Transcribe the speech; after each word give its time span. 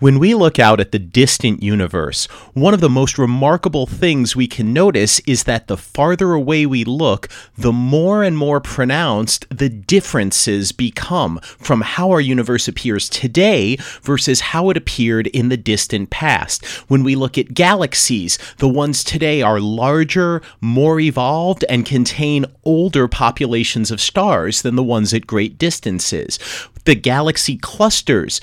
When 0.00 0.20
we 0.20 0.32
look 0.32 0.60
out 0.60 0.78
at 0.78 0.92
the 0.92 1.00
distant 1.00 1.60
universe, 1.60 2.26
one 2.54 2.72
of 2.72 2.80
the 2.80 2.88
most 2.88 3.18
remarkable 3.18 3.84
things 3.84 4.36
we 4.36 4.46
can 4.46 4.72
notice 4.72 5.18
is 5.26 5.42
that 5.42 5.66
the 5.66 5.76
farther 5.76 6.34
away 6.34 6.66
we 6.66 6.84
look, 6.84 7.28
the 7.56 7.72
more 7.72 8.22
and 8.22 8.38
more 8.38 8.60
pronounced 8.60 9.44
the 9.50 9.68
differences 9.68 10.70
become 10.70 11.40
from 11.42 11.80
how 11.80 12.12
our 12.12 12.20
universe 12.20 12.68
appears 12.68 13.08
today 13.08 13.76
versus 14.02 14.38
how 14.38 14.70
it 14.70 14.76
appeared 14.76 15.26
in 15.28 15.48
the 15.48 15.56
distant 15.56 16.10
past. 16.10 16.64
When 16.88 17.02
we 17.02 17.16
look 17.16 17.36
at 17.36 17.54
galaxies, 17.54 18.38
the 18.58 18.68
ones 18.68 19.02
today 19.02 19.42
are 19.42 19.58
larger, 19.58 20.42
more 20.60 21.00
evolved, 21.00 21.64
and 21.68 21.84
contain 21.84 22.46
older 22.64 23.08
populations 23.08 23.90
of 23.90 24.00
stars 24.00 24.62
than 24.62 24.76
the 24.76 24.82
ones 24.84 25.12
at 25.12 25.26
great 25.26 25.58
distances. 25.58 26.38
The 26.84 26.94
galaxy 26.94 27.56
clusters, 27.56 28.40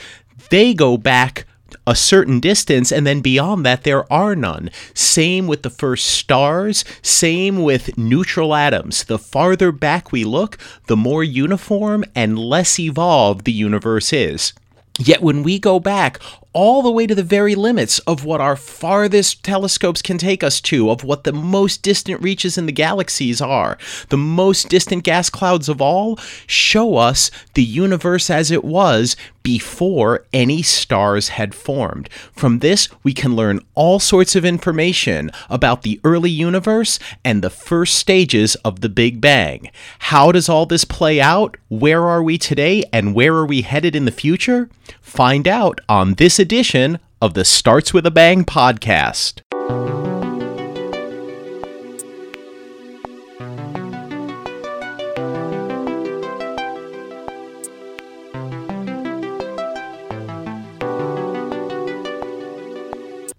they 0.49 0.73
go 0.73 0.97
back 0.97 1.45
a 1.87 1.95
certain 1.95 2.39
distance, 2.39 2.91
and 2.91 3.05
then 3.05 3.21
beyond 3.21 3.65
that, 3.65 3.83
there 3.83 4.11
are 4.11 4.35
none. 4.35 4.69
Same 4.93 5.47
with 5.47 5.61
the 5.61 5.69
first 5.69 6.07
stars, 6.07 6.83
same 7.01 7.61
with 7.61 7.97
neutral 7.97 8.55
atoms. 8.55 9.03
The 9.03 9.19
farther 9.19 9.71
back 9.71 10.11
we 10.11 10.23
look, 10.23 10.57
the 10.87 10.97
more 10.97 11.23
uniform 11.23 12.03
and 12.15 12.39
less 12.39 12.79
evolved 12.79 13.45
the 13.45 13.51
universe 13.51 14.13
is. 14.13 14.53
Yet 14.97 15.21
when 15.21 15.43
we 15.43 15.59
go 15.59 15.79
back 15.79 16.19
all 16.55 16.81
the 16.81 16.89
way 16.89 17.05
to 17.05 17.13
the 17.13 17.21
very 17.21 17.53
limits 17.53 17.99
of 17.99 18.23
what 18.23 18.39
our 18.39 18.55
farthest 18.55 19.43
telescopes 19.43 20.01
can 20.01 20.17
take 20.17 20.41
us 20.41 20.61
to, 20.61 20.89
of 20.89 21.03
what 21.03 21.25
the 21.25 21.33
most 21.33 21.81
distant 21.83 22.21
reaches 22.23 22.57
in 22.57 22.65
the 22.65 22.71
galaxies 22.71 23.41
are. 23.41 23.77
The 24.07 24.17
most 24.17 24.69
distant 24.69 25.03
gas 25.03 25.29
clouds 25.29 25.67
of 25.67 25.81
all 25.81 26.17
show 26.47 26.95
us 26.95 27.29
the 27.55 27.63
universe 27.63 28.29
as 28.29 28.51
it 28.51 28.63
was 28.63 29.17
before 29.43 30.25
any 30.33 30.63
stars 30.63 31.29
had 31.29 31.53
formed. 31.53 32.09
From 32.31 32.59
this, 32.59 32.89
we 33.03 33.13
can 33.13 33.35
learn 33.35 33.59
all 33.75 33.99
sorts 33.99 34.35
of 34.35 34.43
information 34.43 35.29
about 35.51 35.83
the 35.83 35.99
early 36.03 36.31
universe 36.31 36.97
and 37.23 37.43
the 37.43 37.51
first 37.51 37.93
stages 37.93 38.55
of 38.65 38.81
the 38.81 38.89
Big 38.89 39.21
Bang. 39.21 39.69
How 39.99 40.31
does 40.31 40.49
all 40.49 40.65
this 40.65 40.83
play 40.83 41.21
out? 41.21 41.57
Where 41.67 42.05
are 42.05 42.23
we 42.23 42.39
today 42.39 42.85
and 42.91 43.13
where 43.13 43.35
are 43.35 43.45
we 43.45 43.61
headed 43.61 43.95
in 43.95 44.05
the 44.05 44.11
future? 44.11 44.67
Find 45.05 45.47
out 45.47 45.79
on 45.87 46.15
this 46.15 46.39
edition 46.39 46.97
of 47.21 47.35
the 47.35 47.45
Starts 47.45 47.93
with 47.93 48.07
a 48.07 48.11
Bang 48.11 48.43
podcast. 48.43 49.41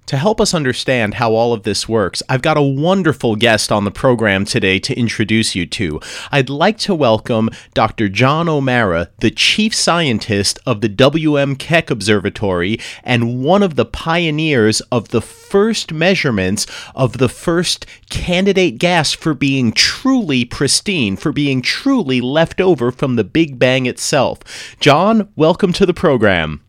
To 0.06 0.16
help 0.16 0.40
us 0.40 0.54
understand 0.54 1.14
how 1.14 1.32
all 1.34 1.52
of 1.52 1.64
this 1.64 1.88
works, 1.88 2.22
I've 2.28 2.40
got 2.40 2.56
a 2.56 2.62
wonderful 2.62 3.34
guest 3.34 3.72
on 3.72 3.84
the 3.84 3.90
program 3.90 4.44
today 4.44 4.78
to 4.78 4.96
introduce 4.96 5.56
you 5.56 5.66
to. 5.66 6.00
I'd 6.30 6.48
like 6.48 6.78
to 6.78 6.94
welcome 6.94 7.50
Dr. 7.74 8.08
John 8.08 8.48
O'Meara, 8.48 9.10
the 9.18 9.32
chief 9.32 9.74
scientist 9.74 10.60
of 10.64 10.80
the 10.80 10.88
W.M. 10.88 11.56
Keck 11.56 11.90
Observatory 11.90 12.78
and 13.02 13.42
one 13.42 13.64
of 13.64 13.74
the 13.74 13.84
pioneers 13.84 14.80
of 14.92 15.08
the 15.08 15.20
first 15.20 15.92
measurements 15.92 16.68
of 16.94 17.18
the 17.18 17.28
first 17.28 17.84
candidate 18.08 18.78
gas 18.78 19.12
for 19.12 19.34
being 19.34 19.72
truly 19.72 20.44
pristine, 20.44 21.16
for 21.16 21.32
being 21.32 21.60
truly 21.60 22.20
left 22.20 22.60
over 22.60 22.92
from 22.92 23.16
the 23.16 23.24
Big 23.24 23.58
Bang 23.58 23.86
itself. 23.86 24.38
John, 24.78 25.32
welcome 25.34 25.72
to 25.72 25.84
the 25.84 25.92
program. 25.92 26.62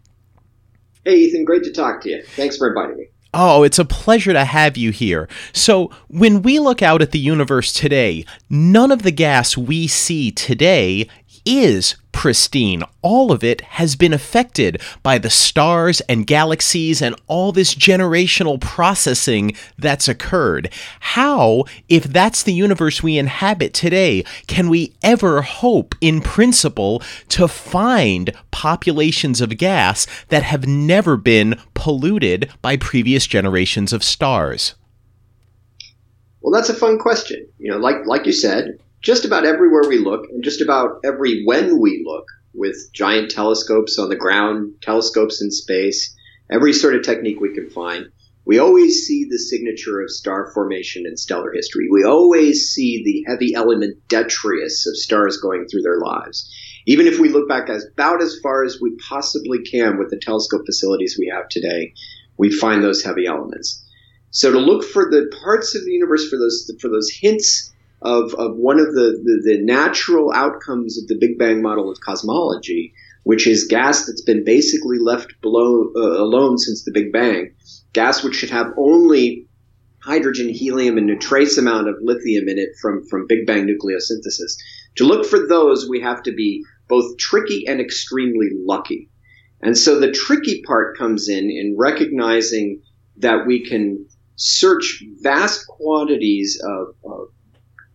Hey, 1.05 1.17
Ethan, 1.17 1.45
great 1.45 1.63
to 1.65 1.71
talk 1.71 2.01
to 2.01 2.09
you. 2.09 2.23
Thanks 2.23 2.57
for 2.57 2.67
inviting 2.67 2.97
me. 2.97 3.09
Oh, 3.33 3.63
it's 3.63 3.79
a 3.79 3.85
pleasure 3.85 4.33
to 4.33 4.45
have 4.45 4.77
you 4.77 4.91
here. 4.91 5.27
So, 5.53 5.91
when 6.07 6.41
we 6.41 6.59
look 6.59 6.81
out 6.81 7.01
at 7.01 7.11
the 7.11 7.19
universe 7.19 7.73
today, 7.73 8.25
none 8.49 8.91
of 8.91 9.03
the 9.03 9.11
gas 9.11 9.57
we 9.57 9.87
see 9.87 10.31
today 10.31 11.07
is 11.47 11.95
pristine. 12.11 12.83
All 13.01 13.31
of 13.31 13.43
it 13.43 13.61
has 13.61 13.95
been 13.95 14.11
affected 14.11 14.81
by 15.01 15.17
the 15.17 15.29
stars 15.29 16.01
and 16.01 16.27
galaxies 16.27 17.01
and 17.01 17.15
all 17.27 17.51
this 17.51 17.73
generational 17.73 18.59
processing 18.59 19.55
that's 19.77 20.07
occurred. 20.07 20.69
How, 20.99 21.63
if 21.87 22.03
that's 22.03 22.43
the 22.43 22.53
universe 22.53 23.01
we 23.01 23.17
inhabit 23.17 23.73
today, 23.73 24.25
can 24.47 24.67
we 24.67 24.93
ever 25.01 25.41
hope, 25.41 25.95
in 26.01 26.21
principle, 26.21 27.01
to 27.29 27.47
find 27.47 28.33
populations 28.51 29.39
of 29.39 29.57
gas 29.57 30.05
that 30.27 30.43
have 30.43 30.67
never 30.67 31.15
been 31.15 31.59
polluted 31.75 32.51
by 32.61 32.75
previous 32.77 33.25
generations 33.25 33.93
of 33.93 34.03
stars? 34.03 34.75
Well, 36.41 36.51
that's 36.51 36.69
a 36.69 36.73
fun 36.73 36.97
question. 36.97 37.47
You 37.59 37.71
know, 37.71 37.77
like 37.77 38.05
like 38.05 38.25
you 38.25 38.31
said, 38.31 38.79
just 39.01 39.25
about 39.25 39.45
everywhere 39.45 39.83
we 39.87 39.99
look, 39.99 40.27
and 40.29 40.43
just 40.43 40.61
about 40.61 40.99
every 41.03 41.43
when 41.45 41.79
we 41.79 42.03
look, 42.05 42.25
with 42.53 42.91
giant 42.91 43.29
telescopes 43.29 43.99
on 43.99 44.09
the 44.09 44.15
ground, 44.15 44.73
telescopes 44.81 45.41
in 45.41 45.51
space, 45.51 46.15
every 46.51 46.73
sort 46.73 46.95
of 46.95 47.03
technique 47.03 47.39
we 47.39 47.53
can 47.53 47.69
find, 47.69 48.07
we 48.45 48.59
always 48.59 49.05
see 49.05 49.27
the 49.29 49.37
signature 49.37 50.01
of 50.01 50.09
star 50.09 50.51
formation 50.53 51.05
in 51.05 51.17
stellar 51.17 51.51
history. 51.53 51.87
We 51.91 52.05
always 52.05 52.69
see 52.69 53.03
the 53.03 53.29
heavy 53.29 53.53
element 53.53 54.07
detritus 54.07 54.87
of 54.87 54.97
stars 54.97 55.37
going 55.37 55.67
through 55.67 55.81
their 55.81 55.99
lives. 55.99 56.49
Even 56.87 57.07
if 57.07 57.19
we 57.19 57.27
look 57.27 57.49
back 57.49 57.69
as 57.69 57.85
about 57.91 58.21
as 58.21 58.39
far 58.41 58.63
as 58.63 58.79
we 58.81 58.95
possibly 59.09 59.59
can 59.63 59.97
with 59.99 60.09
the 60.09 60.19
telescope 60.21 60.61
facilities 60.65 61.17
we 61.19 61.31
have 61.33 61.49
today, 61.49 61.93
we 62.37 62.49
find 62.49 62.81
those 62.81 63.03
heavy 63.03 63.27
elements. 63.27 63.85
So 64.31 64.51
to 64.51 64.59
look 64.59 64.83
for 64.83 65.11
the 65.11 65.29
parts 65.43 65.75
of 65.75 65.83
the 65.83 65.91
universe 65.91 66.29
for 66.29 66.37
those 66.37 66.71
for 66.79 66.87
those 66.87 67.11
hints 67.11 67.73
of, 68.01 68.33
of 68.35 68.55
one 68.55 68.79
of 68.79 68.87
the, 68.87 69.19
the, 69.23 69.41
the 69.43 69.63
natural 69.63 70.31
outcomes 70.31 71.01
of 71.01 71.07
the 71.07 71.17
Big 71.19 71.37
Bang 71.37 71.61
model 71.61 71.91
of 71.91 71.99
cosmology, 71.99 72.93
which 73.23 73.47
is 73.47 73.65
gas 73.65 74.05
that's 74.05 74.21
been 74.21 74.43
basically 74.43 74.99
left 74.99 75.33
below, 75.41 75.91
uh, 75.95 76.21
alone 76.21 76.57
since 76.57 76.83
the 76.83 76.91
Big 76.91 77.11
Bang, 77.11 77.53
gas 77.93 78.23
which 78.23 78.35
should 78.35 78.51
have 78.51 78.67
only 78.77 79.47
hydrogen, 79.99 80.47
helium, 80.47 80.97
and 80.97 81.09
a 81.09 81.17
trace 81.17 81.57
amount 81.57 81.89
of 81.89 81.95
lithium 82.01 82.47
in 82.47 82.57
it 82.57 82.69
from, 82.81 83.03
from 83.09 83.27
Big 83.27 83.45
Bang 83.45 83.67
nucleosynthesis. 83.67 84.55
To 84.97 85.03
look 85.03 85.25
for 85.25 85.47
those, 85.47 85.89
we 85.89 85.99
have 86.01 86.23
to 86.23 86.31
be 86.31 86.63
both 86.87 87.17
tricky 87.17 87.65
and 87.67 87.81
extremely 87.81 88.49
lucky. 88.53 89.09
And 89.61 89.77
so 89.77 89.99
the 89.99 90.11
tricky 90.11 90.61
part 90.61 90.97
comes 90.97 91.27
in 91.27 91.49
in 91.49 91.75
recognizing 91.77 92.81
that 93.17 93.45
we 93.47 93.65
can 93.65 94.07
search 94.35 95.03
vast 95.19 95.65
quantities 95.67 96.61
of, 96.63 96.95
of 97.03 97.27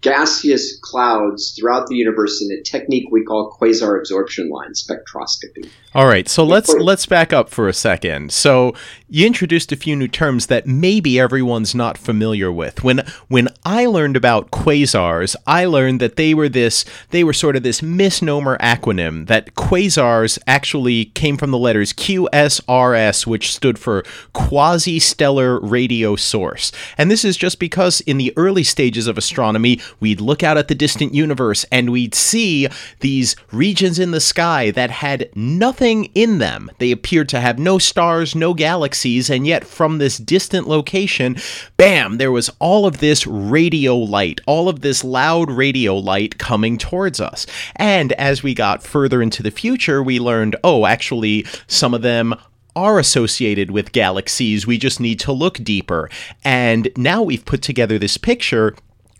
gaseous 0.03 0.79
clouds 0.83 1.57
throughout 1.57 1.87
the 1.87 1.95
universe 1.95 2.43
in 2.43 2.51
a 2.53 2.61
technique 2.63 3.07
we 3.11 3.25
call 3.25 3.57
quasar 3.59 3.99
absorption 3.99 4.51
line 4.51 4.73
spectroscopy. 4.73 5.71
All 5.95 6.07
right, 6.07 6.29
so 6.29 6.45
let's 6.45 6.73
let's 6.73 7.07
back 7.07 7.33
up 7.33 7.49
for 7.49 7.69
a 7.69 7.73
second. 7.73 8.33
So 8.33 8.75
you 9.09 9.27
introduced 9.27 9.73
a 9.73 9.77
few 9.77 9.95
new 9.95 10.09
terms 10.09 10.47
that 10.47 10.67
maybe 10.67 11.21
everyone's 11.21 11.75
not 11.75 11.99
familiar 11.99 12.51
with. 12.51 12.83
When 12.83 13.07
when 13.29 13.49
I 13.65 13.87
learned 13.87 14.17
about 14.17 14.51
quasars, 14.51 15.37
I 15.47 15.67
learned 15.67 16.01
that 16.01 16.17
they 16.17 16.35
were 16.35 16.49
this 16.49 16.85
they 17.11 17.23
were 17.23 17.35
sort 17.35 17.57
of 17.57 17.63
this 17.63 17.83
misnomer 17.83 18.57
acronym 18.59 19.27
that 19.29 19.55
quasars 19.55 20.39
actually 20.47 21.07
came 21.07 21.37
from 21.37 21.51
the 21.51 21.59
letters 21.59 21.93
QSRS 21.93 23.27
which 23.27 23.55
stood 23.55 23.79
for 23.79 24.03
quasi-stellar 24.33 25.61
radio 25.61 26.17
source. 26.17 26.73
And 26.99 27.11
this 27.11 27.25
is 27.25 27.37
just 27.37 27.59
because 27.59 28.01
in 28.01 28.17
the 28.17 28.33
early 28.37 28.65
stages 28.65 29.07
of 29.07 29.19
astronomy, 29.19 29.79
we'd 30.01 30.21
look 30.21 30.43
out 30.43 30.59
at 30.59 30.69
the 30.69 30.75
distant 30.75 31.15
universe 31.15 31.65
and 31.71 31.91
we'd 31.91 32.15
see 32.15 32.69
these 33.01 33.37
regions 33.51 33.99
in 33.99 34.11
the 34.11 34.21
sky 34.21 34.71
that 34.71 34.91
had 34.91 35.29
nothing 35.35 36.07
in 36.15 36.39
them. 36.39 36.71
They 36.79 36.91
appeared 36.91 37.29
to 37.31 37.41
have 37.41 37.59
no 37.59 37.79
stars, 37.79 38.35
no 38.35 38.55
galaxies 38.55 39.31
and 39.31 39.47
yet 39.47 39.65
from 39.65 39.99
this 39.99 40.19
distant 40.19 40.69
location, 40.69 41.37
bam, 41.77 42.19
there 42.19 42.33
was 42.33 42.51
all 42.59 42.87
of 42.87 42.99
this 42.99 43.27
radio 43.27 43.97
light, 43.97 44.41
all 44.47 44.69
of 44.69 44.81
this 44.81 45.05
loud 45.05 45.51
radio 45.51 45.97
light 45.97 46.39
coming 46.39 46.79
towards 46.79 47.21
us. 47.21 47.47
And 47.77 48.13
as 48.15 48.43
we 48.43 48.55
got 48.55 48.83
further 48.83 49.23
into 49.23 49.43
the 49.43 49.51
future, 49.51 50.03
we 50.03 50.19
learned, 50.19 50.57
oh, 50.65 50.87
actually, 50.87 51.47
some 51.67 51.95
of 51.95 52.03
them 52.03 52.35
are 52.75 52.99
associated 52.99 53.71
with 53.71 53.93
galaxies. 53.93 54.67
We 54.67 54.79
just 54.79 55.01
need 55.01 55.21
to 55.21 55.33
look 55.33 55.59
deeper. 55.59 56.09
And 56.45 56.89
now 56.97 57.23
we've 57.23 57.45
put 57.45 57.63
together 57.63 57.99
this 57.99 58.17
picture 58.17 58.75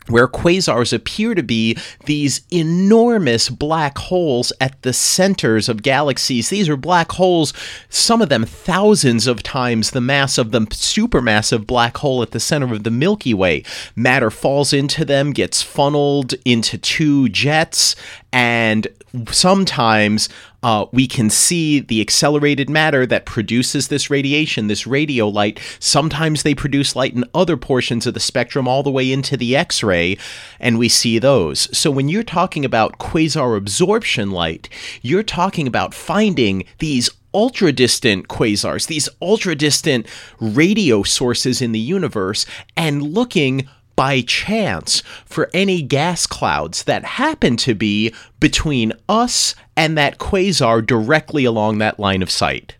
where 0.07 0.27
quasars 0.27 0.93
appear 0.93 1.35
to 1.35 1.43
be 1.43 1.77
these 2.05 2.41
enormous 2.51 3.49
black 3.49 3.97
holes 3.97 4.51
at 4.59 4.81
the 4.81 4.93
centers 4.93 5.69
of 5.69 5.83
galaxies. 5.83 6.49
These 6.49 6.69
are 6.69 6.77
black 6.77 7.13
holes, 7.13 7.53
some 7.89 8.21
of 8.21 8.29
them 8.29 8.45
thousands 8.45 9.27
of 9.27 9.43
times 9.43 9.91
the 9.91 10.01
mass 10.01 10.37
of 10.37 10.51
the 10.51 10.61
supermassive 10.61 11.65
black 11.65 11.97
hole 11.97 12.21
at 12.21 12.31
the 12.31 12.39
center 12.39 12.73
of 12.73 12.83
the 12.83 12.91
Milky 12.91 13.33
Way. 13.33 13.63
Matter 13.95 14.29
falls 14.29 14.73
into 14.73 15.05
them, 15.05 15.31
gets 15.31 15.61
funneled 15.61 16.33
into 16.45 16.77
two 16.77 17.29
jets, 17.29 17.95
and 18.31 18.87
sometimes 19.31 20.29
Uh, 20.63 20.85
we 20.91 21.07
can 21.07 21.29
see 21.29 21.79
the 21.79 22.01
accelerated 22.01 22.69
matter 22.69 23.05
that 23.05 23.25
produces 23.25 23.89
this 23.89 24.09
radiation, 24.09 24.67
this 24.67 24.87
radio 24.87 25.27
light. 25.27 25.59
Sometimes 25.79 26.43
they 26.43 26.55
produce 26.55 26.95
light 26.95 27.13
in 27.13 27.25
other 27.33 27.57
portions 27.57 28.07
of 28.07 28.13
the 28.13 28.19
spectrum, 28.19 28.67
all 28.67 28.81
the 28.81 28.89
way 28.89 29.11
into 29.11 29.35
the 29.35 29.55
X 29.55 29.83
ray, 29.83 30.17
and 30.59 30.79
we 30.79 30.87
see 30.89 31.19
those. 31.19 31.75
So 31.77 31.91
when 31.91 32.09
you're 32.09 32.23
talking 32.23 32.63
about 32.63 32.97
quasar 32.97 33.57
absorption 33.57 34.31
light, 34.31 34.69
you're 35.01 35.21
talking 35.21 35.67
about 35.67 35.93
finding 35.93 36.63
these 36.79 37.09
ultra 37.33 37.71
distant 37.71 38.27
quasars, 38.27 38.87
these 38.87 39.09
ultra 39.21 39.55
distant 39.55 40.07
radio 40.39 41.03
sources 41.03 41.61
in 41.61 41.71
the 41.71 41.79
universe, 41.79 42.45
and 42.77 43.01
looking 43.01 43.67
by 43.95 44.21
chance 44.21 45.01
for 45.25 45.49
any 45.53 45.81
gas 45.81 46.25
clouds 46.27 46.83
that 46.83 47.03
happen 47.03 47.57
to 47.57 47.75
be 47.75 48.13
between 48.39 48.93
us 49.07 49.55
and 49.75 49.97
that 49.97 50.17
quasar 50.17 50.85
directly 50.85 51.45
along 51.45 51.77
that 51.77 51.99
line 51.99 52.21
of 52.21 52.31
sight. 52.31 52.75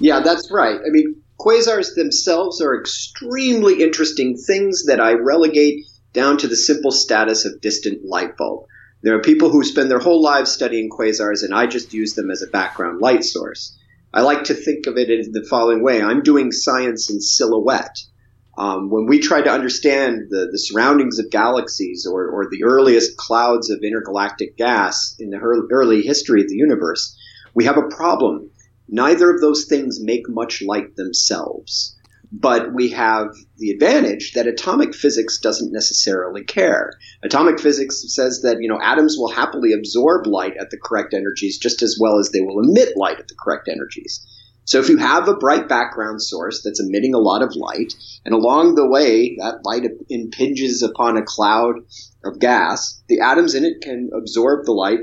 Yeah, 0.00 0.20
that's 0.20 0.50
right. 0.50 0.78
I 0.80 0.90
mean, 0.90 1.16
quasars 1.38 1.94
themselves 1.94 2.60
are 2.60 2.78
extremely 2.78 3.82
interesting 3.82 4.36
things 4.36 4.84
that 4.86 5.00
I 5.00 5.12
relegate 5.12 5.84
down 6.12 6.38
to 6.38 6.48
the 6.48 6.56
simple 6.56 6.90
status 6.90 7.44
of 7.44 7.60
distant 7.60 8.04
light 8.04 8.36
bulb. 8.36 8.66
There 9.02 9.14
are 9.14 9.22
people 9.22 9.50
who 9.50 9.62
spend 9.64 9.90
their 9.90 9.98
whole 9.98 10.22
lives 10.22 10.50
studying 10.50 10.88
quasars, 10.88 11.42
and 11.42 11.54
I 11.54 11.66
just 11.66 11.92
use 11.92 12.14
them 12.14 12.30
as 12.30 12.42
a 12.42 12.46
background 12.46 13.00
light 13.00 13.24
source. 13.24 13.76
I 14.14 14.22
like 14.22 14.44
to 14.44 14.54
think 14.54 14.86
of 14.86 14.96
it 14.96 15.10
in 15.10 15.32
the 15.32 15.44
following 15.44 15.82
way 15.82 16.00
I'm 16.00 16.22
doing 16.22 16.52
science 16.52 17.10
in 17.10 17.20
silhouette. 17.20 17.98
Um, 18.56 18.88
when 18.88 19.06
we 19.06 19.18
try 19.18 19.42
to 19.42 19.50
understand 19.50 20.26
the, 20.30 20.48
the 20.50 20.58
surroundings 20.58 21.18
of 21.18 21.30
galaxies 21.30 22.06
or, 22.10 22.28
or 22.28 22.48
the 22.48 22.64
earliest 22.64 23.16
clouds 23.16 23.70
of 23.70 23.82
intergalactic 23.82 24.56
gas 24.56 25.16
in 25.18 25.30
the 25.30 25.38
early 25.38 26.02
history 26.02 26.40
of 26.40 26.48
the 26.48 26.54
universe, 26.54 27.16
we 27.54 27.64
have 27.64 27.78
a 27.78 27.88
problem. 27.88 28.50
Neither 28.88 29.30
of 29.30 29.40
those 29.40 29.64
things 29.64 29.98
make 30.00 30.28
much 30.28 30.62
light 30.62 30.94
themselves. 30.96 31.96
But 32.36 32.74
we 32.74 32.90
have 32.90 33.28
the 33.58 33.70
advantage 33.70 34.32
that 34.32 34.48
atomic 34.48 34.92
physics 34.92 35.38
doesn't 35.38 35.72
necessarily 35.72 36.42
care. 36.42 36.90
Atomic 37.22 37.60
physics 37.60 38.02
says 38.08 38.40
that, 38.42 38.56
you 38.60 38.68
know, 38.68 38.80
atoms 38.82 39.16
will 39.16 39.30
happily 39.30 39.72
absorb 39.72 40.26
light 40.26 40.56
at 40.58 40.70
the 40.70 40.78
correct 40.82 41.14
energies 41.14 41.58
just 41.58 41.80
as 41.82 41.96
well 42.00 42.18
as 42.18 42.30
they 42.30 42.40
will 42.40 42.58
emit 42.58 42.96
light 42.96 43.20
at 43.20 43.28
the 43.28 43.36
correct 43.38 43.68
energies. 43.68 44.26
So 44.64 44.78
if 44.78 44.88
you 44.88 44.96
have 44.96 45.28
a 45.28 45.36
bright 45.36 45.68
background 45.68 46.22
source 46.22 46.62
that's 46.62 46.80
emitting 46.80 47.14
a 47.14 47.18
lot 47.18 47.42
of 47.42 47.54
light, 47.54 47.94
and 48.24 48.34
along 48.34 48.74
the 48.74 48.88
way 48.88 49.36
that 49.36 49.64
light 49.64 49.84
impinges 50.08 50.82
upon 50.82 51.16
a 51.16 51.22
cloud 51.22 51.76
of 52.24 52.38
gas, 52.38 53.02
the 53.08 53.20
atoms 53.20 53.54
in 53.54 53.64
it 53.64 53.82
can 53.82 54.10
absorb 54.16 54.64
the 54.64 54.72
light 54.72 55.00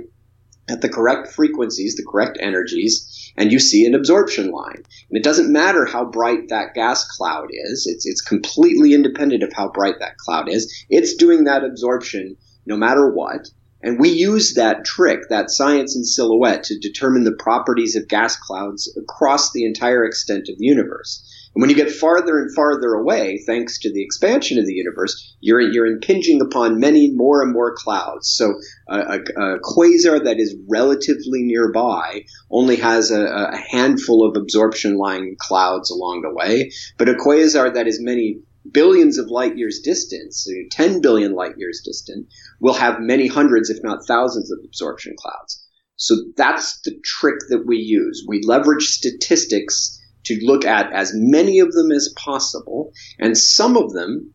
at 0.67 0.81
the 0.81 0.89
correct 0.89 1.27
frequencies, 1.27 1.95
the 1.95 2.05
correct 2.09 2.37
energies, 2.41 3.31
and 3.37 3.51
you 3.51 3.59
see 3.59 3.85
an 3.85 3.93
absorption 3.93 4.51
line. 4.51 4.83
And 5.09 5.17
it 5.17 5.23
doesn't 5.23 5.51
matter 5.51 5.85
how 5.85 6.05
bright 6.05 6.49
that 6.49 6.73
gas 6.73 7.05
cloud 7.15 7.49
is, 7.51 7.85
it's, 7.87 8.05
it's 8.05 8.21
completely 8.21 8.93
independent 8.93 9.43
of 9.43 9.53
how 9.53 9.69
bright 9.69 9.99
that 9.99 10.17
cloud 10.17 10.49
is. 10.49 10.85
It's 10.89 11.15
doing 11.15 11.43
that 11.43 11.63
absorption 11.63 12.35
no 12.65 12.77
matter 12.77 13.11
what. 13.11 13.47
And 13.83 13.99
we 13.99 14.09
use 14.09 14.53
that 14.55 14.85
trick, 14.85 15.21
that 15.29 15.49
science 15.49 15.95
in 15.95 16.03
silhouette, 16.03 16.63
to 16.65 16.79
determine 16.79 17.23
the 17.23 17.35
properties 17.37 17.95
of 17.95 18.07
gas 18.07 18.37
clouds 18.37 18.95
across 18.97 19.51
the 19.51 19.65
entire 19.65 20.05
extent 20.05 20.49
of 20.49 20.57
the 20.57 20.65
universe. 20.65 21.27
And 21.53 21.61
when 21.61 21.69
you 21.69 21.75
get 21.75 21.91
farther 21.91 22.39
and 22.39 22.53
farther 22.55 22.93
away, 22.93 23.39
thanks 23.45 23.79
to 23.79 23.91
the 23.91 24.03
expansion 24.03 24.57
of 24.57 24.65
the 24.65 24.73
universe, 24.73 25.35
you're, 25.41 25.59
you're 25.59 25.85
impinging 25.85 26.41
upon 26.41 26.79
many 26.79 27.11
more 27.13 27.41
and 27.41 27.51
more 27.51 27.75
clouds. 27.75 28.29
So 28.29 28.53
a, 28.87 28.99
a, 28.99 29.19
a 29.19 29.59
quasar 29.59 30.23
that 30.23 30.39
is 30.39 30.55
relatively 30.69 31.43
nearby 31.43 32.23
only 32.49 32.77
has 32.77 33.11
a, 33.11 33.25
a 33.25 33.57
handful 33.57 34.25
of 34.25 34.37
absorption 34.37 34.95
line 34.95 35.35
clouds 35.39 35.91
along 35.91 36.21
the 36.21 36.33
way, 36.33 36.71
but 36.97 37.09
a 37.09 37.15
quasar 37.15 37.73
that 37.73 37.87
is 37.87 37.99
many 38.01 38.39
billions 38.69 39.17
of 39.17 39.29
light 39.29 39.57
years 39.57 39.79
distance, 39.79 40.47
10 40.71 41.01
billion 41.01 41.33
light 41.33 41.57
years 41.57 41.81
distant, 41.83 42.27
will 42.59 42.73
have 42.73 42.99
many 42.99 43.27
hundreds, 43.27 43.69
if 43.69 43.77
not 43.83 44.05
thousands, 44.05 44.51
of 44.51 44.59
absorption 44.63 45.15
clouds. 45.17 45.65
So 45.95 46.15
that's 46.35 46.81
the 46.81 46.99
trick 47.03 47.35
that 47.49 47.65
we 47.67 47.77
use. 47.77 48.25
We 48.27 48.41
leverage 48.43 48.87
statistics 48.87 49.99
to 50.25 50.39
look 50.43 50.65
at 50.65 50.91
as 50.91 51.11
many 51.13 51.59
of 51.59 51.71
them 51.73 51.91
as 51.91 52.13
possible, 52.17 52.91
and 53.19 53.37
some 53.37 53.77
of 53.77 53.93
them 53.93 54.33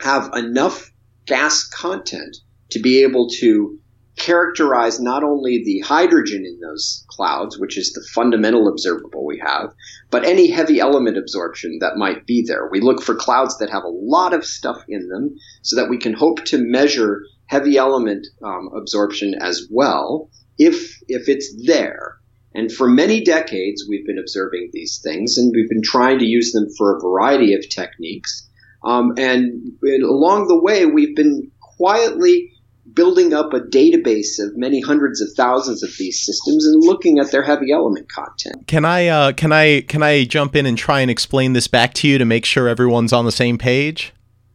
have 0.00 0.30
enough 0.34 0.90
gas 1.26 1.68
content 1.68 2.36
to 2.70 2.78
be 2.78 3.02
able 3.02 3.28
to 3.40 3.79
characterize 4.20 5.00
not 5.00 5.24
only 5.24 5.62
the 5.64 5.80
hydrogen 5.80 6.44
in 6.44 6.60
those 6.60 7.04
clouds, 7.08 7.58
which 7.58 7.78
is 7.78 7.92
the 7.92 8.06
fundamental 8.14 8.68
observable 8.68 9.24
we 9.26 9.42
have, 9.44 9.72
but 10.10 10.24
any 10.24 10.50
heavy 10.50 10.78
element 10.78 11.16
absorption 11.16 11.78
that 11.80 11.96
might 11.96 12.26
be 12.26 12.44
there. 12.46 12.68
We 12.70 12.80
look 12.80 13.02
for 13.02 13.14
clouds 13.14 13.56
that 13.58 13.70
have 13.70 13.82
a 13.82 13.88
lot 13.88 14.34
of 14.34 14.44
stuff 14.44 14.84
in 14.88 15.08
them 15.08 15.34
so 15.62 15.76
that 15.76 15.88
we 15.88 15.98
can 15.98 16.12
hope 16.12 16.44
to 16.46 16.58
measure 16.58 17.22
heavy 17.46 17.78
element 17.78 18.26
um, 18.44 18.68
absorption 18.76 19.34
as 19.40 19.66
well 19.70 20.30
if, 20.58 20.98
if 21.08 21.28
it's 21.28 21.54
there. 21.66 22.18
And 22.54 22.70
for 22.70 22.88
many 22.88 23.24
decades, 23.24 23.86
we've 23.88 24.06
been 24.06 24.18
observing 24.18 24.70
these 24.72 25.00
things 25.02 25.38
and 25.38 25.52
we've 25.54 25.68
been 25.68 25.82
trying 25.82 26.18
to 26.18 26.26
use 26.26 26.52
them 26.52 26.68
for 26.76 26.96
a 26.96 27.00
variety 27.00 27.54
of 27.54 27.68
techniques. 27.68 28.48
Um, 28.84 29.12
and, 29.16 29.72
and 29.82 30.02
along 30.02 30.48
the 30.48 30.60
way, 30.60 30.84
we've 30.84 31.16
been 31.16 31.50
quietly 31.76 32.52
building 32.94 33.32
up 33.32 33.52
a 33.52 33.60
database 33.60 34.38
of 34.38 34.56
many 34.56 34.80
hundreds 34.80 35.20
of 35.20 35.28
thousands 35.36 35.82
of 35.82 35.90
these 35.98 36.24
systems 36.24 36.66
and 36.66 36.84
looking 36.84 37.18
at 37.18 37.30
their 37.30 37.42
heavy 37.42 37.72
element 37.72 38.10
content. 38.10 38.66
Can 38.66 38.84
I 38.84 39.08
uh, 39.08 39.32
can 39.32 39.52
I 39.52 39.82
can 39.82 40.02
I 40.02 40.24
jump 40.24 40.56
in 40.56 40.66
and 40.66 40.76
try 40.76 41.00
and 41.00 41.10
explain 41.10 41.52
this 41.52 41.68
back 41.68 41.94
to 41.94 42.08
you 42.08 42.18
to 42.18 42.24
make 42.24 42.44
sure 42.44 42.68
everyone's 42.68 43.12
on 43.12 43.24
the 43.24 43.32
same 43.32 43.58
page? 43.58 44.12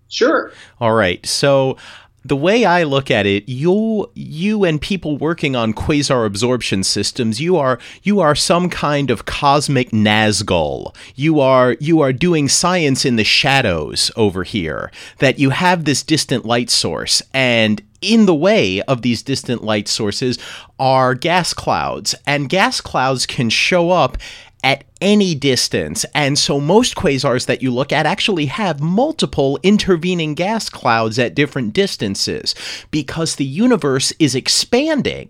Sure. 0.08 0.52
All 0.80 0.94
right. 0.94 1.26
So 1.26 1.78
the 2.26 2.36
way 2.36 2.66
I 2.66 2.84
look 2.84 3.12
at 3.12 3.28
it, 3.28 3.48
you 3.48 4.10
you 4.16 4.64
and 4.64 4.82
people 4.82 5.18
working 5.18 5.56
on 5.56 5.74
quasar 5.74 6.26
absorption 6.26 6.84
systems, 6.84 7.40
you 7.40 7.56
are 7.56 7.78
you 8.02 8.20
are 8.20 8.34
some 8.34 8.68
kind 8.68 9.12
of 9.12 9.26
cosmic 9.26 9.92
Nazgul. 9.92 10.96
You 11.16 11.40
are 11.40 11.78
you 11.80 12.02
are 12.02 12.12
doing 12.12 12.50
science 12.50 13.06
in 13.06 13.16
the 13.16 13.24
shadows 13.24 14.10
over 14.16 14.44
here. 14.44 14.92
That 15.20 15.38
you 15.38 15.52
have 15.52 15.86
this 15.86 16.02
distant 16.02 16.46
light 16.46 16.72
source 16.72 17.22
and 17.32 17.84
in 18.06 18.26
the 18.26 18.36
way 18.36 18.82
of 18.84 19.02
these 19.02 19.24
distant 19.24 19.64
light 19.64 19.88
sources 19.88 20.38
are 20.80 21.16
gas 21.16 21.54
clouds 21.54 22.16
and 22.28 22.50
gas 22.50 22.80
clouds 22.82 23.26
can 23.26 23.50
show 23.50 23.92
up 23.92 24.18
at 24.64 24.84
any 25.00 25.36
distance. 25.36 26.06
And 26.16 26.40
so 26.40 26.60
most 26.60 26.96
quasars 26.96 27.46
that 27.46 27.62
you 27.62 27.72
look 27.72 27.92
at 27.92 28.08
actually 28.08 28.48
have 28.48 28.82
multiple 28.82 29.60
intervening 29.62 30.34
gas 30.34 30.70
clouds 30.70 31.20
at 31.20 31.36
different 31.36 31.74
distances 31.74 32.56
because 32.90 33.36
the 33.36 33.46
universe 33.46 34.12
is 34.18 34.34
expanding. 34.34 35.30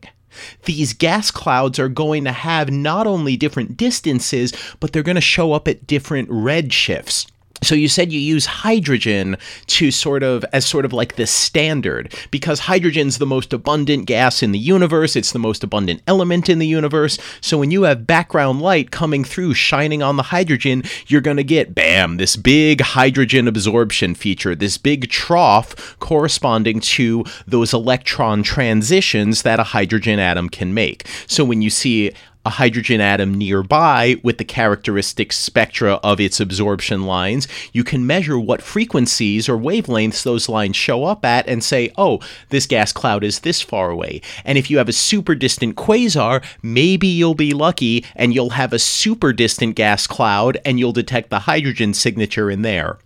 These 0.64 0.94
gas 0.94 1.32
clouds 1.32 1.80
are 1.80 1.90
going 1.90 2.24
to 2.26 2.32
have 2.32 2.72
not 2.72 3.08
only 3.08 3.36
different 3.38 3.78
distances, 3.78 4.54
but 4.80 4.94
they're 4.94 5.04
going 5.04 5.16
to 5.16 5.22
show 5.22 5.54
up 5.54 5.68
at 5.68 5.88
different 5.88 6.30
redshifts. 6.30 7.30
So 7.66 7.74
you 7.74 7.88
said 7.88 8.12
you 8.12 8.20
use 8.20 8.46
hydrogen 8.46 9.38
to 9.68 9.90
sort 9.90 10.22
of 10.22 10.46
as 10.54 10.66
sort 10.66 10.86
of 10.86 10.94
like 10.94 11.16
the 11.16 11.26
standard 11.26 12.14
because 12.30 12.60
hydrogen's 12.60 13.18
the 13.18 13.26
most 13.26 13.54
abundant 13.54 14.06
gas 14.06 14.44
in 14.44 14.52
the 14.52 14.60
universe, 14.60 15.16
it's 15.16 15.32
the 15.32 15.40
most 15.40 15.64
abundant 15.64 16.04
element 16.06 16.48
in 16.48 16.60
the 16.60 16.68
universe. 16.68 17.18
So 17.42 17.58
when 17.58 17.72
you 17.72 17.84
have 17.84 18.06
background 18.06 18.62
light 18.62 18.92
coming 18.92 19.24
through 19.24 19.56
shining 19.56 20.04
on 20.04 20.16
the 20.16 20.24
hydrogen, 20.24 20.84
you're 21.08 21.22
going 21.22 21.38
to 21.38 21.44
get 21.44 21.74
bam, 21.74 22.18
this 22.18 22.36
big 22.36 22.82
hydrogen 22.82 23.48
absorption 23.48 24.14
feature, 24.14 24.54
this 24.54 24.78
big 24.78 25.10
trough 25.10 25.98
corresponding 26.00 26.80
to 26.82 27.26
those 27.48 27.74
electron 27.74 28.44
transitions 28.44 29.42
that 29.42 29.60
a 29.60 29.64
hydrogen 29.64 30.20
atom 30.20 30.50
can 30.50 30.74
make. 30.74 31.08
So 31.26 31.44
when 31.44 31.64
you 31.64 31.72
see 31.72 32.14
a 32.46 32.52
hydrogen 32.52 33.02
atom 33.02 33.34
nearby 33.34 34.16
with 34.24 34.38
the 34.38 34.46
characteristic 34.46 35.34
spectra 35.34 35.96
of 36.04 36.20
its 36.20 36.40
absorption 36.40 37.06
lines, 37.06 37.48
you 37.74 37.84
can 37.84 38.06
measure 38.06 38.40
what 38.40 38.62
frequencies 38.62 39.50
or 39.50 39.58
wavelengths 39.58 40.24
those 40.24 40.48
lines 40.48 40.76
show 40.76 41.04
up 41.06 41.26
at 41.26 41.48
and 41.48 41.64
say, 41.64 41.92
oh, 41.98 42.20
this 42.50 42.68
gas 42.68 42.94
cloud 42.94 43.24
is 43.24 43.40
this 43.40 43.62
far 43.62 43.90
away. 43.90 44.22
And 44.44 44.58
if 44.58 44.70
you 44.70 44.78
have 44.78 44.90
a 44.90 44.94
super 44.94 45.34
distant 45.34 45.76
quasar, 45.76 46.44
maybe 46.62 47.08
you'll 47.08 47.34
be 47.34 47.54
lucky 47.54 48.06
and 48.16 48.34
you'll 48.34 48.52
have 48.52 48.74
a 48.74 48.80
super 48.80 49.34
distant 49.34 49.76
gas 49.76 50.06
cloud 50.06 50.58
and 50.64 50.80
you'll 50.80 50.92
detect 50.92 51.32
the 51.32 51.40
hydrogen 51.40 51.94
signature 51.94 52.52
in 52.52 52.62
there. 52.62 53.00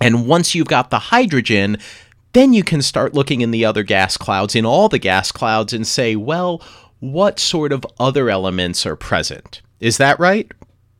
And 0.00 0.28
once 0.28 0.54
you've 0.54 0.68
got 0.68 0.90
the 0.90 0.98
hydrogen, 0.98 1.78
then 2.34 2.52
you 2.52 2.64
can 2.64 2.82
start 2.82 3.14
looking 3.14 3.40
in 3.40 3.52
the 3.52 3.64
other 3.64 3.82
gas 3.82 4.16
clouds, 4.16 4.54
in 4.54 4.66
all 4.66 4.88
the 4.88 4.98
gas 4.98 5.32
clouds, 5.32 5.72
and 5.72 5.86
say, 5.86 6.16
well, 6.16 6.60
what 7.12 7.38
sort 7.38 7.72
of 7.72 7.84
other 7.98 8.30
elements 8.30 8.86
are 8.86 8.96
present. 8.96 9.60
Is 9.80 9.98
that 9.98 10.18
right? 10.18 10.50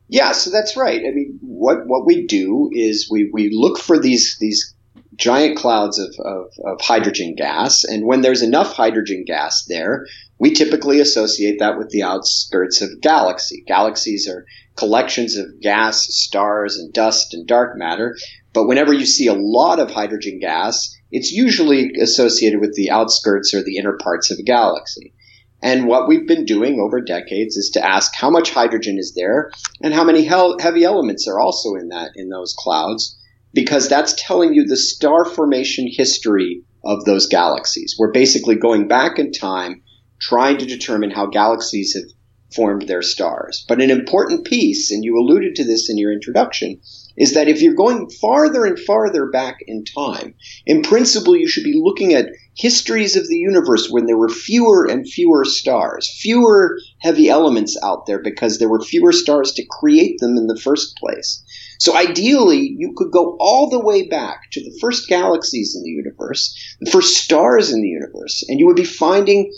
Yeah, 0.07 0.33
so 0.33 0.51
that's 0.51 0.77
right. 0.77 1.01
I 1.01 1.11
mean, 1.11 1.39
what 1.41 1.87
what 1.87 2.05
we 2.05 2.27
do 2.27 2.69
is 2.71 3.09
we, 3.09 3.29
we 3.33 3.49
look 3.51 3.79
for 3.79 3.97
these 3.97 4.37
these 4.39 4.75
giant 5.15 5.57
clouds 5.57 5.97
of, 5.97 6.13
of, 6.19 6.51
of, 6.65 6.81
hydrogen 6.81 7.35
gas. 7.35 7.85
And 7.85 8.05
when 8.05 8.21
there's 8.21 8.41
enough 8.41 8.73
hydrogen 8.73 9.23
gas 9.25 9.63
there, 9.65 10.05
we 10.39 10.51
typically 10.51 10.99
associate 10.99 11.59
that 11.59 11.77
with 11.77 11.89
the 11.89 12.03
outskirts 12.03 12.81
of 12.81 12.99
galaxy. 13.01 13.63
Galaxies 13.65 14.27
are 14.27 14.45
collections 14.75 15.37
of 15.37 15.61
gas, 15.61 16.05
stars, 16.13 16.77
and 16.77 16.93
dust 16.93 17.33
and 17.33 17.47
dark 17.47 17.77
matter. 17.77 18.17
But 18.53 18.67
whenever 18.67 18.93
you 18.93 19.05
see 19.05 19.27
a 19.27 19.33
lot 19.33 19.79
of 19.79 19.89
hydrogen 19.89 20.39
gas, 20.39 20.93
it's 21.11 21.31
usually 21.31 21.93
associated 22.01 22.59
with 22.59 22.73
the 22.73 22.91
outskirts 22.91 23.53
or 23.53 23.63
the 23.63 23.77
inner 23.77 23.97
parts 23.97 24.31
of 24.31 24.37
a 24.37 24.43
galaxy. 24.43 25.13
And 25.61 25.87
what 25.87 26.07
we've 26.07 26.27
been 26.27 26.45
doing 26.45 26.79
over 26.79 27.01
decades 27.01 27.57
is 27.57 27.71
to 27.71 27.85
ask 27.85 28.13
how 28.15 28.29
much 28.29 28.51
hydrogen 28.51 28.97
is 28.99 29.13
there 29.15 29.51
and 29.81 29.93
how 29.93 30.03
many 30.03 30.23
heavy 30.23 30.83
elements 30.83 31.27
are 31.27 31.39
also 31.39 31.75
in 31.75 31.89
that 31.89 32.11
in 32.15 32.29
those 32.29 32.53
clouds 32.57 33.17
because 33.53 33.87
that's 33.87 34.13
telling 34.17 34.53
you 34.53 34.65
the 34.65 34.77
star 34.77 35.25
formation 35.25 35.87
history 35.89 36.61
of 36.83 37.05
those 37.05 37.27
galaxies. 37.27 37.95
We're 37.97 38.11
basically 38.11 38.55
going 38.55 38.87
back 38.87 39.17
in 39.17 39.31
time 39.31 39.81
trying 40.19 40.57
to 40.59 40.65
determine 40.65 41.09
how 41.09 41.27
galaxies 41.27 41.95
have 41.95 42.11
formed 42.53 42.87
their 42.87 43.01
stars. 43.01 43.65
But 43.67 43.81
an 43.81 43.89
important 43.89 44.45
piece, 44.45 44.91
and 44.91 45.03
you 45.03 45.17
alluded 45.17 45.55
to 45.55 45.63
this 45.63 45.89
in 45.89 45.97
your 45.97 46.11
introduction, 46.11 46.79
is 47.17 47.33
that 47.33 47.47
if 47.47 47.61
you're 47.61 47.73
going 47.73 48.09
farther 48.09 48.65
and 48.65 48.77
farther 48.77 49.27
back 49.27 49.57
in 49.67 49.83
time, 49.85 50.35
in 50.65 50.81
principle, 50.81 51.35
you 51.35 51.47
should 51.47 51.63
be 51.63 51.79
looking 51.81 52.13
at 52.13 52.29
histories 52.55 53.15
of 53.15 53.27
the 53.27 53.37
universe 53.37 53.89
when 53.89 54.05
there 54.05 54.17
were 54.17 54.29
fewer 54.29 54.85
and 54.85 55.07
fewer 55.07 55.43
stars, 55.45 56.09
fewer 56.21 56.77
heavy 56.99 57.29
elements 57.29 57.77
out 57.83 58.05
there 58.05 58.21
because 58.21 58.59
there 58.59 58.69
were 58.69 58.81
fewer 58.81 59.11
stars 59.11 59.53
to 59.53 59.65
create 59.69 60.19
them 60.19 60.37
in 60.37 60.47
the 60.47 60.59
first 60.59 60.95
place. 60.97 61.43
So 61.79 61.95
ideally, 61.95 62.73
you 62.77 62.93
could 62.95 63.11
go 63.11 63.35
all 63.39 63.69
the 63.69 63.79
way 63.79 64.07
back 64.07 64.49
to 64.51 64.61
the 64.61 64.77
first 64.79 65.07
galaxies 65.09 65.75
in 65.75 65.83
the 65.83 65.89
universe, 65.89 66.55
the 66.79 66.91
first 66.91 67.17
stars 67.17 67.71
in 67.71 67.81
the 67.81 67.89
universe, 67.89 68.43
and 68.47 68.59
you 68.59 68.65
would 68.65 68.77
be 68.77 68.85
finding 68.85 69.51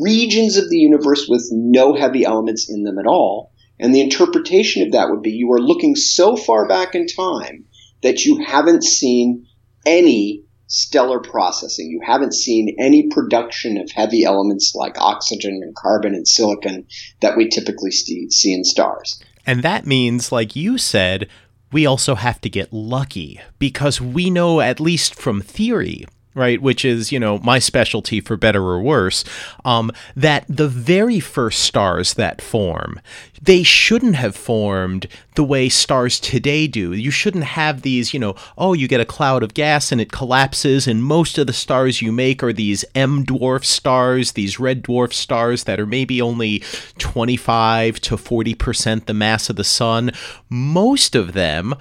regions 0.00 0.56
of 0.56 0.70
the 0.70 0.78
universe 0.78 1.26
with 1.28 1.48
no 1.52 1.94
heavy 1.94 2.24
elements 2.24 2.70
in 2.70 2.84
them 2.84 2.98
at 2.98 3.06
all. 3.06 3.52
And 3.78 3.94
the 3.94 4.00
interpretation 4.00 4.82
of 4.82 4.92
that 4.92 5.10
would 5.10 5.22
be 5.22 5.32
you 5.32 5.50
are 5.52 5.60
looking 5.60 5.96
so 5.96 6.36
far 6.36 6.68
back 6.68 6.94
in 6.94 7.06
time 7.06 7.64
that 8.02 8.24
you 8.24 8.38
haven't 8.44 8.84
seen 8.84 9.46
any 9.84 10.44
stellar 10.66 11.20
processing. 11.20 11.88
You 11.90 12.00
haven't 12.04 12.34
seen 12.34 12.74
any 12.78 13.08
production 13.08 13.76
of 13.78 13.90
heavy 13.90 14.24
elements 14.24 14.74
like 14.74 14.98
oxygen 14.98 15.60
and 15.62 15.74
carbon 15.74 16.14
and 16.14 16.26
silicon 16.26 16.86
that 17.20 17.36
we 17.36 17.48
typically 17.48 17.90
see 17.90 18.30
see 18.30 18.52
in 18.52 18.64
stars. 18.64 19.22
And 19.46 19.62
that 19.62 19.86
means, 19.86 20.32
like 20.32 20.56
you 20.56 20.78
said, 20.78 21.28
we 21.70 21.86
also 21.86 22.14
have 22.14 22.40
to 22.42 22.48
get 22.48 22.72
lucky 22.72 23.40
because 23.58 24.00
we 24.00 24.30
know, 24.30 24.60
at 24.60 24.80
least 24.80 25.14
from 25.14 25.42
theory, 25.42 26.06
right, 26.34 26.60
which 26.60 26.84
is, 26.84 27.12
you 27.12 27.20
know, 27.20 27.38
my 27.38 27.58
specialty 27.58 28.20
for 28.20 28.36
better 28.36 28.62
or 28.62 28.82
worse, 28.82 29.24
um, 29.64 29.90
that 30.16 30.44
the 30.48 30.68
very 30.68 31.20
first 31.20 31.60
stars 31.60 32.14
that 32.14 32.42
form, 32.42 33.00
they 33.40 33.62
shouldn't 33.62 34.16
have 34.16 34.34
formed 34.34 35.06
the 35.36 35.44
way 35.44 35.68
stars 35.68 36.18
today 36.18 36.66
do. 36.66 36.92
You 36.92 37.10
shouldn't 37.10 37.44
have 37.44 37.82
these, 37.82 38.12
you 38.12 38.20
know, 38.20 38.34
oh, 38.58 38.72
you 38.72 38.88
get 38.88 39.00
a 39.00 39.04
cloud 39.04 39.42
of 39.42 39.54
gas 39.54 39.92
and 39.92 40.00
it 40.00 40.12
collapses, 40.12 40.86
and 40.86 41.04
most 41.04 41.38
of 41.38 41.46
the 41.46 41.52
stars 41.52 42.02
you 42.02 42.10
make 42.10 42.42
are 42.42 42.52
these 42.52 42.84
M 42.94 43.24
dwarf 43.24 43.64
stars, 43.64 44.32
these 44.32 44.58
red 44.58 44.82
dwarf 44.82 45.12
stars 45.12 45.64
that 45.64 45.78
are 45.78 45.86
maybe 45.86 46.20
only 46.20 46.62
25 46.98 48.00
to 48.00 48.16
40% 48.16 49.06
the 49.06 49.14
mass 49.14 49.50
of 49.50 49.56
the 49.56 49.64
sun. 49.64 50.10
Most 50.48 51.14
of 51.14 51.32
them, 51.32 51.74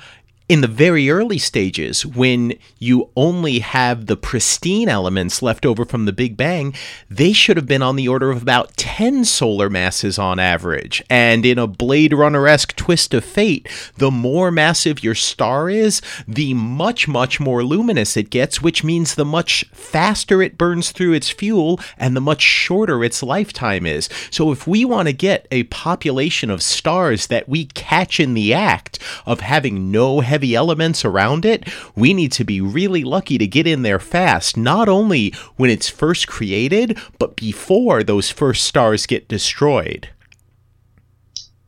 in 0.49 0.59
the 0.59 0.67
very 0.67 1.09
early 1.09 1.37
stages, 1.37 2.05
when 2.05 2.53
you 2.77 3.09
only 3.15 3.59
have 3.59 4.07
the 4.07 4.17
pristine 4.17 4.89
elements 4.89 5.41
left 5.41 5.65
over 5.65 5.85
from 5.85 6.03
the 6.03 6.11
Big 6.11 6.35
Bang, 6.35 6.73
they 7.09 7.31
should 7.31 7.55
have 7.55 7.65
been 7.65 7.81
on 7.81 7.95
the 7.95 8.09
order 8.09 8.29
of 8.29 8.41
about 8.41 8.75
10 8.75 9.23
solar 9.23 9.69
masses 9.69 10.19
on 10.19 10.39
average. 10.39 11.01
And 11.09 11.45
in 11.45 11.57
a 11.57 11.65
Blade 11.65 12.11
Runner 12.11 12.45
esque 12.45 12.75
twist 12.75 13.13
of 13.13 13.23
fate, 13.23 13.69
the 13.97 14.11
more 14.11 14.51
massive 14.51 15.01
your 15.01 15.15
star 15.15 15.69
is, 15.69 16.01
the 16.27 16.53
much, 16.53 17.07
much 17.07 17.39
more 17.39 17.63
luminous 17.63 18.17
it 18.17 18.29
gets, 18.29 18.61
which 18.61 18.83
means 18.83 19.15
the 19.15 19.25
much 19.25 19.63
faster 19.71 20.41
it 20.41 20.57
burns 20.57 20.91
through 20.91 21.13
its 21.13 21.29
fuel 21.29 21.79
and 21.97 22.17
the 22.17 22.21
much 22.21 22.41
shorter 22.41 23.01
its 23.01 23.23
lifetime 23.23 23.85
is. 23.85 24.09
So 24.29 24.51
if 24.51 24.67
we 24.67 24.83
want 24.83 25.07
to 25.07 25.13
get 25.13 25.47
a 25.51 25.63
population 25.63 26.49
of 26.49 26.61
stars 26.61 27.27
that 27.27 27.47
we 27.47 27.65
catch 27.67 28.19
in 28.19 28.33
the 28.33 28.53
act 28.53 28.99
of 29.25 29.39
having 29.39 29.89
no 29.89 30.19
heavy 30.33 30.55
elements 30.55 31.05
around 31.05 31.45
it, 31.45 31.71
we 31.95 32.11
need 32.11 32.31
to 32.31 32.43
be 32.43 32.59
really 32.59 33.03
lucky 33.03 33.37
to 33.37 33.45
get 33.45 33.67
in 33.67 33.83
there 33.83 33.99
fast, 33.99 34.57
not 34.57 34.89
only 34.89 35.31
when 35.57 35.69
it's 35.69 35.89
first 35.89 36.27
created, 36.27 36.97
but 37.19 37.35
before 37.35 38.01
those 38.01 38.31
first 38.31 38.63
stars 38.63 39.05
get 39.05 39.27
destroyed. 39.27 40.09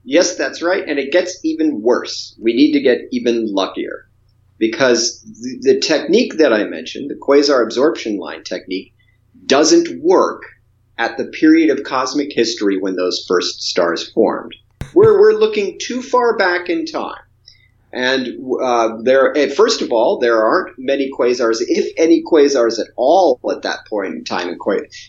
Yes, 0.04 0.36
that's 0.36 0.64
right. 0.64 0.84
And 0.88 0.98
it 0.98 1.12
gets 1.12 1.40
even 1.44 1.84
worse. 1.84 2.36
We 2.42 2.56
need 2.56 2.74
to 2.74 2.82
get 2.82 3.02
even 3.12 3.54
luckier 3.54 4.10
because 4.58 5.22
the, 5.22 5.74
the 5.74 5.80
technique 5.80 6.38
that 6.40 6.52
I 6.52 6.64
mentioned, 6.64 7.12
the 7.12 7.22
quasar 7.22 7.64
absorption 7.64 8.18
line 8.18 8.44
technique, 8.44 8.96
doesn't 9.46 10.02
work 10.02 10.42
at 10.98 11.18
the 11.18 11.26
period 11.26 11.70
of 11.70 11.86
cosmic 11.86 12.30
history 12.32 12.80
when 12.80 12.96
those 12.96 13.26
first 13.28 13.62
stars 13.62 14.12
formed. 14.12 14.56
We're, 14.96 15.20
we're 15.20 15.40
looking 15.40 15.78
too 15.80 16.02
far 16.02 16.36
back 16.36 16.68
in 16.68 16.88
time. 16.88 17.25
And 17.96 18.28
uh, 18.62 18.98
there, 19.04 19.36
eh, 19.38 19.48
first 19.48 19.82
of 19.82 19.90
all, 19.94 20.20
there 20.20 20.44
aren't 20.44 20.78
many 20.78 21.10
quasars, 21.18 21.60
if 21.62 21.94
any 21.96 22.22
quasars 22.22 22.78
at 22.78 22.88
all, 22.98 23.40
at 23.50 23.62
that 23.62 23.88
point 23.88 24.16
in 24.16 24.26
time 24.26 24.50
in, 24.50 24.58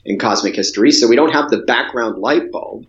in 0.04 0.20
cosmic 0.20 0.54
history. 0.54 0.92
So 0.92 1.08
we 1.08 1.16
don't 1.16 1.32
have 1.32 1.50
the 1.50 1.62
background 1.62 2.18
light 2.18 2.52
bulb. 2.52 2.86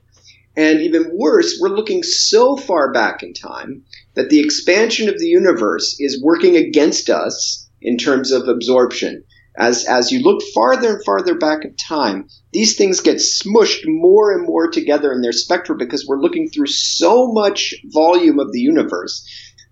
And 0.56 0.82
even 0.82 1.10
worse, 1.16 1.58
we're 1.60 1.76
looking 1.76 2.04
so 2.04 2.56
far 2.56 2.92
back 2.92 3.24
in 3.24 3.34
time 3.34 3.86
that 4.14 4.30
the 4.30 4.40
expansion 4.40 5.10
of 5.10 5.18
the 5.18 5.26
universe 5.26 5.96
is 6.00 6.22
working 6.24 6.56
against 6.56 7.10
us 7.10 7.68
in 7.82 7.98
terms 7.98 8.32
of 8.32 8.48
absorption. 8.48 9.24
As, 9.58 9.86
as 9.86 10.12
you 10.12 10.22
look 10.22 10.44
farther 10.54 10.94
and 10.94 11.04
farther 11.04 11.34
back 11.34 11.66
in 11.66 11.76
time, 11.76 12.28
these 12.54 12.76
things 12.76 13.00
get 13.00 13.18
smushed 13.18 13.82
more 13.88 14.32
and 14.32 14.46
more 14.46 14.70
together 14.70 15.12
in 15.12 15.22
their 15.22 15.32
spectra 15.32 15.76
because 15.76 16.06
we're 16.06 16.22
looking 16.22 16.50
through 16.50 16.68
so 16.68 17.32
much 17.32 17.74
volume 17.86 18.38
of 18.38 18.52
the 18.52 18.60
universe 18.60 19.28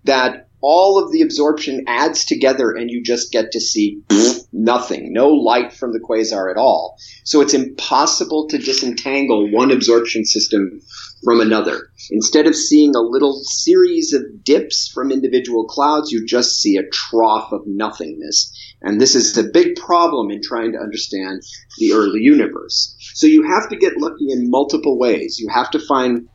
that 0.06 0.46
all 0.62 1.02
of 1.02 1.12
the 1.12 1.20
absorption 1.20 1.84
adds 1.86 2.24
together 2.24 2.72
and 2.72 2.90
you 2.90 3.02
just 3.02 3.30
get 3.30 3.52
to 3.52 3.60
see 3.60 4.02
nothing, 4.52 5.12
no 5.12 5.28
light 5.28 5.72
from 5.72 5.92
the 5.92 6.00
quasar 6.00 6.50
at 6.50 6.56
all. 6.56 6.96
So 7.24 7.40
it's 7.40 7.54
impossible 7.54 8.48
to 8.48 8.58
disentangle 8.58 9.50
one 9.52 9.70
absorption 9.70 10.24
system 10.24 10.80
from 11.22 11.40
another. 11.40 11.90
Instead 12.10 12.46
of 12.46 12.56
seeing 12.56 12.94
a 12.94 13.00
little 13.00 13.40
series 13.44 14.12
of 14.12 14.22
dips 14.42 14.88
from 14.88 15.12
individual 15.12 15.66
clouds, 15.66 16.10
you 16.10 16.24
just 16.26 16.60
see 16.60 16.76
a 16.76 16.88
trough 16.90 17.52
of 17.52 17.62
nothingness. 17.66 18.52
And 18.82 19.00
this 19.00 19.14
is 19.14 19.36
a 19.36 19.44
big 19.44 19.76
problem 19.76 20.30
in 20.30 20.40
trying 20.42 20.72
to 20.72 20.78
understand 20.78 21.42
the 21.78 21.92
early 21.92 22.20
universe. 22.20 22.96
So 23.14 23.26
you 23.26 23.42
have 23.42 23.68
to 23.70 23.76
get 23.76 23.98
lucky 23.98 24.30
in 24.30 24.50
multiple 24.50 24.98
ways. 24.98 25.38
You 25.38 25.48
have 25.52 25.70
to 25.70 25.78
find 25.78 26.28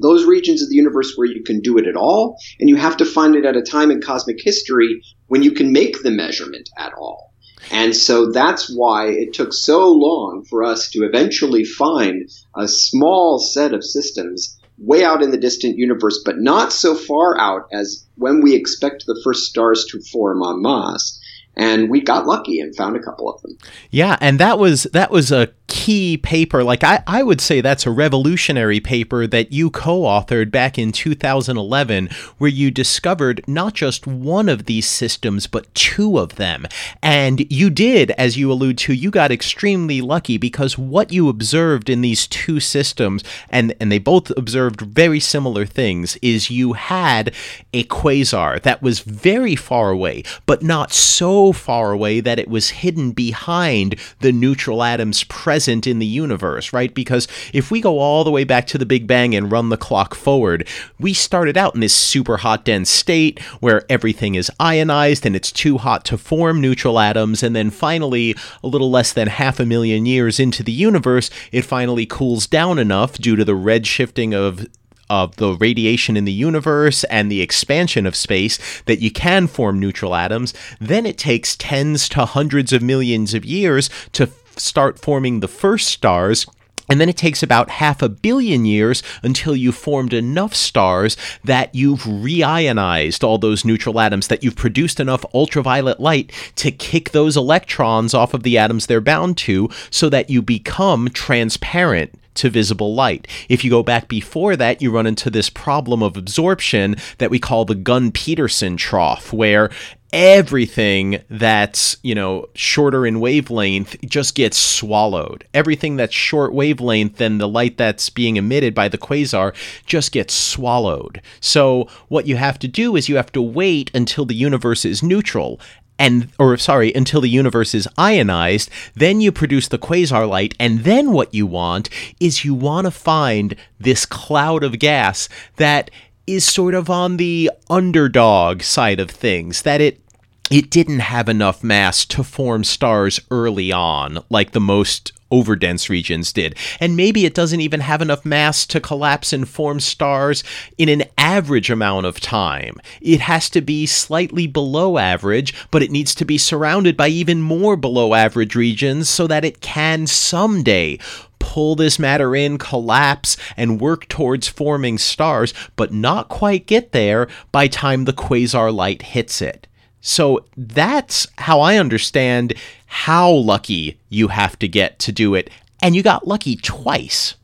those 0.00 0.24
regions 0.24 0.62
of 0.62 0.68
the 0.68 0.76
universe 0.76 1.12
where 1.16 1.26
you 1.26 1.42
can 1.42 1.60
do 1.60 1.78
it 1.78 1.86
at 1.86 1.96
all, 1.96 2.36
and 2.58 2.68
you 2.68 2.76
have 2.76 2.96
to 2.98 3.04
find 3.04 3.36
it 3.36 3.44
at 3.44 3.56
a 3.56 3.62
time 3.62 3.90
in 3.90 4.00
cosmic 4.00 4.38
history 4.42 5.00
when 5.26 5.42
you 5.42 5.52
can 5.52 5.72
make 5.72 6.02
the 6.02 6.10
measurement 6.10 6.68
at 6.78 6.92
all. 6.98 7.32
And 7.70 7.96
so 7.96 8.30
that's 8.30 8.72
why 8.72 9.08
it 9.08 9.32
took 9.32 9.52
so 9.52 9.90
long 9.90 10.44
for 10.48 10.62
us 10.62 10.90
to 10.90 11.04
eventually 11.04 11.64
find 11.64 12.28
a 12.56 12.68
small 12.68 13.38
set 13.38 13.74
of 13.74 13.84
systems 13.84 14.56
way 14.78 15.02
out 15.02 15.22
in 15.22 15.30
the 15.30 15.38
distant 15.38 15.76
universe, 15.76 16.22
but 16.24 16.36
not 16.38 16.72
so 16.72 16.94
far 16.94 17.38
out 17.40 17.62
as 17.72 18.06
when 18.16 18.42
we 18.42 18.54
expect 18.54 19.04
the 19.06 19.20
first 19.24 19.44
stars 19.44 19.86
to 19.90 20.00
form 20.12 20.42
on 20.42 20.62
Mars 20.62 21.20
and 21.56 21.90
we 21.90 22.00
got 22.02 22.26
lucky 22.26 22.60
and 22.60 22.76
found 22.76 22.96
a 22.96 23.00
couple 23.00 23.32
of 23.32 23.40
them. 23.42 23.56
Yeah, 23.90 24.16
and 24.20 24.38
that 24.38 24.58
was 24.58 24.84
that 24.92 25.10
was 25.10 25.32
a 25.32 25.48
key 25.68 26.16
paper. 26.16 26.62
Like 26.62 26.84
I, 26.84 27.02
I 27.06 27.22
would 27.22 27.40
say 27.40 27.60
that's 27.60 27.86
a 27.86 27.90
revolutionary 27.90 28.80
paper 28.80 29.26
that 29.26 29.52
you 29.52 29.70
co-authored 29.70 30.50
back 30.50 30.78
in 30.78 30.92
2011, 30.92 32.08
where 32.38 32.50
you 32.50 32.70
discovered 32.70 33.42
not 33.46 33.74
just 33.74 34.06
one 34.06 34.48
of 34.48 34.66
these 34.66 34.88
systems 34.88 35.46
but 35.46 35.72
two 35.74 36.18
of 36.18 36.36
them. 36.36 36.66
And 37.02 37.50
you 37.50 37.70
did, 37.70 38.10
as 38.12 38.36
you 38.36 38.50
allude 38.50 38.78
to, 38.78 38.92
you 38.92 39.10
got 39.10 39.32
extremely 39.32 40.00
lucky 40.00 40.38
because 40.38 40.78
what 40.78 41.12
you 41.12 41.28
observed 41.28 41.88
in 41.88 42.00
these 42.00 42.26
two 42.26 42.60
systems, 42.60 43.22
and 43.50 43.74
and 43.80 43.90
they 43.90 43.98
both 43.98 44.30
observed 44.36 44.80
very 44.80 45.20
similar 45.20 45.66
things, 45.66 46.16
is 46.22 46.50
you 46.50 46.74
had 46.74 47.34
a 47.72 47.84
quasar 47.84 48.60
that 48.62 48.82
was 48.82 49.00
very 49.00 49.56
far 49.56 49.90
away, 49.90 50.22
but 50.46 50.62
not 50.62 50.92
so 50.92 51.52
far 51.52 51.92
away 51.92 52.20
that 52.20 52.38
it 52.38 52.48
was 52.48 52.70
hidden 52.70 53.12
behind 53.12 53.96
the 54.20 54.32
neutral 54.32 54.82
atoms 54.82 55.24
present 55.56 55.86
in 55.86 56.00
the 56.00 56.04
universe, 56.04 56.74
right? 56.74 56.92
Because 56.92 57.26
if 57.54 57.70
we 57.70 57.80
go 57.80 57.98
all 57.98 58.24
the 58.24 58.30
way 58.30 58.44
back 58.44 58.66
to 58.66 58.76
the 58.76 58.84
Big 58.84 59.06
Bang 59.06 59.34
and 59.34 59.50
run 59.50 59.70
the 59.70 59.78
clock 59.78 60.14
forward, 60.14 60.68
we 61.00 61.14
started 61.14 61.56
out 61.56 61.74
in 61.74 61.80
this 61.80 61.94
super 61.94 62.36
hot 62.36 62.66
dense 62.66 62.90
state 62.90 63.40
where 63.60 63.82
everything 63.88 64.34
is 64.34 64.50
ionized 64.60 65.24
and 65.24 65.34
it's 65.34 65.50
too 65.50 65.78
hot 65.78 66.04
to 66.04 66.18
form 66.18 66.60
neutral 66.60 67.00
atoms. 67.00 67.42
And 67.42 67.56
then 67.56 67.70
finally, 67.70 68.34
a 68.62 68.66
little 68.66 68.90
less 68.90 69.14
than 69.14 69.28
half 69.28 69.58
a 69.58 69.64
million 69.64 70.04
years 70.04 70.38
into 70.38 70.62
the 70.62 70.72
universe, 70.72 71.30
it 71.52 71.62
finally 71.62 72.04
cools 72.04 72.46
down 72.46 72.78
enough 72.78 73.14
due 73.14 73.34
to 73.36 73.44
the 73.44 73.54
red 73.54 73.86
shifting 73.86 74.34
of 74.34 74.66
of 75.08 75.36
the 75.36 75.54
radiation 75.54 76.16
in 76.16 76.24
the 76.24 76.32
universe 76.32 77.04
and 77.04 77.30
the 77.30 77.40
expansion 77.40 78.06
of 78.06 78.16
space 78.16 78.82
that 78.86 79.00
you 79.00 79.10
can 79.10 79.46
form 79.46 79.78
neutral 79.78 80.16
atoms, 80.16 80.52
then 80.80 81.06
it 81.06 81.16
takes 81.16 81.54
tens 81.56 82.08
to 82.08 82.24
hundreds 82.24 82.72
of 82.72 82.82
millions 82.82 83.32
of 83.32 83.44
years 83.44 83.88
to 84.12 84.28
start 84.56 84.98
forming 84.98 85.40
the 85.40 85.48
first 85.48 85.88
stars. 85.88 86.46
And 86.88 87.00
then 87.00 87.08
it 87.08 87.16
takes 87.16 87.42
about 87.42 87.68
half 87.68 88.00
a 88.00 88.08
billion 88.08 88.64
years 88.64 89.02
until 89.22 89.56
you've 89.56 89.74
formed 89.74 90.12
enough 90.12 90.54
stars 90.54 91.16
that 91.42 91.74
you've 91.74 92.02
reionized 92.02 93.24
all 93.24 93.38
those 93.38 93.64
neutral 93.64 93.98
atoms, 93.98 94.28
that 94.28 94.44
you've 94.44 94.54
produced 94.54 95.00
enough 95.00 95.24
ultraviolet 95.34 95.98
light 95.98 96.30
to 96.54 96.70
kick 96.70 97.10
those 97.10 97.36
electrons 97.36 98.14
off 98.14 98.34
of 98.34 98.44
the 98.44 98.56
atoms 98.56 98.86
they're 98.86 99.00
bound 99.00 99.36
to 99.38 99.68
so 99.90 100.08
that 100.08 100.30
you 100.30 100.40
become 100.40 101.08
transparent 101.08 102.16
to 102.36 102.50
visible 102.50 102.94
light. 102.94 103.26
If 103.48 103.64
you 103.64 103.70
go 103.70 103.82
back 103.82 104.08
before 104.08 104.56
that, 104.56 104.80
you 104.80 104.90
run 104.90 105.06
into 105.06 105.30
this 105.30 105.50
problem 105.50 106.02
of 106.02 106.16
absorption 106.16 106.96
that 107.18 107.30
we 107.30 107.38
call 107.38 107.64
the 107.64 107.74
Gunn 107.74 108.12
Peterson 108.12 108.76
trough, 108.76 109.32
where 109.32 109.70
everything 110.16 111.22
that's 111.28 111.98
you 112.02 112.14
know 112.14 112.48
shorter 112.54 113.06
in 113.06 113.20
wavelength 113.20 113.96
just 114.06 114.34
gets 114.34 114.56
swallowed. 114.56 115.46
Everything 115.52 115.96
that's 115.96 116.14
short 116.14 116.54
wavelength 116.54 117.20
and 117.20 117.38
the 117.38 117.46
light 117.46 117.76
that's 117.76 118.08
being 118.08 118.36
emitted 118.36 118.74
by 118.74 118.88
the 118.88 118.96
quasar 118.96 119.54
just 119.84 120.12
gets 120.12 120.32
swallowed. 120.32 121.20
So 121.40 121.86
what 122.08 122.26
you 122.26 122.36
have 122.36 122.58
to 122.60 122.68
do 122.68 122.96
is 122.96 123.10
you 123.10 123.16
have 123.16 123.30
to 123.32 123.42
wait 123.42 123.90
until 123.94 124.24
the 124.24 124.34
universe 124.34 124.86
is 124.86 125.02
neutral 125.02 125.60
and 125.98 126.30
or 126.38 126.56
sorry 126.56 126.94
until 126.94 127.20
the 127.20 127.28
universe 127.28 127.74
is 127.74 127.86
ionized. 127.98 128.70
Then 128.94 129.20
you 129.20 129.30
produce 129.30 129.68
the 129.68 129.78
quasar 129.78 130.26
light. 130.26 130.54
And 130.58 130.80
then 130.80 131.12
what 131.12 131.34
you 131.34 131.46
want 131.46 131.90
is 132.20 132.42
you 132.42 132.54
want 132.54 132.86
to 132.86 132.90
find 132.90 133.54
this 133.78 134.06
cloud 134.06 134.64
of 134.64 134.78
gas 134.78 135.28
that 135.56 135.90
is 136.26 136.44
sort 136.44 136.74
of 136.74 136.90
on 136.90 137.18
the 137.18 137.50
underdog 137.70 138.62
side 138.62 138.98
of 138.98 139.10
things 139.10 139.62
that 139.62 139.80
it 139.80 140.00
it 140.50 140.70
didn't 140.70 141.00
have 141.00 141.28
enough 141.28 141.64
mass 141.64 142.04
to 142.06 142.22
form 142.22 142.62
stars 142.62 143.20
early 143.30 143.72
on 143.72 144.18
like 144.30 144.52
the 144.52 144.60
most 144.60 145.12
overdense 145.32 145.88
regions 145.88 146.32
did. 146.32 146.56
And 146.78 146.96
maybe 146.96 147.24
it 147.24 147.34
doesn't 147.34 147.60
even 147.60 147.80
have 147.80 148.00
enough 148.00 148.24
mass 148.24 148.64
to 148.66 148.80
collapse 148.80 149.32
and 149.32 149.48
form 149.48 149.80
stars 149.80 150.44
in 150.78 150.88
an 150.88 151.04
average 151.18 151.68
amount 151.68 152.06
of 152.06 152.20
time. 152.20 152.76
It 153.00 153.20
has 153.20 153.50
to 153.50 153.60
be 153.60 153.86
slightly 153.86 154.46
below 154.46 154.98
average, 154.98 155.52
but 155.72 155.82
it 155.82 155.90
needs 155.90 156.14
to 156.16 156.24
be 156.24 156.38
surrounded 156.38 156.96
by 156.96 157.08
even 157.08 157.40
more 157.42 157.76
below 157.76 158.14
average 158.14 158.54
regions 158.54 159.08
so 159.08 159.26
that 159.26 159.44
it 159.44 159.60
can 159.60 160.06
someday 160.06 160.98
pull 161.40 161.74
this 161.74 161.98
matter 161.98 162.36
in, 162.36 162.58
collapse, 162.58 163.36
and 163.56 163.80
work 163.80 164.08
towards 164.08 164.48
forming 164.48 164.98
stars, 164.98 165.52
but 165.74 165.92
not 165.92 166.28
quite 166.28 166.66
get 166.66 166.92
there 166.92 167.28
by 167.50 167.66
time 167.66 168.04
the 168.04 168.12
quasar 168.12 168.72
light 168.72 169.02
hits 169.02 169.42
it. 169.42 169.66
So 170.06 170.44
that's 170.56 171.26
how 171.36 171.60
I 171.60 171.78
understand 171.78 172.54
how 172.86 173.28
lucky 173.28 173.98
you 174.08 174.28
have 174.28 174.56
to 174.60 174.68
get 174.68 175.00
to 175.00 175.10
do 175.10 175.34
it. 175.34 175.50
And 175.82 175.96
you 175.96 176.04
got 176.04 176.28
lucky 176.28 176.54
twice. 176.54 177.34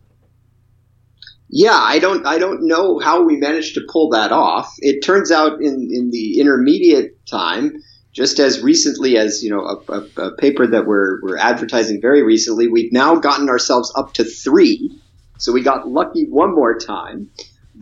Yeah, 1.48 1.74
I 1.74 1.98
don't 1.98 2.24
I 2.24 2.38
don't 2.38 2.64
know 2.68 3.00
how 3.00 3.24
we 3.24 3.36
managed 3.36 3.74
to 3.74 3.86
pull 3.92 4.10
that 4.10 4.30
off. 4.30 4.72
It 4.78 5.00
turns 5.00 5.32
out 5.32 5.60
in, 5.60 5.88
in 5.92 6.10
the 6.12 6.38
intermediate 6.38 7.26
time, 7.26 7.82
just 8.12 8.38
as 8.38 8.62
recently 8.62 9.18
as 9.18 9.42
you 9.42 9.50
know 9.50 9.64
a, 9.64 9.92
a, 9.92 10.28
a 10.28 10.36
paper 10.36 10.64
that 10.64 10.86
we're, 10.86 11.20
we're 11.20 11.38
advertising 11.38 12.00
very 12.00 12.22
recently, 12.22 12.68
we've 12.68 12.92
now 12.92 13.16
gotten 13.16 13.48
ourselves 13.48 13.92
up 13.96 14.14
to 14.14 14.24
three. 14.24 14.96
So 15.36 15.52
we 15.52 15.62
got 15.62 15.88
lucky 15.88 16.26
one 16.28 16.54
more 16.54 16.78
time. 16.78 17.28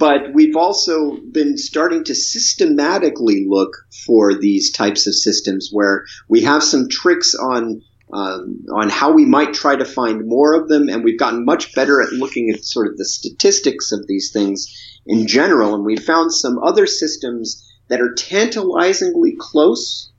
But 0.01 0.33
we've 0.33 0.57
also 0.57 1.19
been 1.31 1.59
starting 1.59 2.05
to 2.05 2.15
systematically 2.15 3.45
look 3.47 3.77
for 4.07 4.33
these 4.35 4.73
types 4.73 5.07
of 5.07 5.15
systems 5.15 5.69
where 5.71 6.07
we 6.27 6.41
have 6.41 6.63
some 6.63 6.89
tricks 6.89 7.35
on 7.35 7.83
um, 8.11 8.65
on 8.73 8.89
how 8.89 9.13
we 9.13 9.27
might 9.27 9.53
try 9.53 9.77
to 9.77 9.85
find 9.85 10.27
more 10.27 10.55
of 10.55 10.69
them, 10.69 10.89
and 10.89 11.05
we've 11.05 11.19
gotten 11.19 11.45
much 11.45 11.75
better 11.75 12.01
at 12.01 12.15
looking 12.15 12.49
at 12.49 12.65
sort 12.65 12.87
of 12.89 12.97
the 12.97 13.05
statistics 13.05 13.93
of 13.93 14.07
these 14.07 14.33
things 14.33 14.67
in 15.05 15.27
general. 15.27 15.75
And 15.75 15.85
we've 15.85 16.03
found 16.03 16.33
some 16.33 16.59
other 16.59 16.87
systems 16.87 17.63
that 17.89 18.01
are 18.01 18.15
tantalizingly 18.15 19.35
close 19.39 20.11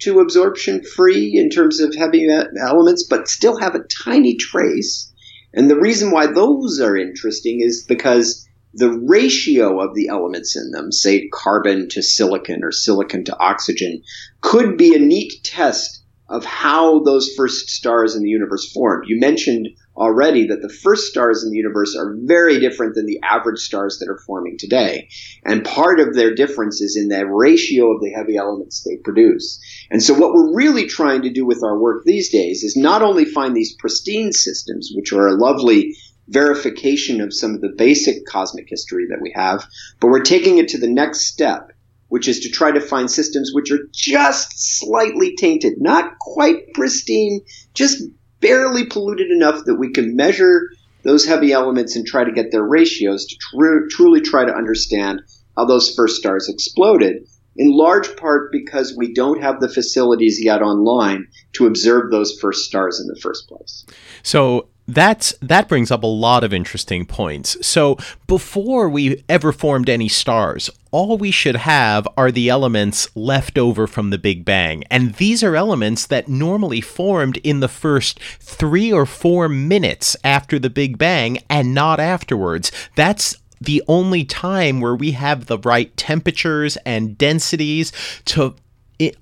to 0.00 0.18
absorption 0.18 0.82
free 0.82 1.38
in 1.38 1.48
terms 1.48 1.78
of 1.78 1.94
heavy 1.94 2.26
elements, 2.60 3.06
but 3.08 3.28
still 3.28 3.56
have 3.58 3.76
a 3.76 3.86
tiny 4.04 4.34
trace. 4.34 5.12
And 5.54 5.70
the 5.70 5.80
reason 5.80 6.10
why 6.10 6.26
those 6.26 6.80
are 6.80 6.96
interesting 6.96 7.60
is 7.62 7.84
because 7.88 8.47
the 8.78 8.90
ratio 8.90 9.80
of 9.80 9.94
the 9.94 10.08
elements 10.08 10.56
in 10.56 10.70
them, 10.70 10.92
say 10.92 11.28
carbon 11.32 11.88
to 11.90 12.02
silicon 12.02 12.62
or 12.62 12.72
silicon 12.72 13.24
to 13.24 13.38
oxygen, 13.38 14.02
could 14.40 14.76
be 14.76 14.94
a 14.94 14.98
neat 14.98 15.42
test 15.44 16.02
of 16.28 16.44
how 16.44 17.02
those 17.04 17.34
first 17.36 17.70
stars 17.70 18.14
in 18.14 18.22
the 18.22 18.28
universe 18.28 18.70
formed. 18.72 19.04
You 19.08 19.18
mentioned 19.18 19.68
already 19.96 20.46
that 20.48 20.60
the 20.60 20.68
first 20.68 21.06
stars 21.06 21.42
in 21.42 21.50
the 21.50 21.56
universe 21.56 21.96
are 21.96 22.16
very 22.22 22.60
different 22.60 22.94
than 22.94 23.06
the 23.06 23.20
average 23.22 23.58
stars 23.58 23.98
that 23.98 24.10
are 24.10 24.20
forming 24.26 24.56
today. 24.58 25.08
And 25.44 25.64
part 25.64 26.00
of 26.00 26.14
their 26.14 26.34
difference 26.34 26.80
is 26.80 26.96
in 26.96 27.08
the 27.08 27.26
ratio 27.26 27.94
of 27.94 28.02
the 28.02 28.10
heavy 28.10 28.36
elements 28.36 28.84
they 28.84 28.96
produce. 28.96 29.58
And 29.90 30.02
so 30.02 30.14
what 30.14 30.34
we're 30.34 30.54
really 30.54 30.86
trying 30.86 31.22
to 31.22 31.32
do 31.32 31.46
with 31.46 31.64
our 31.64 31.78
work 31.78 32.04
these 32.04 32.30
days 32.30 32.62
is 32.62 32.76
not 32.76 33.02
only 33.02 33.24
find 33.24 33.56
these 33.56 33.74
pristine 33.76 34.32
systems, 34.32 34.92
which 34.94 35.12
are 35.12 35.28
a 35.28 35.34
lovely 35.34 35.96
verification 36.28 37.20
of 37.20 37.34
some 37.34 37.54
of 37.54 37.60
the 37.60 37.74
basic 37.76 38.26
cosmic 38.26 38.68
history 38.68 39.06
that 39.10 39.20
we 39.20 39.32
have, 39.34 39.66
but 40.00 40.08
we're 40.08 40.22
taking 40.22 40.58
it 40.58 40.68
to 40.68 40.78
the 40.78 40.90
next 40.90 41.22
step, 41.22 41.72
which 42.08 42.28
is 42.28 42.40
to 42.40 42.50
try 42.50 42.70
to 42.70 42.80
find 42.80 43.10
systems 43.10 43.50
which 43.52 43.70
are 43.70 43.88
just 43.92 44.78
slightly 44.78 45.34
tainted, 45.36 45.74
not 45.78 46.18
quite 46.18 46.72
pristine, 46.74 47.40
just 47.74 48.02
barely 48.40 48.86
polluted 48.86 49.30
enough 49.30 49.64
that 49.64 49.76
we 49.76 49.90
can 49.90 50.14
measure 50.14 50.68
those 51.02 51.24
heavy 51.24 51.52
elements 51.52 51.96
and 51.96 52.06
try 52.06 52.24
to 52.24 52.32
get 52.32 52.50
their 52.50 52.62
ratios 52.62 53.26
to 53.26 53.36
tr- 53.36 53.88
truly 53.90 54.20
try 54.20 54.44
to 54.44 54.54
understand 54.54 55.22
how 55.56 55.64
those 55.64 55.94
first 55.94 56.16
stars 56.16 56.48
exploded. 56.48 57.26
In 57.56 57.72
large 57.72 58.16
part 58.16 58.52
because 58.52 58.94
we 58.96 59.12
don't 59.12 59.42
have 59.42 59.60
the 59.60 59.68
facilities 59.68 60.38
yet 60.42 60.62
online 60.62 61.26
to 61.54 61.66
observe 61.66 62.10
those 62.10 62.38
first 62.40 62.64
stars 62.64 63.00
in 63.00 63.08
the 63.08 63.18
first 63.20 63.48
place. 63.48 63.84
So, 64.22 64.68
that's 64.88 65.34
that 65.42 65.68
brings 65.68 65.90
up 65.90 66.02
a 66.02 66.06
lot 66.06 66.42
of 66.42 66.54
interesting 66.54 67.04
points. 67.04 67.64
So 67.64 67.98
before 68.26 68.88
we 68.88 69.22
ever 69.28 69.52
formed 69.52 69.88
any 69.88 70.08
stars, 70.08 70.70
all 70.90 71.18
we 71.18 71.30
should 71.30 71.56
have 71.56 72.08
are 72.16 72.32
the 72.32 72.48
elements 72.48 73.08
left 73.14 73.58
over 73.58 73.86
from 73.86 74.08
the 74.08 74.18
Big 74.18 74.46
Bang. 74.46 74.82
And 74.90 75.14
these 75.14 75.44
are 75.44 75.54
elements 75.54 76.06
that 76.06 76.28
normally 76.28 76.80
formed 76.80 77.36
in 77.38 77.60
the 77.60 77.68
first 77.68 78.18
three 78.40 78.90
or 78.90 79.04
four 79.04 79.48
minutes 79.48 80.16
after 80.24 80.58
the 80.58 80.70
Big 80.70 80.96
Bang 80.96 81.38
and 81.50 81.74
not 81.74 82.00
afterwards. 82.00 82.72
That's 82.96 83.36
the 83.60 83.82
only 83.88 84.24
time 84.24 84.80
where 84.80 84.94
we 84.94 85.12
have 85.12 85.46
the 85.46 85.58
right 85.58 85.94
temperatures 85.96 86.78
and 86.86 87.18
densities 87.18 87.92
to 88.26 88.54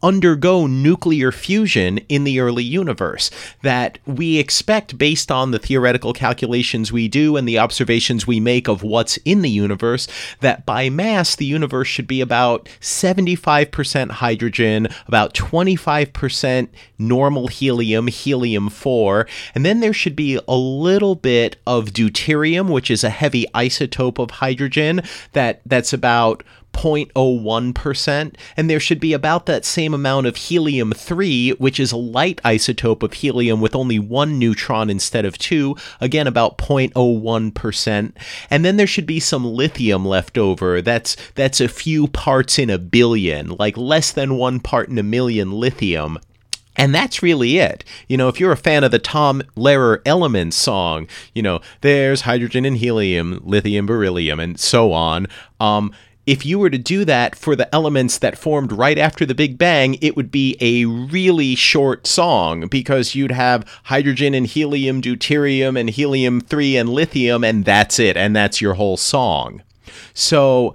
undergo 0.03 0.67
nuclear 0.67 1.31
fusion 1.31 1.99
in 2.09 2.25
the 2.25 2.41
early 2.41 2.65
universe 2.65 3.31
that 3.62 3.99
we 4.07 4.39
expect 4.39 4.97
based 4.97 5.31
on 5.31 5.51
the 5.51 5.59
theoretical 5.59 6.12
calculations 6.12 6.93
we 6.93 7.09
do 7.09 7.37
and 7.37 7.47
the 7.47 7.59
observations 7.59 8.27
we 8.27 8.41
make 8.41 8.69
of 8.69 8.83
what's 8.83 9.19
in 9.19 9.43
the 9.43 9.51
universe 9.51 10.09
that 10.41 10.65
by 10.65 10.89
mass 10.89 11.37
the 11.37 11.45
universe 11.45 11.89
should 11.89 12.07
be 12.07 12.21
about 12.21 12.65
75% 12.81 14.11
hydrogen 14.12 14.89
about 15.07 15.35
25% 15.35 16.69
normal 16.99 17.49
helium 17.49 18.07
helium 18.07 18.71
4 18.71 19.27
and 19.55 19.67
then 19.67 19.81
there 19.81 19.93
should 19.93 20.17
be 20.17 20.41
a 20.49 20.57
little 20.57 21.15
bit 21.15 21.57
of 21.67 21.87
deuterium 21.91 22.71
which 22.71 22.91
is 22.91 23.05
a 23.05 23.11
heavy 23.11 23.45
isotope 23.55 24.19
of 24.19 24.31
hydrogen 24.31 25.03
that 25.33 25.61
that's 25.67 25.93
about 25.93 26.43
0.01%, 26.77 28.35
and 28.57 28.71
there 28.71 28.79
should 28.79 29.01
be 29.01 29.12
about 29.12 29.47
that 29.47 29.65
same 29.65 29.95
amount 29.95 30.27
of 30.27 30.37
helium 30.37 30.93
3, 30.93 31.51
which 31.53 31.81
is 31.81 31.91
a 31.91 31.97
light 31.97 32.41
isotope 32.45 33.03
of 33.03 33.15
helium 33.15 33.61
with 33.61 33.75
only 33.75 33.99
one 33.99 34.39
neutron 34.39 34.91
instead 34.91 35.25
of 35.25 35.39
two, 35.39 35.75
again 36.01 36.27
about 36.27 36.59
0.01%. 36.59 38.12
And 38.51 38.65
then 38.65 38.77
there 38.77 38.87
should 38.87 39.07
be 39.07 39.21
some 39.21 39.45
lithium 39.45 40.05
left 40.05 40.37
over. 40.37 40.83
That's 40.83 41.17
that's 41.35 41.61
a 41.61 41.69
few 41.69 42.07
parts 42.09 42.59
in 42.59 42.69
a 42.71 42.79
billion, 42.79 43.57
like 43.59 43.77
less 43.77 44.12
than 44.12 44.37
1 44.37 44.61
part 44.61 44.89
in 44.89 44.99
a 44.99 45.03
million 45.03 45.53
lithium. 45.53 46.19
And 46.77 46.95
that's 46.95 47.23
really 47.23 47.59
it. 47.59 47.85
You 48.07 48.17
know, 48.17 48.29
if 48.29 48.39
you're 48.39 48.53
a 48.53 48.57
fan 48.57 48.85
of 48.85 48.91
the 48.91 48.99
Tom 48.99 49.43
Lehrer 49.57 50.03
Elements 50.05 50.57
song, 50.57 51.09
you 51.35 51.43
know, 51.43 51.61
there's 51.81 52.23
hydrogen 52.23 52.65
and 52.67 52.77
helium, 52.77 53.41
lithium, 53.45 53.87
beryllium, 53.87 54.39
and 54.39 54.61
so 54.61 54.93
on. 54.93 55.27
Um, 55.59 55.93
if 56.27 56.45
you 56.45 56.59
were 56.59 56.71
to 56.71 56.79
do 56.79 57.05
that 57.05 57.37
for 57.37 57.55
the 57.55 57.73
elements 57.75 58.19
that 58.19 58.37
formed 58.37 58.73
right 58.73 58.99
after 58.99 59.25
the 59.25 59.35
Big 59.35 59.57
Bang, 59.57 59.97
it 60.01 60.17
would 60.17 60.31
be 60.31 60.57
a 60.61 60.85
really 60.85 61.55
short 61.55 62.07
song 62.07 62.67
because 62.67 63.15
you'd 63.15 63.31
have 63.31 63.65
hydrogen 63.85 64.35
and 64.35 64.47
helium, 64.47 65.01
deuterium 65.01 65.79
and 65.79 65.89
helium 65.89 66.41
3 66.41 66.77
and 66.77 66.89
lithium, 66.89 67.45
and 67.45 67.65
that's 67.65 68.01
it. 68.01 68.17
And 68.17 68.35
that's 68.35 68.61
your 68.61 68.75
whole 68.75 68.97
song. 68.97 69.62
So, 70.15 70.75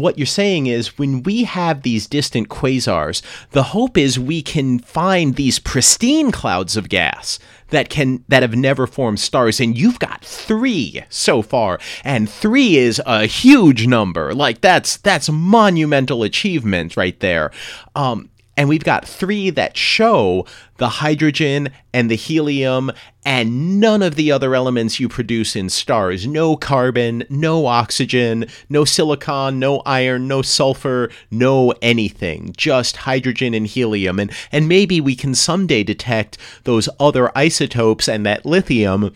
what 0.00 0.18
you're 0.18 0.26
saying 0.26 0.66
is 0.66 0.98
when 0.98 1.22
we 1.22 1.44
have 1.44 1.82
these 1.82 2.06
distant 2.06 2.48
quasars, 2.48 3.22
the 3.50 3.64
hope 3.64 3.96
is 3.96 4.18
we 4.18 4.42
can 4.42 4.78
find 4.78 5.34
these 5.34 5.58
pristine 5.58 6.30
clouds 6.30 6.76
of 6.76 6.88
gas 6.88 7.38
that 7.70 7.88
can 7.88 8.24
that 8.28 8.42
have 8.42 8.54
never 8.54 8.86
formed 8.86 9.20
stars. 9.20 9.60
And 9.60 9.76
you've 9.76 9.98
got 9.98 10.24
3 10.24 11.04
so 11.08 11.42
far 11.42 11.78
and 12.04 12.30
3 12.30 12.76
is 12.76 13.02
a 13.04 13.26
huge 13.26 13.86
number. 13.86 14.34
Like 14.34 14.60
that's 14.60 14.96
that's 14.98 15.28
monumental 15.28 16.22
achievement 16.22 16.96
right 16.96 17.18
there. 17.20 17.50
Um 17.94 18.30
and 18.56 18.68
we've 18.68 18.84
got 18.84 19.06
three 19.06 19.50
that 19.50 19.76
show 19.76 20.46
the 20.78 20.88
hydrogen 20.88 21.68
and 21.92 22.10
the 22.10 22.16
helium 22.16 22.90
and 23.24 23.80
none 23.80 24.02
of 24.02 24.14
the 24.14 24.32
other 24.32 24.54
elements 24.54 24.98
you 24.98 25.08
produce 25.08 25.56
in 25.56 25.68
stars. 25.68 26.26
No 26.26 26.56
carbon, 26.56 27.24
no 27.28 27.66
oxygen, 27.66 28.46
no 28.68 28.84
silicon, 28.84 29.58
no 29.58 29.82
iron, 29.84 30.28
no 30.28 30.42
sulfur, 30.42 31.10
no 31.30 31.72
anything. 31.82 32.54
Just 32.56 32.98
hydrogen 32.98 33.52
and 33.52 33.66
helium. 33.66 34.18
And, 34.18 34.32
and 34.52 34.68
maybe 34.68 35.00
we 35.00 35.14
can 35.14 35.34
someday 35.34 35.82
detect 35.82 36.38
those 36.64 36.88
other 36.98 37.36
isotopes 37.36 38.08
and 38.08 38.24
that 38.24 38.46
lithium 38.46 39.14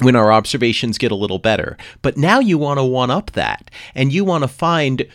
when 0.00 0.16
our 0.16 0.32
observations 0.32 0.98
get 0.98 1.12
a 1.12 1.16
little 1.16 1.38
better. 1.38 1.76
But 2.02 2.16
now 2.16 2.40
you 2.40 2.58
want 2.58 2.78
to 2.78 2.84
one 2.84 3.10
up 3.10 3.32
that 3.32 3.70
and 3.94 4.12
you 4.12 4.24
want 4.24 4.42
to 4.42 4.48
find 4.48 5.06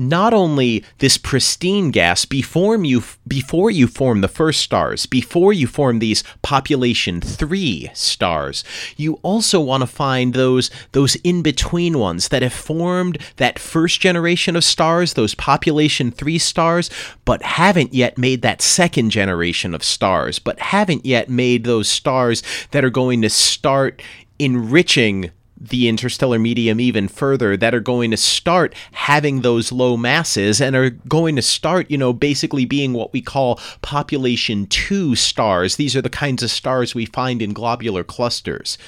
not 0.00 0.32
only 0.32 0.82
this 0.98 1.18
pristine 1.18 1.90
gas 1.90 2.24
before 2.24 2.82
you 2.82 3.02
before 3.28 3.70
you 3.70 3.86
form 3.86 4.22
the 4.22 4.28
first 4.28 4.62
stars, 4.62 5.04
before 5.04 5.52
you 5.52 5.66
form 5.66 5.98
these 5.98 6.24
population 6.40 7.20
3 7.20 7.90
stars, 7.92 8.64
you 8.96 9.14
also 9.22 9.60
want 9.60 9.82
to 9.82 9.86
find 9.86 10.32
those 10.32 10.70
those 10.92 11.16
in 11.16 11.42
between 11.42 11.98
ones 11.98 12.28
that 12.28 12.40
have 12.40 12.52
formed 12.52 13.18
that 13.36 13.58
first 13.58 14.00
generation 14.00 14.56
of 14.56 14.64
stars, 14.64 15.12
those 15.12 15.34
population 15.34 16.10
3 16.10 16.38
stars, 16.38 16.88
but 17.26 17.42
haven't 17.42 17.92
yet 17.92 18.16
made 18.16 18.40
that 18.40 18.62
second 18.62 19.10
generation 19.10 19.74
of 19.74 19.84
stars, 19.84 20.38
but 20.38 20.58
haven't 20.60 21.04
yet 21.04 21.28
made 21.28 21.64
those 21.64 21.88
stars 21.88 22.42
that 22.70 22.84
are 22.84 22.90
going 22.90 23.20
to 23.20 23.28
start 23.28 24.00
enriching 24.38 25.30
the 25.60 25.88
interstellar 25.88 26.38
medium 26.38 26.80
even 26.80 27.06
further 27.06 27.54
that 27.54 27.74
are 27.74 27.80
going 27.80 28.10
to 28.10 28.16
start 28.16 28.74
having 28.92 29.42
those 29.42 29.70
low 29.70 29.96
masses 29.96 30.60
and 30.60 30.74
are 30.74 30.90
going 30.90 31.36
to 31.36 31.42
start, 31.42 31.90
you 31.90 31.98
know, 31.98 32.14
basically 32.14 32.64
being 32.64 32.94
what 32.94 33.12
we 33.12 33.20
call 33.20 33.60
population 33.82 34.66
2 34.66 35.14
stars. 35.14 35.76
These 35.76 35.94
are 35.94 36.02
the 36.02 36.08
kinds 36.08 36.42
of 36.42 36.50
stars 36.50 36.94
we 36.94 37.04
find 37.04 37.42
in 37.42 37.52
globular 37.52 38.02
clusters. 38.02 38.78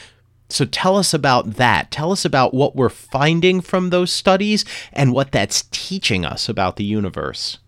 So 0.49 0.65
tell 0.65 0.97
us 0.97 1.15
about 1.15 1.55
that. 1.55 1.91
Tell 1.91 2.13
us 2.13 2.25
about 2.25 2.53
what 2.53 2.77
we're 2.77 2.89
finding 2.89 3.61
from 3.61 3.91
those 3.91 4.13
studies 4.13 4.65
and 4.93 5.13
what 5.13 5.33
that's 5.33 5.65
teaching 5.71 6.25
us 6.25 6.49
about 6.49 6.77
the 6.77 6.85
universe. 6.85 7.59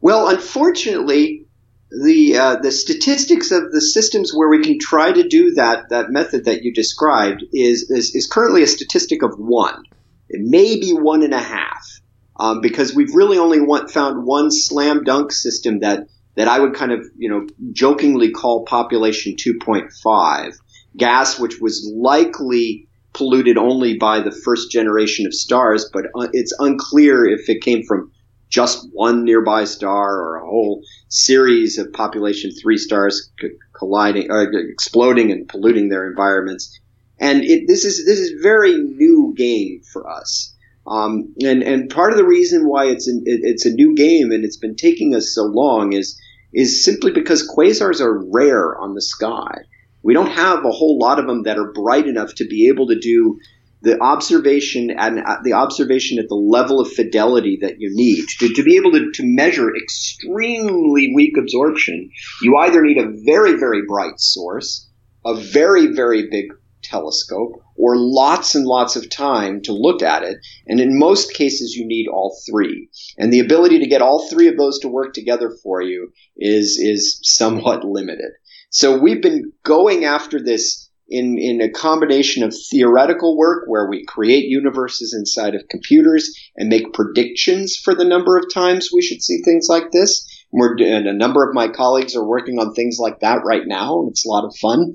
Well, 0.00 0.28
unfortunately, 0.28 1.44
the 1.90 2.36
uh, 2.36 2.56
the 2.56 2.70
statistics 2.70 3.50
of 3.50 3.72
the 3.72 3.80
systems 3.80 4.32
where 4.32 4.48
we 4.48 4.62
can 4.62 4.78
try 4.78 5.10
to 5.12 5.26
do 5.26 5.52
that 5.52 5.88
that 5.90 6.10
method 6.10 6.44
that 6.44 6.62
you 6.62 6.72
described 6.72 7.44
is 7.52 7.90
is, 7.90 8.14
is 8.14 8.26
currently 8.26 8.62
a 8.62 8.66
statistic 8.66 9.22
of 9.22 9.34
one. 9.38 9.82
It 10.28 10.40
may 10.42 10.78
be 10.78 10.92
one 10.92 11.22
and 11.22 11.34
a 11.34 11.40
half 11.40 12.00
um, 12.36 12.60
because 12.60 12.94
we've 12.94 13.14
really 13.14 13.38
only 13.38 13.60
want, 13.60 13.90
found 13.90 14.24
one 14.24 14.52
slam 14.52 15.02
dunk 15.02 15.32
system 15.32 15.80
that 15.80 16.06
that 16.36 16.46
I 16.46 16.60
would 16.60 16.74
kind 16.74 16.92
of 16.92 17.04
you 17.16 17.28
know 17.28 17.46
jokingly 17.72 18.30
call 18.30 18.64
population 18.64 19.34
2.5 19.34 20.54
gas, 20.96 21.38
which 21.40 21.60
was 21.60 21.90
likely 21.94 22.86
polluted 23.12 23.58
only 23.58 23.98
by 23.98 24.20
the 24.20 24.30
first 24.30 24.70
generation 24.70 25.26
of 25.26 25.34
stars, 25.34 25.90
but 25.92 26.06
uh, 26.14 26.28
it's 26.32 26.54
unclear 26.60 27.26
if 27.26 27.48
it 27.48 27.62
came 27.62 27.82
from 27.82 28.12
just 28.50 28.88
one 28.92 29.24
nearby 29.24 29.64
star 29.64 30.20
or 30.20 30.36
a 30.36 30.46
whole 30.46 30.82
series 31.08 31.78
of 31.78 31.92
population 31.92 32.50
three 32.60 32.76
stars 32.76 33.30
colliding, 33.72 34.30
uh, 34.30 34.44
exploding 34.52 35.30
and 35.30 35.48
polluting 35.48 35.88
their 35.88 36.08
environments. 36.08 36.78
And 37.18 37.44
it, 37.44 37.64
this 37.68 37.84
is 37.84 38.04
this 38.06 38.18
is 38.18 38.42
very 38.42 38.74
new 38.74 39.32
game 39.36 39.82
for 39.92 40.08
us. 40.10 40.54
Um, 40.86 41.34
and 41.42 41.62
and 41.62 41.88
part 41.88 42.12
of 42.12 42.18
the 42.18 42.24
reason 42.24 42.68
why 42.68 42.86
it's 42.86 43.06
an, 43.06 43.22
it, 43.24 43.40
it's 43.42 43.66
a 43.66 43.72
new 43.72 43.94
game 43.94 44.32
and 44.32 44.44
it's 44.44 44.56
been 44.56 44.74
taking 44.74 45.14
us 45.14 45.32
so 45.34 45.44
long 45.44 45.92
is 45.92 46.20
is 46.52 46.84
simply 46.84 47.12
because 47.12 47.48
quasars 47.48 48.00
are 48.00 48.24
rare 48.32 48.76
on 48.78 48.94
the 48.94 49.02
sky. 49.02 49.58
We 50.02 50.14
don't 50.14 50.32
have 50.32 50.64
a 50.64 50.70
whole 50.70 50.98
lot 50.98 51.18
of 51.18 51.26
them 51.26 51.44
that 51.44 51.58
are 51.58 51.72
bright 51.72 52.06
enough 52.06 52.34
to 52.36 52.46
be 52.46 52.68
able 52.68 52.88
to 52.88 52.98
do 52.98 53.38
the 53.82 54.00
observation 54.00 54.90
and 54.90 55.20
uh, 55.20 55.36
the 55.42 55.54
observation 55.54 56.18
at 56.18 56.28
the 56.28 56.34
level 56.34 56.80
of 56.80 56.92
fidelity 56.92 57.58
that 57.62 57.76
you 57.78 57.90
need. 57.94 58.26
To, 58.38 58.52
to 58.52 58.62
be 58.62 58.76
able 58.76 58.92
to, 58.92 59.10
to 59.12 59.22
measure 59.24 59.74
extremely 59.74 61.12
weak 61.14 61.36
absorption 61.38 62.10
you 62.42 62.56
either 62.56 62.82
need 62.82 62.98
a 62.98 63.12
very 63.24 63.54
very 63.58 63.82
bright 63.86 64.18
source 64.18 64.88
a 65.24 65.34
very 65.34 65.86
very 65.86 66.28
big 66.30 66.46
telescope 66.82 67.62
or 67.76 67.94
lots 67.96 68.54
and 68.54 68.66
lots 68.66 68.96
of 68.96 69.08
time 69.10 69.60
to 69.62 69.72
look 69.72 70.02
at 70.02 70.22
it 70.22 70.36
and 70.66 70.80
in 70.80 70.98
most 70.98 71.32
cases 71.34 71.74
you 71.74 71.86
need 71.86 72.08
all 72.08 72.36
three. 72.48 72.88
And 73.18 73.32
the 73.32 73.40
ability 73.40 73.78
to 73.80 73.86
get 73.86 74.02
all 74.02 74.28
three 74.28 74.48
of 74.48 74.56
those 74.56 74.78
to 74.80 74.88
work 74.88 75.14
together 75.14 75.50
for 75.62 75.80
you 75.82 76.12
is 76.36 76.78
is 76.78 77.20
somewhat 77.22 77.84
limited. 77.84 78.32
So 78.70 78.98
we've 78.98 79.22
been 79.22 79.52
going 79.64 80.04
after 80.04 80.42
this 80.42 80.89
in, 81.10 81.36
in 81.38 81.60
a 81.60 81.70
combination 81.70 82.44
of 82.44 82.54
theoretical 82.70 83.36
work 83.36 83.64
where 83.66 83.88
we 83.88 84.04
create 84.06 84.44
universes 84.44 85.12
inside 85.12 85.54
of 85.54 85.68
computers 85.68 86.32
and 86.56 86.68
make 86.68 86.92
predictions 86.92 87.76
for 87.76 87.94
the 87.94 88.04
number 88.04 88.38
of 88.38 88.44
times 88.52 88.90
we 88.94 89.02
should 89.02 89.20
see 89.20 89.42
things 89.42 89.66
like 89.68 89.90
this. 89.90 90.26
We're, 90.52 90.76
and 90.80 91.06
a 91.06 91.12
number 91.12 91.46
of 91.46 91.54
my 91.54 91.68
colleagues 91.68 92.14
are 92.16 92.26
working 92.26 92.58
on 92.58 92.74
things 92.74 92.98
like 93.00 93.20
that 93.20 93.42
right 93.44 93.66
now, 93.66 94.00
and 94.00 94.10
it's 94.10 94.24
a 94.24 94.28
lot 94.28 94.44
of 94.44 94.56
fun. 94.60 94.92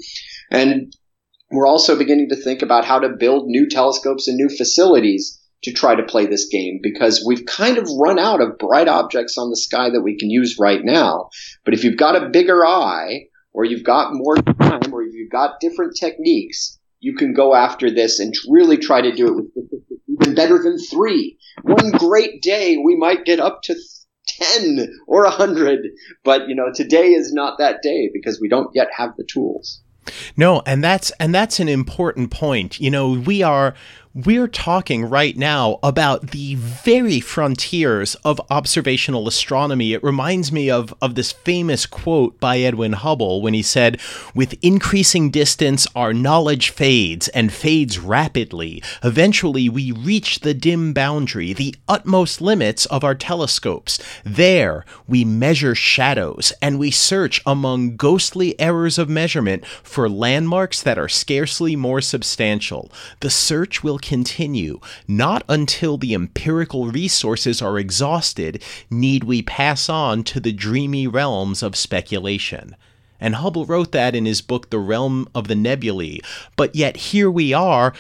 And 0.50 0.94
we're 1.52 1.68
also 1.68 1.98
beginning 1.98 2.30
to 2.30 2.36
think 2.36 2.62
about 2.62 2.86
how 2.86 3.00
to 3.00 3.10
build 3.10 3.48
new 3.48 3.68
telescopes 3.68 4.28
and 4.28 4.38
new 4.38 4.50
facilities 4.50 5.40
to 5.64 5.74
try 5.74 5.96
to 5.96 6.04
play 6.04 6.26
this 6.26 6.48
game 6.50 6.80
because 6.82 7.24
we've 7.26 7.46
kind 7.46 7.78
of 7.78 7.90
run 8.00 8.20
out 8.20 8.42
of 8.42 8.58
bright 8.58 8.88
objects 8.88 9.38
on 9.38 9.50
the 9.50 9.58
sky 9.58 9.90
that 9.90 10.02
we 10.02 10.18
can 10.18 10.30
use 10.30 10.58
right 10.60 10.82
now. 10.84 11.30
But 11.66 11.74
if 11.74 11.84
you've 11.84 11.98
got 11.98 12.22
a 12.22 12.30
bigger 12.30 12.66
eye, 12.66 13.26
or 13.56 13.64
you've 13.64 13.86
got 13.86 14.14
more 14.14 14.36
time, 14.36 14.94
or 14.94 15.02
you've 15.02 15.32
got 15.32 15.62
different 15.62 15.96
techniques, 15.98 16.78
you 17.00 17.16
can 17.16 17.34
go 17.34 17.56
after 17.56 17.90
this 17.90 18.20
and 18.20 18.34
really 18.50 18.78
try 18.78 19.02
to 19.02 19.16
do 19.16 19.28
it 19.28 19.46
with 19.56 19.66
even 20.10 20.36
better 20.36 20.62
than 20.62 20.78
three. 20.78 21.38
One 21.64 21.92
great 21.92 22.42
day, 22.42 22.78
we 22.78 22.98
might 22.98 23.24
get 23.24 23.40
up 23.40 23.62
to 23.64 23.76
10 24.28 24.90
or 25.08 25.24
a 25.24 25.30
100, 25.30 25.88
but 26.26 26.50
you 26.50 26.56
know, 26.56 26.72
today 26.74 27.14
is 27.14 27.32
not 27.32 27.58
that 27.60 27.82
day 27.82 28.10
because 28.14 28.42
we 28.42 28.50
don't 28.50 28.70
yet 28.74 28.90
have 28.96 29.12
the 29.18 29.24
tools. 29.24 29.82
No, 30.36 30.62
and 30.66 30.84
that's 30.84 31.12
and 31.20 31.34
that's 31.34 31.60
an 31.60 31.70
important 31.70 32.32
point. 32.32 32.80
You 32.80 32.92
know, 32.92 33.12
we 33.12 33.42
are 33.42 33.74
we're 34.16 34.48
talking 34.48 35.04
right 35.04 35.36
now 35.36 35.78
about 35.84 36.32
the 36.32 36.56
very 36.56 37.20
frontiers 37.20 38.16
of 38.24 38.40
observational 38.50 39.28
astronomy. 39.28 39.92
It 39.92 40.02
reminds 40.02 40.54
me 40.54 40.70
of, 40.72 40.94
of 41.02 41.16
this 41.16 41.34
famous 41.34 41.86
quote 41.86 42.40
by 42.40 42.60
Edwin 42.60 42.94
Hubble 42.94 43.42
when 43.42 43.54
he 43.54 43.62
said, 43.62 44.00
With 44.34 44.56
increasing 44.62 45.32
distance, 45.32 45.86
our 45.98 46.14
knowledge 46.14 46.70
fades 46.70 47.28
and 47.30 47.52
fades 47.52 48.00
rapidly. 48.00 48.82
Eventually, 49.04 49.68
we 49.68 49.92
reach 49.92 50.40
the 50.40 50.54
dim 50.54 50.94
boundary, 50.94 51.52
the 51.52 51.76
utmost 51.90 52.40
limits 52.40 52.86
of 52.86 53.04
our 53.04 53.16
telescopes. 53.16 54.00
There, 54.24 54.86
we 55.10 55.26
measure 55.26 55.76
shadows 55.76 56.54
and 56.62 56.80
we 56.80 56.90
search 56.90 57.42
among 57.46 57.98
ghostly 57.98 58.58
errors 58.62 58.98
of 58.98 59.10
measurement 59.10 59.66
for 59.66 60.08
landmarks 60.08 60.82
that 60.82 60.98
are 60.98 61.10
scarcely 61.10 61.76
more 61.76 62.00
substantial. 62.00 62.90
The 63.20 63.30
search 63.30 63.84
will 63.84 64.00
continue. 64.06 64.80
Not 65.08 65.44
until 65.50 65.98
the 65.98 66.14
empirical 66.14 66.88
resources 66.88 67.62
are 67.62 67.80
exhausted 67.80 68.64
need 68.90 69.24
we 69.26 69.42
pass 69.42 69.90
on 69.90 70.24
to 70.26 70.40
the 70.40 70.54
dreamy 70.54 71.08
realms 71.08 71.62
of 71.64 71.76
speculation. 71.76 72.76
And 73.20 73.36
Hubble 73.36 73.66
wrote 73.66 73.92
that 73.92 74.16
in 74.16 74.26
his 74.26 74.42
book, 74.42 74.70
The 74.70 74.80
Realm 74.80 75.28
of 75.34 75.48
the 75.48 75.56
Nebulae. 75.56 76.20
But 76.56 76.76
yet 76.76 76.98
here 76.98 77.32
we 77.32 77.54
are 77.54 77.94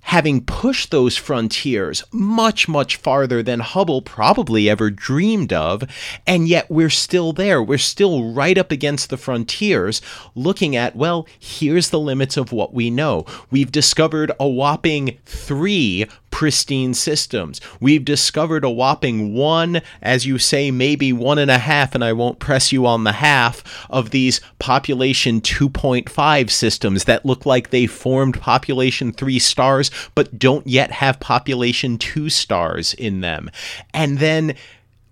having 0.00 0.42
pushed 0.44 0.90
those 0.90 1.16
frontiers 1.16 2.02
much, 2.12 2.66
much 2.66 2.96
farther 2.96 3.42
than 3.42 3.60
Hubble 3.60 4.00
probably 4.00 4.68
ever 4.70 4.90
dreamed 4.90 5.52
of, 5.52 5.84
and 6.26 6.48
yet 6.48 6.70
we're 6.70 6.88
still 6.90 7.32
there. 7.32 7.62
We're 7.62 7.78
still 7.78 8.32
right 8.32 8.56
up 8.56 8.72
against 8.72 9.10
the 9.10 9.18
frontiers, 9.18 10.00
looking 10.34 10.74
at, 10.74 10.96
well, 10.96 11.26
here's 11.38 11.90
the 11.90 12.00
limits 12.00 12.36
of 12.36 12.52
what 12.52 12.72
we 12.72 12.90
know. 12.90 13.26
We've 13.50 13.70
discovered 13.70 14.32
a 14.40 14.48
whopping 14.48 15.18
three 15.26 16.06
pristine 16.30 16.94
systems. 16.94 17.60
We've 17.80 18.04
discovered 18.04 18.64
a 18.64 18.70
whopping 18.70 19.34
one, 19.34 19.82
as 20.02 20.26
you 20.26 20.38
say, 20.38 20.70
maybe 20.70 21.12
one 21.12 21.38
and 21.38 21.50
a 21.50 21.58
half, 21.58 21.94
and 21.94 22.04
I 22.04 22.12
won't 22.12 22.38
press 22.38 22.70
you 22.72 22.86
on 22.86 23.04
the 23.04 23.12
half, 23.12 23.62
of 23.90 24.10
these 24.10 24.40
population 24.58 25.40
2.5 25.40 26.50
systems 26.50 27.04
that 27.04 27.26
look 27.26 27.46
like 27.46 27.70
they 27.70 27.86
formed 27.86 28.40
population 28.40 29.12
3 29.12 29.38
stars, 29.38 29.90
but 30.14 30.38
don't 30.38 30.66
yet 30.66 30.90
have 30.92 31.20
population 31.20 31.98
2 31.98 32.28
stars 32.28 32.94
in 32.94 33.20
them. 33.20 33.50
And 33.92 34.18
then 34.18 34.54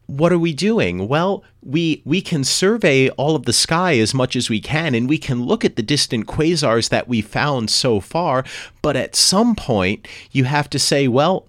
what 0.07 0.33
are 0.33 0.38
we 0.38 0.53
doing? 0.53 1.09
Well, 1.09 1.42
we 1.62 2.03
we 2.05 2.21
can 2.21 2.45
survey 2.45 3.09
all 3.11 3.35
of 3.35 3.45
the 3.45 3.53
sky 3.53 3.99
as 3.99 4.14
much 4.14 4.37
as 4.37 4.49
we 4.49 4.61
can 4.61 4.95
and 4.95 5.09
we 5.09 5.19
can 5.19 5.45
look 5.45 5.64
at 5.64 5.77
the 5.77 5.83
distant 5.83 6.27
quasars 6.27 6.88
that 6.90 7.09
we 7.09 7.21
found 7.21 7.71
so 7.71 8.01
far, 8.01 8.45
but 8.83 8.97
at 8.97 9.16
some 9.16 9.55
point 9.55 10.07
you 10.31 10.45
have 10.45 10.71
to 10.71 10.79
say, 10.79 11.09
well, 11.09 11.47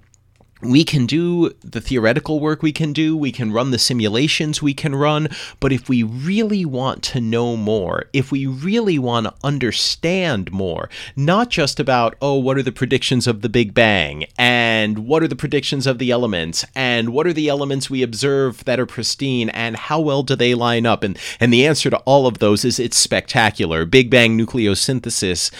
we 0.61 0.83
can 0.83 1.05
do 1.05 1.51
the 1.61 1.81
theoretical 1.81 2.39
work 2.39 2.61
we 2.61 2.71
can 2.71 2.93
do, 2.93 3.15
we 3.15 3.31
can 3.31 3.51
run 3.51 3.71
the 3.71 3.77
simulations 3.77 4.61
we 4.61 4.73
can 4.73 4.95
run, 4.95 5.29
but 5.59 5.71
if 5.71 5.87
we 5.87 6.03
really 6.03 6.65
want 6.65 7.03
to 7.03 7.21
know 7.21 7.55
more, 7.55 8.05
if 8.13 8.31
we 8.31 8.45
really 8.45 8.97
want 8.97 9.25
to 9.25 9.33
understand 9.43 10.51
more, 10.51 10.89
not 11.15 11.49
just 11.49 11.79
about, 11.79 12.15
oh, 12.21 12.37
what 12.37 12.57
are 12.57 12.63
the 12.63 12.71
predictions 12.71 13.27
of 13.27 13.41
the 13.41 13.49
Big 13.49 13.73
Bang, 13.73 14.25
and 14.37 14.99
what 14.99 15.23
are 15.23 15.27
the 15.27 15.35
predictions 15.35 15.85
of 15.85 15.99
the 15.99 16.11
elements, 16.11 16.65
and 16.75 17.09
what 17.09 17.27
are 17.27 17.33
the 17.33 17.49
elements 17.49 17.89
we 17.89 18.01
observe 18.01 18.63
that 18.65 18.79
are 18.79 18.85
pristine, 18.85 19.49
and 19.49 19.75
how 19.75 19.99
well 19.99 20.23
do 20.23 20.35
they 20.35 20.53
line 20.53 20.85
up? 20.85 21.03
And, 21.03 21.17
and 21.39 21.53
the 21.53 21.65
answer 21.65 21.89
to 21.89 21.97
all 21.99 22.27
of 22.27 22.39
those 22.39 22.65
is 22.65 22.79
it's 22.79 22.97
spectacular. 22.97 23.85
Big 23.85 24.09
Bang 24.09 24.37
nucleosynthesis 24.37 25.51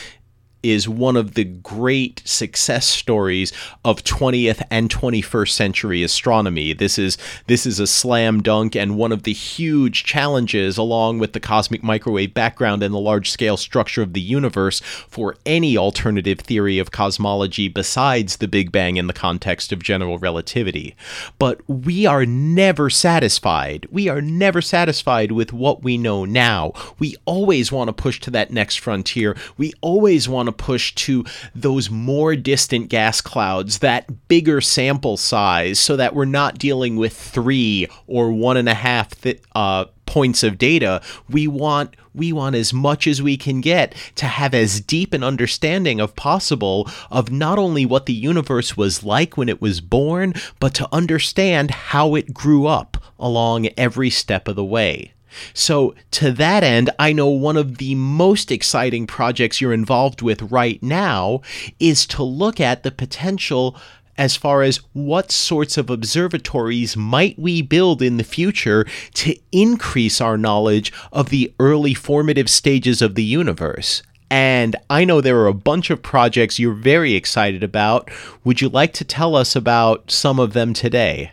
is 0.64 0.90
one 0.90 1.16
of 1.16 1.36
the 1.36 1.44
great 1.44 2.22
success 2.26 2.86
stories 2.86 3.54
of 3.86 4.04
20th 4.04 4.62
and 4.72 4.90
21st 4.90 5.52
century 5.52 6.04
astronomy. 6.04 6.74
This 6.74 6.98
is 6.98 7.18
this 7.48 7.66
is 7.66 7.80
a 7.80 7.88
slam 7.88 8.42
dunk 8.42 8.76
and 8.76 8.98
one 8.98 9.12
of 9.12 9.24
the 9.24 9.34
huge 9.34 10.04
challenges 10.04 10.78
along 10.78 11.20
with 11.20 11.34
the 11.34 11.40
cosmic 11.40 11.84
microwave 11.84 12.34
background 12.34 12.84
and 12.84 12.94
the 12.94 13.00
large 13.00 13.30
scale 13.30 13.58
structure 13.58 14.02
of 14.02 14.14
the 14.14 14.22
universe 14.22 14.80
for 14.80 15.36
any 15.46 15.78
alternative 15.78 16.40
theory 16.40 16.80
of 16.80 16.92
cosmology 16.92 17.68
besides 17.68 18.38
the 18.38 18.48
Big 18.48 18.72
Bang 18.72 18.98
in 18.98 19.08
the 19.08 19.14
context 19.14 19.72
of 19.72 19.84
general 19.84 20.18
relativity. 20.18 20.96
But 21.38 21.62
we 21.70 22.06
are 22.06 22.26
never 22.26 22.90
satisfied. 22.90 23.88
We 23.92 24.10
are 24.10 24.22
never 24.22 24.62
satisfied 24.62 25.32
with 25.32 25.54
what 25.54 25.84
we 25.84 25.98
know 25.98 26.26
now. 26.26 26.74
We 27.00 27.16
always 27.26 27.72
want 27.72 27.90
to 27.90 27.94
push 27.94 28.20
to 28.22 28.32
that 28.32 28.52
next 28.52 28.78
frontier. 28.80 29.38
We 29.58 29.74
always 29.82 30.28
want 30.28 30.47
to 30.48 30.64
push 30.64 30.94
to 30.96 31.26
those 31.54 31.90
more 31.90 32.36
distant 32.36 32.90
gas 32.90 33.22
clouds, 33.22 33.80
that 33.80 34.28
bigger 34.28 34.62
sample 34.62 35.18
size, 35.18 35.80
so 35.80 35.96
that 35.96 36.16
we're 36.16 36.26
not 36.26 36.58
dealing 36.58 36.96
with 36.96 37.16
three 37.16 37.88
or 38.08 38.32
one 38.32 38.58
and 38.58 38.70
a 38.70 38.74
half 38.74 39.20
th- 39.22 39.42
uh, 39.56 39.86
points 40.08 40.42
of 40.42 40.58
data. 40.58 41.02
We 41.30 41.48
want 41.48 41.96
we 42.16 42.34
want 42.34 42.56
as 42.56 42.74
much 42.74 43.06
as 43.06 43.22
we 43.22 43.38
can 43.38 43.62
get 43.62 43.94
to 44.16 44.26
have 44.26 44.56
as 44.56 44.82
deep 44.82 45.14
an 45.14 45.24
understanding 45.24 46.00
of 46.00 46.16
possible 46.16 46.90
of 47.12 47.32
not 47.32 47.60
only 47.60 47.86
what 47.86 48.08
the 48.08 48.14
universe 48.14 48.76
was 48.76 49.04
like 49.04 49.38
when 49.38 49.50
it 49.50 49.62
was 49.62 49.82
born, 49.82 50.34
but 50.60 50.74
to 50.76 50.90
understand 50.92 51.70
how 51.70 52.16
it 52.16 52.34
grew 52.34 52.66
up 52.66 52.98
along 53.20 53.68
every 53.78 54.10
step 54.10 54.48
of 54.48 54.56
the 54.56 54.66
way. 54.66 55.14
So, 55.54 55.96
to 56.12 56.32
that 56.32 56.64
end, 56.64 56.90
I 57.00 57.14
know 57.14 57.28
one 57.28 57.58
of 57.58 57.78
the 57.78 57.96
most 57.96 58.52
exciting 58.52 59.08
projects 59.08 59.62
you're 59.62 59.74
involved 59.74 60.22
with 60.22 60.42
right 60.44 60.82
now 60.82 61.42
is 61.80 62.06
to 62.08 62.24
look 62.24 62.60
at 62.60 62.84
the 62.84 62.92
potential 62.92 63.76
as 64.18 64.36
far 64.36 64.64
as 64.64 64.78
what 64.94 65.32
sorts 65.32 65.78
of 65.78 65.90
observatories 65.90 66.98
might 66.98 67.38
we 67.38 67.62
build 67.62 68.02
in 68.02 68.18
the 68.18 68.24
future 68.24 68.86
to 69.14 69.36
increase 69.52 70.20
our 70.20 70.38
knowledge 70.38 70.92
of 71.12 71.30
the 71.30 71.54
early 71.60 71.94
formative 71.94 72.50
stages 72.50 73.02
of 73.02 73.16
the 73.16 73.24
universe. 73.24 74.02
And 74.30 74.76
I 74.90 75.06
know 75.06 75.22
there 75.22 75.40
are 75.40 75.48
a 75.48 75.54
bunch 75.54 75.90
of 75.90 76.02
projects 76.02 76.60
you're 76.60 76.74
very 76.74 77.14
excited 77.14 77.64
about. 77.64 78.10
Would 78.44 78.60
you 78.60 78.70
like 78.70 78.94
to 78.94 79.06
tell 79.06 79.36
us 79.36 79.56
about 79.56 80.12
some 80.12 80.40
of 80.40 80.54
them 80.54 80.74
today? 80.74 81.32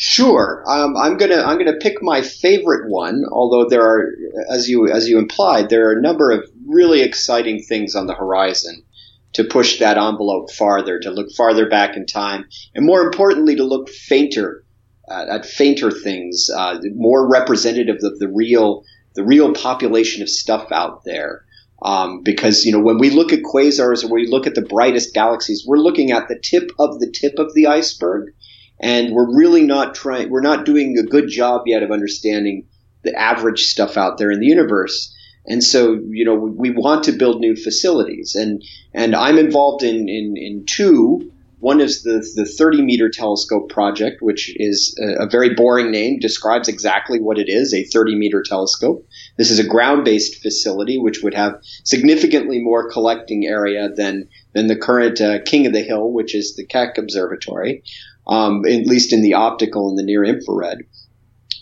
Sure. 0.00 0.62
Um, 0.68 0.96
I'm 0.96 1.16
gonna 1.16 1.42
I'm 1.42 1.58
gonna 1.58 1.76
pick 1.76 2.00
my 2.00 2.22
favorite 2.22 2.88
one. 2.88 3.24
Although 3.32 3.68
there 3.68 3.82
are, 3.82 4.14
as 4.48 4.68
you 4.68 4.86
as 4.86 5.08
you 5.08 5.18
implied, 5.18 5.70
there 5.70 5.88
are 5.88 5.98
a 5.98 6.00
number 6.00 6.30
of 6.30 6.48
really 6.68 7.00
exciting 7.02 7.60
things 7.64 7.96
on 7.96 8.06
the 8.06 8.14
horizon 8.14 8.84
to 9.32 9.42
push 9.42 9.80
that 9.80 9.98
envelope 9.98 10.52
farther, 10.52 11.00
to 11.00 11.10
look 11.10 11.32
farther 11.32 11.68
back 11.68 11.96
in 11.96 12.06
time, 12.06 12.44
and 12.76 12.86
more 12.86 13.02
importantly, 13.02 13.56
to 13.56 13.64
look 13.64 13.88
fainter 13.88 14.62
uh, 15.10 15.26
at 15.30 15.44
fainter 15.44 15.90
things, 15.90 16.48
uh, 16.56 16.78
more 16.94 17.28
representative 17.28 17.96
of 18.04 18.20
the 18.20 18.28
real 18.28 18.84
the 19.16 19.24
real 19.24 19.52
population 19.52 20.22
of 20.22 20.28
stuff 20.28 20.70
out 20.70 21.02
there. 21.06 21.44
Um, 21.82 22.22
because 22.22 22.64
you 22.64 22.70
know 22.70 22.80
when 22.80 22.98
we 22.98 23.10
look 23.10 23.32
at 23.32 23.42
quasars 23.42 24.04
or 24.04 24.14
we 24.14 24.28
look 24.28 24.46
at 24.46 24.54
the 24.54 24.62
brightest 24.62 25.12
galaxies, 25.12 25.64
we're 25.66 25.78
looking 25.78 26.12
at 26.12 26.28
the 26.28 26.38
tip 26.38 26.70
of 26.78 27.00
the 27.00 27.10
tip 27.10 27.40
of 27.40 27.52
the 27.54 27.66
iceberg 27.66 28.32
and 28.80 29.12
we're 29.12 29.36
really 29.36 29.62
not 29.62 29.94
trying 29.94 30.30
we're 30.30 30.40
not 30.40 30.64
doing 30.64 30.96
a 30.98 31.02
good 31.02 31.28
job 31.28 31.62
yet 31.66 31.82
of 31.82 31.90
understanding 31.90 32.66
the 33.02 33.14
average 33.18 33.64
stuff 33.64 33.96
out 33.96 34.18
there 34.18 34.30
in 34.30 34.40
the 34.40 34.46
universe. 34.46 35.14
And 35.46 35.64
so 35.64 35.98
you 36.08 36.24
know 36.24 36.34
we, 36.34 36.50
we 36.50 36.70
want 36.70 37.04
to 37.04 37.12
build 37.12 37.40
new 37.40 37.56
facilities. 37.56 38.34
And 38.34 38.62
and 38.94 39.14
i'm 39.14 39.38
involved 39.38 39.82
in 39.82 40.08
in, 40.08 40.34
in 40.36 40.64
two. 40.66 41.32
One 41.60 41.80
is 41.80 42.04
the, 42.04 42.24
the 42.36 42.44
30 42.44 42.82
meter 42.82 43.10
telescope 43.10 43.68
project, 43.68 44.22
which 44.22 44.54
is 44.60 44.96
a, 45.02 45.24
a, 45.24 45.28
very 45.28 45.54
boring 45.54 45.90
name, 45.90 46.20
describes 46.20 46.68
exactly 46.68 47.18
what 47.18 47.36
it 47.36 47.48
is 47.48 47.74
a 47.74 47.82
30 47.82 48.14
meter 48.14 48.44
telescope. 48.46 49.04
This 49.38 49.50
is 49.50 49.58
a 49.58 49.66
ground 49.66 50.04
based 50.04 50.40
facility, 50.40 50.98
which 50.98 51.20
would 51.24 51.34
have 51.34 51.58
significantly 51.82 52.60
more 52.60 52.88
collecting 52.88 53.44
area 53.44 53.88
than, 53.88 54.28
than 54.54 54.68
the 54.68 54.76
current 54.76 55.20
uh, 55.20 55.40
King 55.44 55.66
of 55.66 55.72
the 55.72 55.82
Hill, 55.82 56.12
which 56.12 56.32
is 56.32 56.54
the 56.54 56.64
Keck 56.64 56.96
Observatory 56.96 57.82
um, 58.28 58.64
at 58.66 58.86
least 58.86 59.12
in 59.12 59.22
the 59.22 59.34
optical 59.34 59.88
and 59.88 59.98
the 59.98 60.02
near 60.02 60.24
infrared. 60.24 60.78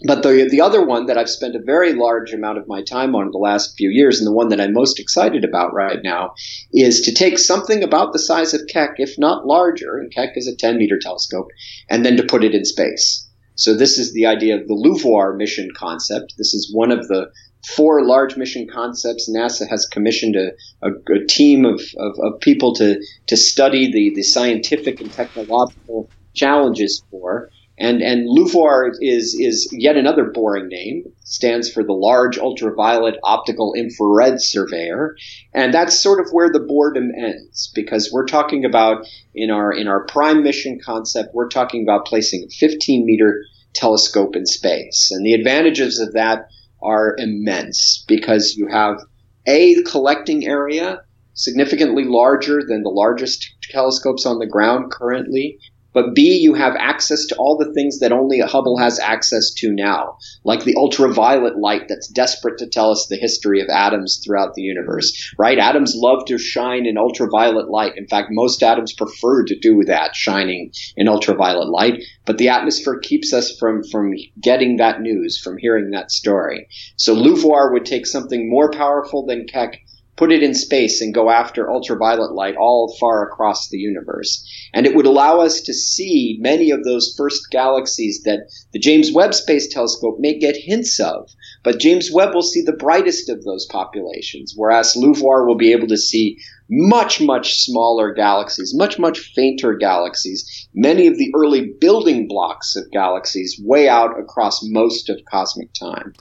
But 0.04 0.22
the 0.22 0.46
the 0.50 0.60
other 0.60 0.84
one 0.84 1.06
that 1.06 1.16
I've 1.16 1.30
spent 1.30 1.56
a 1.56 1.62
very 1.64 1.94
large 1.94 2.32
amount 2.32 2.58
of 2.58 2.68
my 2.68 2.82
time 2.82 3.14
on 3.14 3.30
the 3.30 3.38
last 3.38 3.76
few 3.78 3.88
years, 3.88 4.18
and 4.18 4.26
the 4.26 4.32
one 4.32 4.50
that 4.50 4.60
I'm 4.60 4.74
most 4.74 5.00
excited 5.00 5.42
about 5.42 5.72
right 5.72 6.00
now, 6.02 6.34
is 6.72 7.00
to 7.02 7.14
take 7.14 7.38
something 7.38 7.82
about 7.82 8.12
the 8.12 8.18
size 8.18 8.52
of 8.52 8.66
Keck, 8.68 8.96
if 8.98 9.18
not 9.18 9.46
larger, 9.46 9.96
and 9.96 10.12
Keck 10.12 10.36
is 10.36 10.46
a 10.46 10.54
10 10.54 10.76
meter 10.76 10.98
telescope, 10.98 11.48
and 11.88 12.04
then 12.04 12.16
to 12.18 12.22
put 12.22 12.44
it 12.44 12.54
in 12.54 12.66
space. 12.66 13.26
So 13.54 13.72
this 13.72 13.98
is 13.98 14.12
the 14.12 14.26
idea 14.26 14.60
of 14.60 14.68
the 14.68 14.74
LUVOIR 14.74 15.34
mission 15.36 15.70
concept. 15.74 16.34
This 16.36 16.52
is 16.52 16.70
one 16.74 16.92
of 16.92 17.08
the 17.08 17.30
four 17.74 18.04
large 18.04 18.36
mission 18.36 18.68
concepts. 18.70 19.30
NASA 19.30 19.66
has 19.66 19.86
commissioned 19.86 20.36
a, 20.36 20.50
a, 20.82 20.90
a 21.14 21.26
team 21.26 21.64
of, 21.64 21.80
of, 21.96 22.18
of, 22.20 22.38
people 22.40 22.74
to, 22.74 23.00
to 23.28 23.36
study 23.36 23.90
the, 23.90 24.14
the 24.14 24.22
scientific 24.22 25.00
and 25.00 25.10
technological 25.10 26.10
challenges 26.36 27.02
for. 27.10 27.50
And 27.78 28.00
and 28.00 28.26
LUVOIR 28.26 28.92
is 29.00 29.36
is 29.38 29.68
yet 29.70 29.96
another 29.96 30.24
boring 30.24 30.68
name. 30.68 31.12
Stands 31.24 31.70
for 31.70 31.84
the 31.84 31.92
Large 31.92 32.38
Ultraviolet 32.38 33.16
Optical 33.22 33.74
Infrared 33.74 34.40
Surveyor, 34.40 35.14
and 35.52 35.74
that's 35.74 36.00
sort 36.00 36.20
of 36.20 36.30
where 36.32 36.50
the 36.50 36.60
boredom 36.60 37.10
ends 37.14 37.70
because 37.74 38.10
we're 38.10 38.24
talking 38.24 38.64
about 38.64 39.06
in 39.34 39.50
our 39.50 39.72
in 39.72 39.88
our 39.88 40.06
prime 40.06 40.42
mission 40.42 40.80
concept, 40.82 41.34
we're 41.34 41.48
talking 41.48 41.82
about 41.82 42.06
placing 42.06 42.44
a 42.44 42.48
15 42.48 43.04
meter 43.04 43.42
telescope 43.74 44.36
in 44.36 44.46
space, 44.46 45.10
and 45.10 45.26
the 45.26 45.34
advantages 45.34 45.98
of 45.98 46.14
that 46.14 46.48
are 46.82 47.14
immense 47.18 48.04
because 48.08 48.54
you 48.56 48.68
have 48.68 49.00
a 49.46 49.82
collecting 49.82 50.46
area 50.46 51.02
significantly 51.34 52.04
larger 52.04 52.62
than 52.66 52.82
the 52.82 52.88
largest 52.88 53.54
telescopes 53.70 54.24
on 54.24 54.38
the 54.38 54.46
ground 54.46 54.90
currently. 54.90 55.58
But 55.96 56.14
B, 56.14 56.36
you 56.36 56.52
have 56.52 56.76
access 56.78 57.24
to 57.24 57.36
all 57.36 57.56
the 57.56 57.72
things 57.72 58.00
that 58.00 58.12
only 58.12 58.40
a 58.40 58.46
Hubble 58.46 58.76
has 58.76 59.00
access 59.00 59.50
to 59.54 59.72
now, 59.72 60.18
like 60.44 60.62
the 60.62 60.76
ultraviolet 60.76 61.56
light 61.56 61.88
that's 61.88 62.08
desperate 62.08 62.58
to 62.58 62.66
tell 62.66 62.90
us 62.90 63.06
the 63.08 63.16
history 63.16 63.62
of 63.62 63.70
atoms 63.70 64.20
throughout 64.22 64.52
the 64.52 64.60
universe, 64.60 65.32
right? 65.38 65.58
Atoms 65.58 65.94
love 65.96 66.26
to 66.26 66.36
shine 66.36 66.84
in 66.84 66.98
ultraviolet 66.98 67.70
light. 67.70 67.94
In 67.96 68.06
fact, 68.06 68.28
most 68.30 68.62
atoms 68.62 68.92
prefer 68.92 69.44
to 69.44 69.58
do 69.58 69.84
that, 69.86 70.14
shining 70.14 70.70
in 70.98 71.08
ultraviolet 71.08 71.70
light. 71.70 72.04
But 72.26 72.36
the 72.36 72.50
atmosphere 72.50 72.98
keeps 72.98 73.32
us 73.32 73.56
from, 73.56 73.82
from 73.82 74.12
getting 74.38 74.76
that 74.76 75.00
news, 75.00 75.40
from 75.40 75.56
hearing 75.56 75.92
that 75.92 76.10
story. 76.10 76.68
So 76.96 77.14
LUVOIR 77.14 77.72
would 77.72 77.86
take 77.86 78.06
something 78.06 78.50
more 78.50 78.70
powerful 78.70 79.24
than 79.24 79.46
Keck 79.46 79.80
put 80.16 80.32
it 80.32 80.42
in 80.42 80.54
space 80.54 81.00
and 81.00 81.14
go 81.14 81.30
after 81.30 81.70
ultraviolet 81.70 82.32
light 82.32 82.56
all 82.56 82.96
far 82.98 83.26
across 83.26 83.68
the 83.68 83.78
universe. 83.78 84.44
And 84.72 84.86
it 84.86 84.94
would 84.94 85.06
allow 85.06 85.40
us 85.40 85.60
to 85.62 85.74
see 85.74 86.38
many 86.40 86.70
of 86.70 86.84
those 86.84 87.14
first 87.16 87.50
galaxies 87.50 88.22
that 88.24 88.50
the 88.72 88.78
James 88.78 89.12
Webb 89.12 89.34
Space 89.34 89.72
Telescope 89.72 90.16
may 90.18 90.38
get 90.38 90.56
hints 90.56 90.98
of. 91.00 91.28
But 91.62 91.80
James 91.80 92.10
Webb 92.10 92.34
will 92.34 92.42
see 92.42 92.62
the 92.62 92.72
brightest 92.72 93.28
of 93.28 93.44
those 93.44 93.66
populations, 93.66 94.54
whereas 94.56 94.96
LUVOIR 94.96 95.46
will 95.46 95.56
be 95.56 95.72
able 95.72 95.88
to 95.88 95.96
see 95.96 96.38
much, 96.70 97.20
much 97.20 97.58
smaller 97.58 98.12
galaxies, 98.12 98.72
much, 98.74 98.98
much 98.98 99.18
fainter 99.34 99.74
galaxies, 99.74 100.68
many 100.74 101.06
of 101.06 101.16
the 101.18 101.32
early 101.36 101.72
building 101.80 102.26
blocks 102.26 102.74
of 102.76 102.90
galaxies 102.90 103.60
way 103.62 103.88
out 103.88 104.18
across 104.18 104.60
most 104.62 105.08
of 105.08 105.20
cosmic 105.30 105.68
time. 105.74 106.12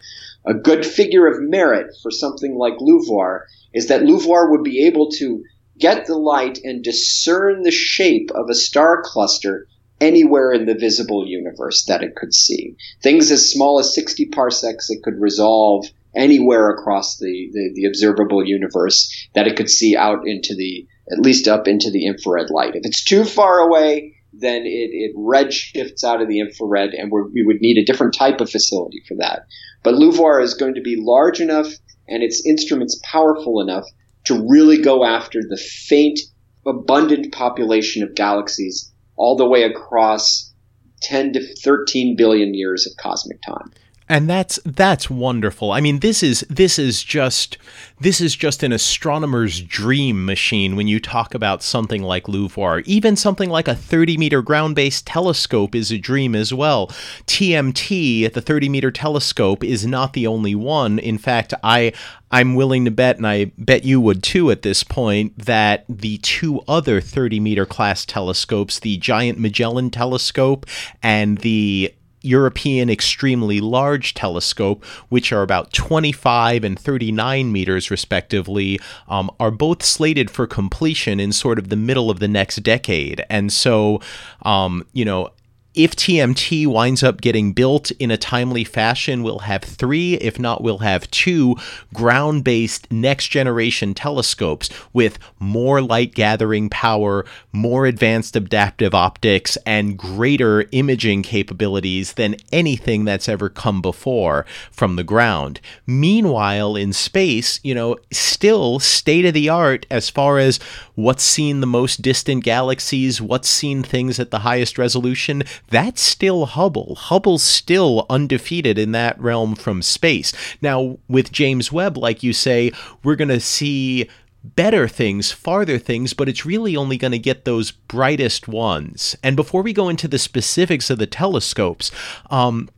A 0.48 0.54
good 0.54 0.86
figure 0.86 1.28
of 1.28 1.42
merit 1.42 1.88
for 2.02 2.12
something 2.12 2.56
like 2.56 2.80
LUVOIR 2.80 3.46
is 3.74 3.88
that 3.88 4.04
LUVOIR 4.04 4.52
would 4.52 4.64
be 4.64 4.86
able 4.86 5.10
to 5.12 5.44
get 5.78 6.06
the 6.06 6.18
light 6.18 6.60
and 6.64 6.84
discern 6.84 7.64
the 7.64 7.72
shape 7.72 8.30
of 8.32 8.50
a 8.50 8.56
star 8.56 9.02
cluster 9.04 9.68
anywhere 10.00 10.52
in 10.52 10.66
the 10.66 10.76
visible 10.76 11.28
universe 11.28 11.86
that 11.86 12.04
it 12.04 12.16
could 12.16 12.34
see. 12.34 12.76
Things 13.02 13.32
as 13.32 13.50
small 13.50 13.80
as 13.80 13.94
60 13.94 14.28
parsecs 14.28 14.90
it 14.90 15.02
could 15.04 15.20
resolve 15.20 15.86
anywhere 16.16 16.70
across 16.70 17.18
the, 17.18 17.50
the, 17.52 17.72
the, 17.76 17.86
observable 17.86 18.46
universe 18.46 19.12
that 19.34 19.48
it 19.48 19.58
could 19.58 19.70
see 19.70 19.98
out 19.98 20.26
into 20.26 20.56
the, 20.56 20.88
at 21.12 21.20
least 21.20 21.48
up 21.48 21.68
into 21.68 21.92
the 21.92 22.06
infrared 22.06 22.50
light. 22.50 22.76
If 22.76 22.86
it's 22.86 23.04
too 23.04 23.26
far 23.26 23.60
away, 23.60 24.15
then 24.40 24.64
it, 24.66 24.92
it 24.92 25.16
redshifts 25.16 26.04
out 26.04 26.22
of 26.22 26.28
the 26.28 26.40
infrared 26.40 26.94
and 26.94 27.12
we 27.12 27.44
would 27.44 27.62
need 27.62 27.78
a 27.78 27.86
different 27.86 28.14
type 28.14 28.42
of 28.42 28.50
facility 28.50 29.02
for 29.08 29.16
that. 29.16 29.46
But 29.84 29.96
LUVOIR 29.96 30.42
is 30.42 30.54
going 30.54 30.76
to 30.76 30.82
be 30.82 30.98
large 31.00 31.40
enough 31.40 31.68
and 32.08 32.24
its 32.24 32.46
instruments 32.46 33.00
powerful 33.04 33.62
enough 33.62 33.86
to 34.26 34.46
really 34.48 34.82
go 34.82 35.06
after 35.06 35.42
the 35.42 35.58
faint, 35.58 36.20
abundant 36.66 37.32
population 37.32 38.04
of 38.04 38.16
galaxies 38.16 38.92
all 39.16 39.36
the 39.36 39.48
way 39.48 39.64
across 39.64 40.54
10 41.02 41.34
to 41.34 41.56
13 41.62 42.16
billion 42.16 42.54
years 42.54 42.88
of 42.88 42.98
cosmic 42.98 43.42
time 43.42 43.72
and 44.08 44.30
that's 44.30 44.60
that's 44.66 45.10
wonderful 45.10 45.72
i 45.72 45.82
mean 45.82 46.00
this 46.00 46.22
is 46.22 46.42
this 46.50 46.78
is 46.78 47.04
just 47.04 47.58
this 48.00 48.20
is 48.20 48.36
just 48.36 48.62
an 48.62 48.74
astronomer's 48.74 49.62
dream 49.62 50.26
machine 50.26 50.76
when 50.76 50.88
you 50.88 51.00
talk 51.00 51.34
about 51.34 51.64
something 51.64 52.04
like 52.04 52.28
LUVOIR. 52.28 52.82
Even 52.86 53.16
something 53.16 53.50
like 53.50 53.70
a 53.70 53.76
30 53.76 54.18
meter 54.18 54.42
ground 54.42 54.76
based 54.76 55.08
telescope 55.08 55.74
is 55.74 55.92
a 55.92 55.98
dream 55.98 56.36
as 56.36 56.54
well. 56.54 56.88
TMT 57.26 58.24
at 58.24 58.34
the 58.34 58.42
30 58.42 58.68
meter 58.68 58.92
telescope 58.92 59.64
is 59.64 59.86
not 59.86 60.12
the 60.12 60.28
only 60.28 60.56
one. 60.56 61.00
In 61.00 61.18
fact, 61.18 61.54
I 61.64 61.94
I'm 62.32 62.56
willing 62.56 62.84
to 62.84 62.92
bet, 62.92 63.16
and 63.16 63.26
I 63.26 63.52
bet 63.58 63.86
you 63.86 64.02
would 64.02 64.22
too 64.22 64.52
at 64.52 64.62
this 64.62 64.84
point, 64.84 65.38
that 65.38 65.86
the 65.88 66.18
two 66.18 66.62
other 66.68 67.00
30 67.00 67.40
meter 67.40 67.66
class 67.66 68.06
telescopes, 68.06 68.80
the 68.80 68.98
Giant 68.98 69.40
Magellan 69.40 69.90
Telescope 69.90 70.66
and 71.02 71.38
the 71.38 71.94
European 72.26 72.90
Extremely 72.90 73.62
Large 73.62 74.14
Telescope, 74.14 74.84
which 75.10 75.32
are 75.32 75.42
about 75.42 75.72
25 75.74 76.64
and 76.64 76.80
39 76.80 77.52
meters 77.52 77.92
respectively, 77.92 78.80
um, 79.08 79.30
are 79.40 79.52
both 79.52 79.84
slated 79.84 80.30
for 80.30 80.48
completion 80.48 81.20
in 81.20 81.32
sort 81.32 81.60
of 81.60 81.70
the 81.70 81.76
middle 81.76 82.10
of 82.10 82.20
the 82.20 82.28
next 82.28 82.58
decade. 82.58 83.24
And 83.30 83.54
so, 83.54 84.02
um, 84.44 84.86
you 84.94 85.06
know, 85.06 85.30
if 85.76 85.96
TMT 85.96 86.68
winds 86.68 87.04
up 87.04 87.22
getting 87.22 87.54
built 87.54 87.92
in 87.92 88.12
a 88.12 88.18
timely 88.18 88.64
fashion, 88.64 89.24
we'll 89.24 89.40
have 89.40 89.64
three, 89.64 90.16
if 90.16 90.40
not, 90.40 90.64
we'll 90.64 90.80
have 90.80 91.10
two 91.12 91.56
ground 91.94 92.44
based 92.44 92.92
next 92.92 93.28
generation 93.28 93.94
telescopes 93.94 94.70
with 94.94 95.20
more 95.40 95.82
light 95.82 96.16
gathering 96.16 96.70
power, 96.70 97.26
more 97.52 97.86
advanced 97.86 98.36
adaptive 98.36 98.96
optics, 98.96 99.58
and 99.66 99.98
greater 99.98 100.66
imaging 100.72 101.24
capabilities 101.24 102.14
than 102.14 102.36
anything 102.52 103.06
that's 103.06 103.28
ever 103.28 103.50
come 103.50 103.82
before 103.82 104.46
from 104.72 104.96
the 104.96 105.04
ground. 105.04 105.60
Meanwhile, 105.86 106.76
in 106.76 106.94
space, 106.94 107.60
you 107.64 107.76
know, 107.76 107.98
still 108.12 108.80
state 108.80 109.26
of 109.26 109.34
the 109.34 109.50
art 109.50 109.86
as 109.92 110.10
far 110.10 110.40
as 110.40 110.60
what's 110.96 111.24
seen 111.24 111.60
the 111.60 111.68
most 111.68 112.02
distant 112.02 112.44
galaxies, 112.44 113.22
what's 113.22 113.50
seen 113.50 113.84
things 113.84 114.20
at 114.20 114.32
the 114.32 114.40
highest 114.40 114.78
resolution 114.78 115.44
that's 115.70 116.02
still 116.02 116.46
Hubble. 116.46 116.96
Hubble's 116.96 117.44
still 117.44 118.06
undefeated 118.10 118.78
in 118.78 118.92
that 118.94 119.20
realm 119.20 119.56
from 119.56 119.82
space. 119.82 120.34
Now, 120.62 120.98
with 121.08 121.32
James 121.32 121.72
Webb, 121.72 121.98
like 121.98 122.24
you 122.24 122.34
say, 122.34 122.72
we're 123.04 123.16
going 123.16 123.30
to 123.30 123.40
see 123.40 124.10
better 124.44 124.88
things, 124.88 125.32
farther 125.32 125.78
things, 125.80 126.14
but 126.14 126.30
it's 126.30 126.46
really 126.46 126.76
only 126.76 126.98
going 126.98 127.12
to 127.12 127.20
get 127.20 127.46
those 127.46 127.72
brightest 127.72 128.48
ones. 128.48 129.16
And 129.24 129.36
before 129.36 129.64
we 129.64 129.74
go 129.74 129.90
into 129.90 130.08
the 130.08 130.20
specifics 130.20 130.90
of 130.90 131.00
the 131.00 131.08
telescopes, 131.08 131.92
um, 132.30 132.70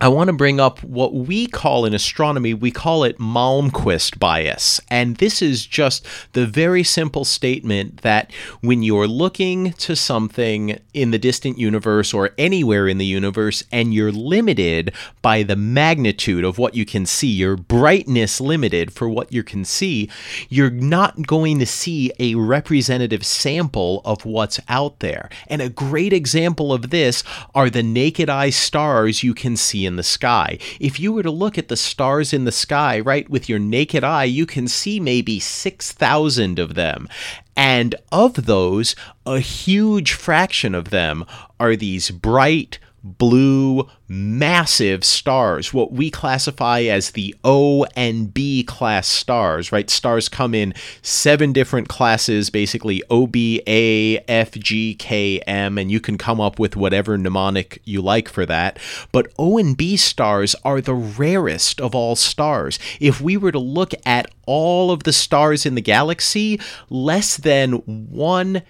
I 0.00 0.08
want 0.08 0.26
to 0.26 0.32
bring 0.32 0.58
up 0.58 0.82
what 0.82 1.14
we 1.14 1.46
call 1.46 1.84
in 1.84 1.94
astronomy, 1.94 2.52
we 2.52 2.72
call 2.72 3.04
it 3.04 3.18
Malmquist 3.18 4.18
bias. 4.18 4.80
And 4.90 5.16
this 5.18 5.40
is 5.40 5.64
just 5.64 6.04
the 6.32 6.46
very 6.46 6.82
simple 6.82 7.24
statement 7.24 8.02
that 8.02 8.32
when 8.60 8.82
you're 8.82 9.06
looking 9.06 9.72
to 9.74 9.94
something 9.94 10.80
in 10.94 11.12
the 11.12 11.18
distant 11.18 11.58
universe 11.58 12.12
or 12.12 12.30
anywhere 12.36 12.88
in 12.88 12.98
the 12.98 13.06
universe 13.06 13.62
and 13.70 13.94
you're 13.94 14.10
limited 14.10 14.92
by 15.22 15.44
the 15.44 15.54
magnitude 15.54 16.42
of 16.42 16.58
what 16.58 16.74
you 16.74 16.84
can 16.84 17.06
see, 17.06 17.28
your 17.28 17.56
brightness 17.56 18.40
limited 18.40 18.92
for 18.92 19.08
what 19.08 19.32
you 19.32 19.44
can 19.44 19.64
see, 19.64 20.10
you're 20.48 20.70
not 20.70 21.24
going 21.24 21.60
to 21.60 21.66
see 21.66 22.10
a 22.18 22.34
representative 22.34 23.24
sample 23.24 24.02
of 24.04 24.26
what's 24.26 24.58
out 24.68 24.98
there. 24.98 25.30
And 25.46 25.62
a 25.62 25.68
great 25.68 26.12
example 26.12 26.72
of 26.72 26.90
this 26.90 27.22
are 27.54 27.70
the 27.70 27.84
naked 27.84 28.28
eye 28.28 28.50
stars 28.50 29.22
you 29.22 29.34
can 29.34 29.56
see 29.56 29.84
in 29.86 29.93
the 29.96 30.02
sky. 30.02 30.58
If 30.80 30.98
you 30.98 31.12
were 31.12 31.22
to 31.22 31.30
look 31.30 31.58
at 31.58 31.68
the 31.68 31.76
stars 31.76 32.32
in 32.32 32.44
the 32.44 32.52
sky, 32.52 33.00
right, 33.00 33.28
with 33.28 33.48
your 33.48 33.58
naked 33.58 34.04
eye, 34.04 34.24
you 34.24 34.46
can 34.46 34.68
see 34.68 35.00
maybe 35.00 35.40
6,000 35.40 36.58
of 36.58 36.74
them. 36.74 37.08
And 37.56 37.94
of 38.10 38.46
those, 38.46 38.96
a 39.24 39.38
huge 39.38 40.12
fraction 40.12 40.74
of 40.74 40.90
them 40.90 41.24
are 41.60 41.76
these 41.76 42.10
bright, 42.10 42.78
blue, 43.04 43.86
massive 44.08 45.04
stars, 45.04 45.74
what 45.74 45.92
we 45.92 46.10
classify 46.10 46.80
as 46.80 47.10
the 47.10 47.34
O 47.44 47.84
and 47.94 48.32
B 48.32 48.64
class 48.64 49.06
stars, 49.06 49.70
right? 49.70 49.90
Stars 49.90 50.30
come 50.30 50.54
in 50.54 50.72
seven 51.02 51.52
different 51.52 51.88
classes, 51.88 52.48
basically 52.48 53.02
O, 53.10 53.26
B, 53.26 53.62
A, 53.66 54.18
F, 54.26 54.52
G, 54.52 54.94
K, 54.94 55.38
M, 55.40 55.76
and 55.76 55.90
you 55.90 56.00
can 56.00 56.16
come 56.16 56.40
up 56.40 56.58
with 56.58 56.76
whatever 56.76 57.18
mnemonic 57.18 57.82
you 57.84 58.00
like 58.00 58.28
for 58.28 58.46
that. 58.46 58.78
But 59.12 59.30
O 59.38 59.58
and 59.58 59.76
B 59.76 59.98
stars 59.98 60.56
are 60.64 60.80
the 60.80 60.94
rarest 60.94 61.80
of 61.80 61.94
all 61.94 62.16
stars. 62.16 62.78
If 63.00 63.20
we 63.20 63.36
were 63.36 63.52
to 63.52 63.58
look 63.58 63.92
at 64.06 64.30
all 64.46 64.90
of 64.90 65.02
the 65.02 65.12
stars 65.12 65.66
in 65.66 65.74
the 65.74 65.80
galaxy, 65.80 66.58
less 66.88 67.36
than 67.36 67.74
one 67.74 68.62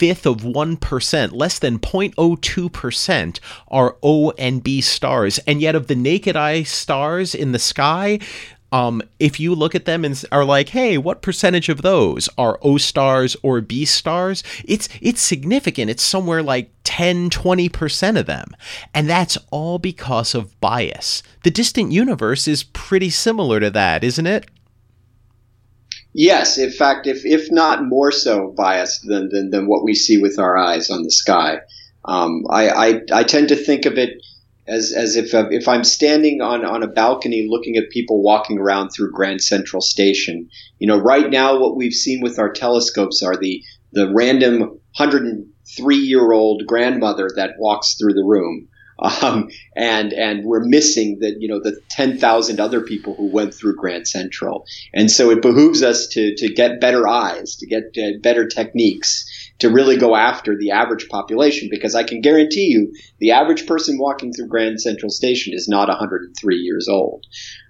fifth 0.00 0.24
of 0.24 0.38
1%, 0.38 1.32
less 1.32 1.58
than 1.58 1.78
0.02% 1.78 3.38
are 3.68 3.96
O 4.02 4.30
and 4.38 4.64
B 4.64 4.80
stars. 4.80 5.38
And 5.40 5.60
yet, 5.60 5.74
of 5.74 5.88
the 5.88 5.94
naked 5.94 6.36
eye 6.36 6.62
stars 6.62 7.34
in 7.34 7.52
the 7.52 7.58
sky, 7.58 8.18
um, 8.72 9.02
if 9.18 9.38
you 9.38 9.54
look 9.54 9.74
at 9.74 9.84
them 9.84 10.06
and 10.06 10.24
are 10.32 10.44
like, 10.44 10.70
hey, 10.70 10.96
what 10.96 11.20
percentage 11.20 11.68
of 11.68 11.82
those 11.82 12.30
are 12.38 12.58
O 12.62 12.78
stars 12.78 13.36
or 13.42 13.60
B 13.60 13.84
stars? 13.84 14.42
It's 14.64 14.88
it's 15.02 15.20
significant. 15.20 15.90
It's 15.90 16.02
somewhere 16.02 16.42
like 16.42 16.70
10, 16.84 17.28
20% 17.28 18.18
of 18.18 18.24
them. 18.24 18.56
And 18.94 19.06
that's 19.06 19.36
all 19.50 19.78
because 19.78 20.34
of 20.34 20.58
bias. 20.62 21.22
The 21.42 21.50
distant 21.50 21.92
universe 21.92 22.48
is 22.48 22.62
pretty 22.62 23.10
similar 23.10 23.60
to 23.60 23.70
that, 23.70 24.02
isn't 24.02 24.26
it? 24.26 24.46
Yes, 26.12 26.58
in 26.58 26.70
fact, 26.70 27.06
if 27.06 27.24
if 27.24 27.50
not 27.52 27.84
more 27.84 28.10
so 28.10 28.52
biased 28.56 29.06
than 29.06 29.28
than, 29.30 29.50
than 29.50 29.66
what 29.68 29.84
we 29.84 29.94
see 29.94 30.18
with 30.18 30.38
our 30.38 30.56
eyes 30.56 30.90
on 30.90 31.02
the 31.02 31.10
sky. 31.10 31.58
Um, 32.04 32.44
I, 32.48 32.68
I, 32.70 33.00
I 33.12 33.24
tend 33.24 33.48
to 33.48 33.56
think 33.56 33.84
of 33.84 33.98
it 33.98 34.10
as 34.66 34.92
as 34.92 35.16
if 35.16 35.34
uh, 35.34 35.48
if 35.50 35.68
I'm 35.68 35.84
standing 35.84 36.40
on 36.40 36.64
on 36.64 36.82
a 36.82 36.88
balcony 36.88 37.46
looking 37.48 37.76
at 37.76 37.90
people 37.90 38.22
walking 38.22 38.58
around 38.58 38.90
through 38.90 39.12
Grand 39.12 39.42
Central 39.42 39.82
Station. 39.82 40.48
You 40.78 40.88
know, 40.88 40.98
right 40.98 41.30
now 41.30 41.58
what 41.58 41.76
we've 41.76 41.92
seen 41.92 42.22
with 42.22 42.38
our 42.38 42.52
telescopes 42.52 43.22
are 43.22 43.36
the 43.36 43.62
the 43.92 44.12
random 44.12 44.60
103 44.96 45.96
year 45.96 46.32
old 46.32 46.62
grandmother 46.66 47.28
that 47.36 47.54
walks 47.58 47.94
through 47.94 48.14
the 48.14 48.24
room. 48.24 48.68
Um, 49.00 49.48
and 49.74 50.12
and 50.12 50.44
we're 50.44 50.64
missing 50.64 51.18
the 51.20 51.34
you 51.38 51.48
know 51.48 51.60
the 51.60 51.80
ten 51.88 52.18
thousand 52.18 52.60
other 52.60 52.82
people 52.82 53.14
who 53.14 53.30
went 53.32 53.54
through 53.54 53.76
Grand 53.76 54.06
Central, 54.06 54.66
and 54.92 55.10
so 55.10 55.30
it 55.30 55.42
behooves 55.42 55.82
us 55.82 56.06
to 56.08 56.34
to 56.36 56.52
get 56.52 56.80
better 56.80 57.08
eyes, 57.08 57.56
to 57.56 57.66
get 57.66 57.84
uh, 57.96 58.18
better 58.22 58.46
techniques, 58.46 59.24
to 59.60 59.70
really 59.70 59.96
go 59.96 60.16
after 60.16 60.56
the 60.56 60.72
average 60.72 61.08
population 61.08 61.68
because 61.70 61.94
I 61.94 62.02
can 62.02 62.20
guarantee 62.20 62.66
you 62.66 62.92
the 63.18 63.30
average 63.30 63.66
person 63.66 63.98
walking 63.98 64.32
through 64.32 64.48
Grand 64.48 64.80
Central 64.80 65.10
Station 65.10 65.54
is 65.54 65.68
not 65.68 65.88
103 65.88 66.56
years 66.56 66.88
old. 66.88 67.24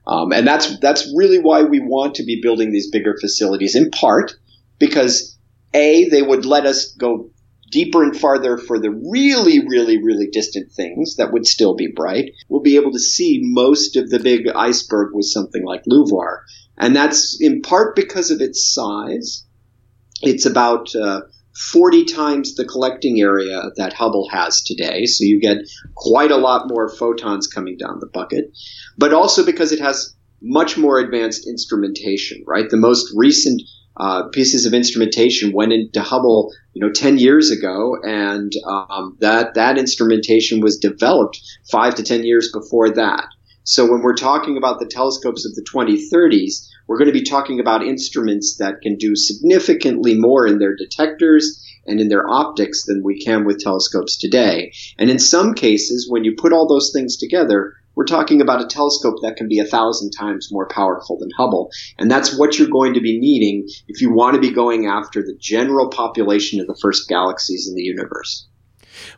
Um, 0.06 0.32
and 0.32 0.46
that's 0.46 0.78
that's 0.80 1.12
really 1.16 1.38
why 1.38 1.62
we 1.62 1.80
want 1.80 2.14
to 2.16 2.24
be 2.24 2.40
building 2.42 2.72
these 2.72 2.90
bigger 2.90 3.16
facilities 3.20 3.76
in 3.76 3.90
part 3.90 4.34
because 4.78 5.36
a 5.74 6.08
they 6.08 6.22
would 6.22 6.44
let 6.44 6.66
us 6.66 6.92
go 6.94 7.30
deeper 7.70 8.02
and 8.02 8.18
farther 8.18 8.58
for 8.58 8.78
the 8.78 8.90
really, 8.90 9.66
really, 9.66 10.02
really 10.02 10.26
distant 10.26 10.72
things 10.72 11.16
that 11.16 11.32
would 11.32 11.46
still 11.46 11.74
be 11.74 11.88
bright, 11.94 12.32
we'll 12.48 12.60
be 12.60 12.76
able 12.76 12.92
to 12.92 12.98
see 12.98 13.40
most 13.42 13.96
of 13.96 14.10
the 14.10 14.18
big 14.18 14.48
iceberg 14.48 15.14
with 15.14 15.26
something 15.26 15.64
like 15.64 15.82
LUVOIR. 15.86 16.42
And 16.78 16.94
that's 16.94 17.38
in 17.40 17.62
part 17.62 17.94
because 17.94 18.30
of 18.30 18.40
its 18.40 18.72
size. 18.74 19.46
It's 20.22 20.46
about 20.46 20.94
uh, 20.94 21.22
40 21.54 22.04
times 22.06 22.54
the 22.54 22.64
collecting 22.64 23.20
area 23.20 23.70
that 23.76 23.92
Hubble 23.92 24.28
has 24.30 24.62
today. 24.62 25.06
So 25.06 25.24
you 25.24 25.40
get 25.40 25.58
quite 25.94 26.30
a 26.30 26.36
lot 26.36 26.68
more 26.68 26.88
photons 26.88 27.46
coming 27.46 27.76
down 27.76 28.00
the 28.00 28.06
bucket. 28.06 28.56
But 28.96 29.12
also 29.12 29.44
because 29.44 29.72
it 29.72 29.80
has 29.80 30.14
much 30.42 30.78
more 30.78 30.98
advanced 30.98 31.46
instrumentation, 31.46 32.42
right? 32.46 32.70
The 32.70 32.76
most 32.76 33.12
recent 33.14 33.62
uh, 33.96 34.28
pieces 34.28 34.66
of 34.66 34.74
instrumentation 34.74 35.52
went 35.52 35.72
into 35.72 36.00
Hubble, 36.00 36.52
you 36.72 36.80
know, 36.80 36.92
10 36.92 37.18
years 37.18 37.50
ago, 37.50 37.96
and 38.02 38.52
um, 38.66 39.16
that 39.20 39.54
that 39.54 39.78
instrumentation 39.78 40.60
was 40.60 40.78
developed 40.78 41.40
five 41.70 41.94
to 41.96 42.02
10 42.02 42.24
years 42.24 42.50
before 42.52 42.90
that. 42.90 43.26
So 43.64 43.90
when 43.90 44.02
we're 44.02 44.14
talking 44.14 44.56
about 44.56 44.80
the 44.80 44.86
telescopes 44.86 45.44
of 45.44 45.54
the 45.54 45.62
2030s, 45.62 46.68
we're 46.86 46.98
going 46.98 47.12
to 47.12 47.18
be 47.18 47.22
talking 47.22 47.60
about 47.60 47.84
instruments 47.84 48.56
that 48.56 48.80
can 48.80 48.96
do 48.96 49.14
significantly 49.14 50.18
more 50.18 50.46
in 50.46 50.58
their 50.58 50.74
detectors 50.74 51.64
and 51.86 52.00
in 52.00 52.08
their 52.08 52.28
optics 52.28 52.84
than 52.84 53.02
we 53.04 53.18
can 53.18 53.44
with 53.44 53.60
telescopes 53.60 54.16
today. 54.16 54.72
And 54.98 55.10
in 55.10 55.18
some 55.18 55.54
cases, 55.54 56.08
when 56.08 56.24
you 56.24 56.34
put 56.36 56.52
all 56.52 56.66
those 56.66 56.90
things 56.92 57.16
together, 57.16 57.74
we're 57.94 58.04
talking 58.04 58.40
about 58.40 58.62
a 58.62 58.66
telescope 58.66 59.16
that 59.22 59.36
can 59.36 59.48
be 59.48 59.58
a 59.58 59.64
thousand 59.64 60.10
times 60.10 60.48
more 60.50 60.68
powerful 60.68 61.18
than 61.18 61.30
Hubble. 61.36 61.70
And 61.98 62.10
that's 62.10 62.38
what 62.38 62.58
you're 62.58 62.68
going 62.68 62.94
to 62.94 63.00
be 63.00 63.18
needing 63.18 63.68
if 63.88 64.00
you 64.00 64.12
want 64.12 64.34
to 64.34 64.40
be 64.40 64.52
going 64.52 64.86
after 64.86 65.22
the 65.22 65.36
general 65.38 65.88
population 65.88 66.60
of 66.60 66.66
the 66.66 66.78
first 66.80 67.08
galaxies 67.08 67.68
in 67.68 67.74
the 67.74 67.82
universe. 67.82 68.48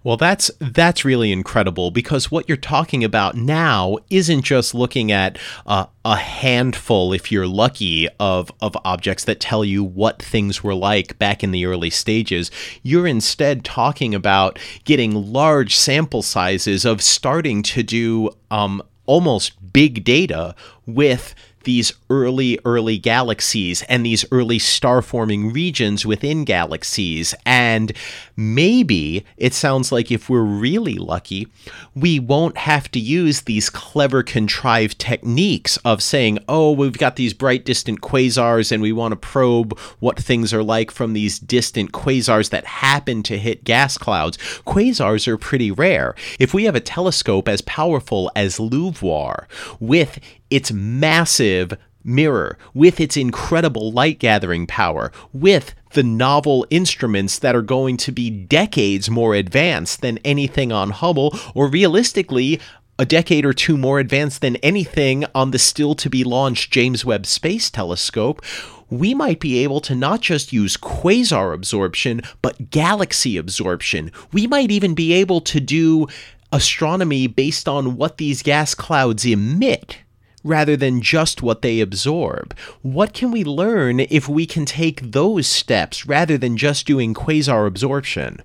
Well, 0.03 0.16
that's 0.16 0.51
that's 0.59 1.05
really 1.05 1.33
incredible 1.33 1.91
because 1.91 2.30
what 2.30 2.49
you're 2.49 2.57
talking 2.57 3.05
about 3.05 3.37
now 3.37 3.99
isn't 4.11 4.43
just 4.43 4.74
looking 4.74 5.12
at 5.12 5.39
uh, 5.66 5.87
a 6.05 6.16
handful, 6.16 7.12
if 7.12 7.30
you're 7.30 7.47
lucky, 7.47 8.09
of 8.20 8.51
of 8.61 8.76
objects 8.85 9.24
that 9.24 9.41
tell 9.41 9.64
you 9.64 9.85
what 9.85 10.22
things 10.22 10.62
were 10.62 10.74
like 10.74 11.18
back 11.18 11.43
in 11.43 11.51
the 11.51 11.66
early 11.66 11.91
stages. 11.91 12.51
You're 12.83 13.07
instead 13.07 13.64
talking 13.64 14.14
about 14.14 14.59
getting 14.85 15.33
large 15.33 15.74
sample 15.76 16.22
sizes 16.22 16.85
of 16.85 17.03
starting 17.03 17.62
to 17.64 17.83
do 17.83 18.30
um, 18.51 18.83
almost 19.07 19.72
big 19.72 20.05
data 20.05 20.55
with 20.87 21.35
these 21.64 21.92
early, 22.10 22.58
early 22.64 22.98
galaxies 22.98 23.82
and 23.82 24.04
these 24.04 24.24
early 24.30 24.58
star 24.58 25.02
forming 25.02 25.52
regions 25.52 26.04
within 26.04 26.44
galaxies. 26.44 27.34
And 27.44 27.92
maybe 28.36 29.24
it 29.36 29.54
sounds 29.54 29.92
like 29.92 30.10
if 30.10 30.28
we're 30.28 30.42
really 30.42 30.94
lucky, 30.94 31.48
we 31.94 32.18
won't 32.18 32.58
have 32.58 32.90
to 32.92 33.00
use 33.00 33.42
these 33.42 33.70
clever, 33.70 34.22
contrived 34.22 34.98
techniques 34.98 35.76
of 35.78 36.02
saying, 36.02 36.38
oh, 36.48 36.72
we've 36.72 36.98
got 36.98 37.16
these 37.16 37.34
bright, 37.34 37.64
distant 37.64 38.00
quasars 38.00 38.72
and 38.72 38.82
we 38.82 38.92
want 38.92 39.12
to 39.12 39.16
probe 39.16 39.78
what 40.00 40.18
things 40.18 40.52
are 40.52 40.62
like 40.62 40.90
from 40.90 41.12
these 41.12 41.38
distant 41.38 41.92
quasars 41.92 42.50
that 42.50 42.64
happen 42.64 43.22
to 43.22 43.38
hit 43.38 43.64
gas 43.64 43.98
clouds. 43.98 44.36
Quasars 44.66 45.26
are 45.28 45.38
pretty 45.38 45.70
rare. 45.70 46.14
If 46.38 46.54
we 46.54 46.64
have 46.64 46.74
a 46.74 46.80
telescope 46.80 47.48
as 47.48 47.60
powerful 47.62 48.30
as 48.34 48.58
LUVOIR 48.58 49.46
with 49.80 50.18
its 50.53 50.70
massive 50.70 51.76
mirror, 52.05 52.59
with 52.74 53.00
its 53.00 53.16
incredible 53.16 53.92
light 53.92 54.18
gathering 54.18 54.66
power, 54.66 55.12
with 55.32 55.74
the 55.94 56.03
novel 56.03 56.66
instruments 56.70 57.38
that 57.38 57.55
are 57.55 57.62
going 57.62 57.96
to 57.96 58.12
be 58.12 58.30
decades 58.30 59.11
more 59.11 59.34
advanced 59.34 60.00
than 60.00 60.18
anything 60.18 60.72
on 60.72 60.90
Hubble, 60.90 61.36
or 61.55 61.68
realistically, 61.68 62.61
a 62.98 63.07
decade 63.07 63.44
or 63.44 63.53
two 63.53 63.76
more 63.76 63.98
advanced 63.98 64.40
than 64.40 64.57
anything 64.57 65.24
on 65.34 65.50
the 65.50 65.59
still 65.59 65.94
to 65.94 66.11
be 66.11 66.24
launched 66.24 66.72
James 66.72 67.05
Webb 67.05 67.26
Space 67.26 67.70
Telescope, 67.70 68.42
we 68.90 69.14
might 69.14 69.40
be 69.40 69.64
able 69.64 69.80
to 69.80 69.94
not 69.94 70.20
just 70.20 70.53
use 70.53 70.76
quasar 70.76 71.55
absorption, 71.55 72.20
but 72.42 72.70
galaxy 72.70 73.38
absorption. 73.38 74.12
We 74.32 74.46
might 74.46 74.70
even 74.70 74.94
be 74.94 75.14
able 75.14 75.40
to 75.42 75.61
do 75.61 76.09
astronomy 76.53 77.26
based 77.26 77.66
on 77.66 77.96
what 77.96 78.18
these 78.18 78.42
gas 78.42 78.74
clouds 78.74 79.24
emit 79.24 79.96
rather 80.45 80.76
than 80.76 81.01
just 81.01 81.43
what 81.43 81.62
they 81.62 81.80
absorb. 81.80 82.57
What 82.82 83.12
can 83.12 83.30
we 83.30 83.45
learn 83.45 84.01
if 84.01 84.28
we 84.28 84.47
can 84.47 84.64
take 84.64 85.12
those 85.12 85.47
steps 85.47 86.07
rather 86.07 86.38
than 86.38 86.57
just 86.57 86.86
doing 86.86 87.14
quasar 87.14 87.66
absorption? 87.66 88.43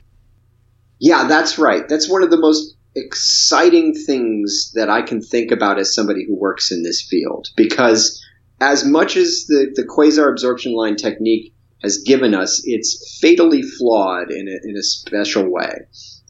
Yeah, 0.99 1.27
that's 1.27 1.57
right. 1.57 1.87
That's 1.87 2.09
one 2.09 2.23
of 2.23 2.31
the 2.31 2.39
most 2.39 2.75
exciting 2.95 3.93
things 3.93 4.71
that 4.73 4.89
I 4.89 5.01
can 5.03 5.21
think 5.21 5.51
about 5.51 5.77
as 5.79 5.93
somebody 5.93 6.25
who 6.25 6.35
works 6.35 6.71
in 6.71 6.83
this 6.83 7.01
field 7.01 7.49
because 7.55 8.23
as 8.59 8.83
much 8.83 9.15
as 9.15 9.45
the, 9.47 9.71
the 9.75 9.83
quasar 9.83 10.31
absorption 10.31 10.73
line 10.73 10.95
technique 10.95 11.53
has 11.83 11.99
given 11.99 12.33
us, 12.33 12.61
it's 12.65 13.19
fatally 13.21 13.61
flawed 13.61 14.31
in 14.31 14.47
a, 14.47 14.67
in 14.67 14.75
a 14.75 14.81
special 14.81 15.47
way. 15.47 15.73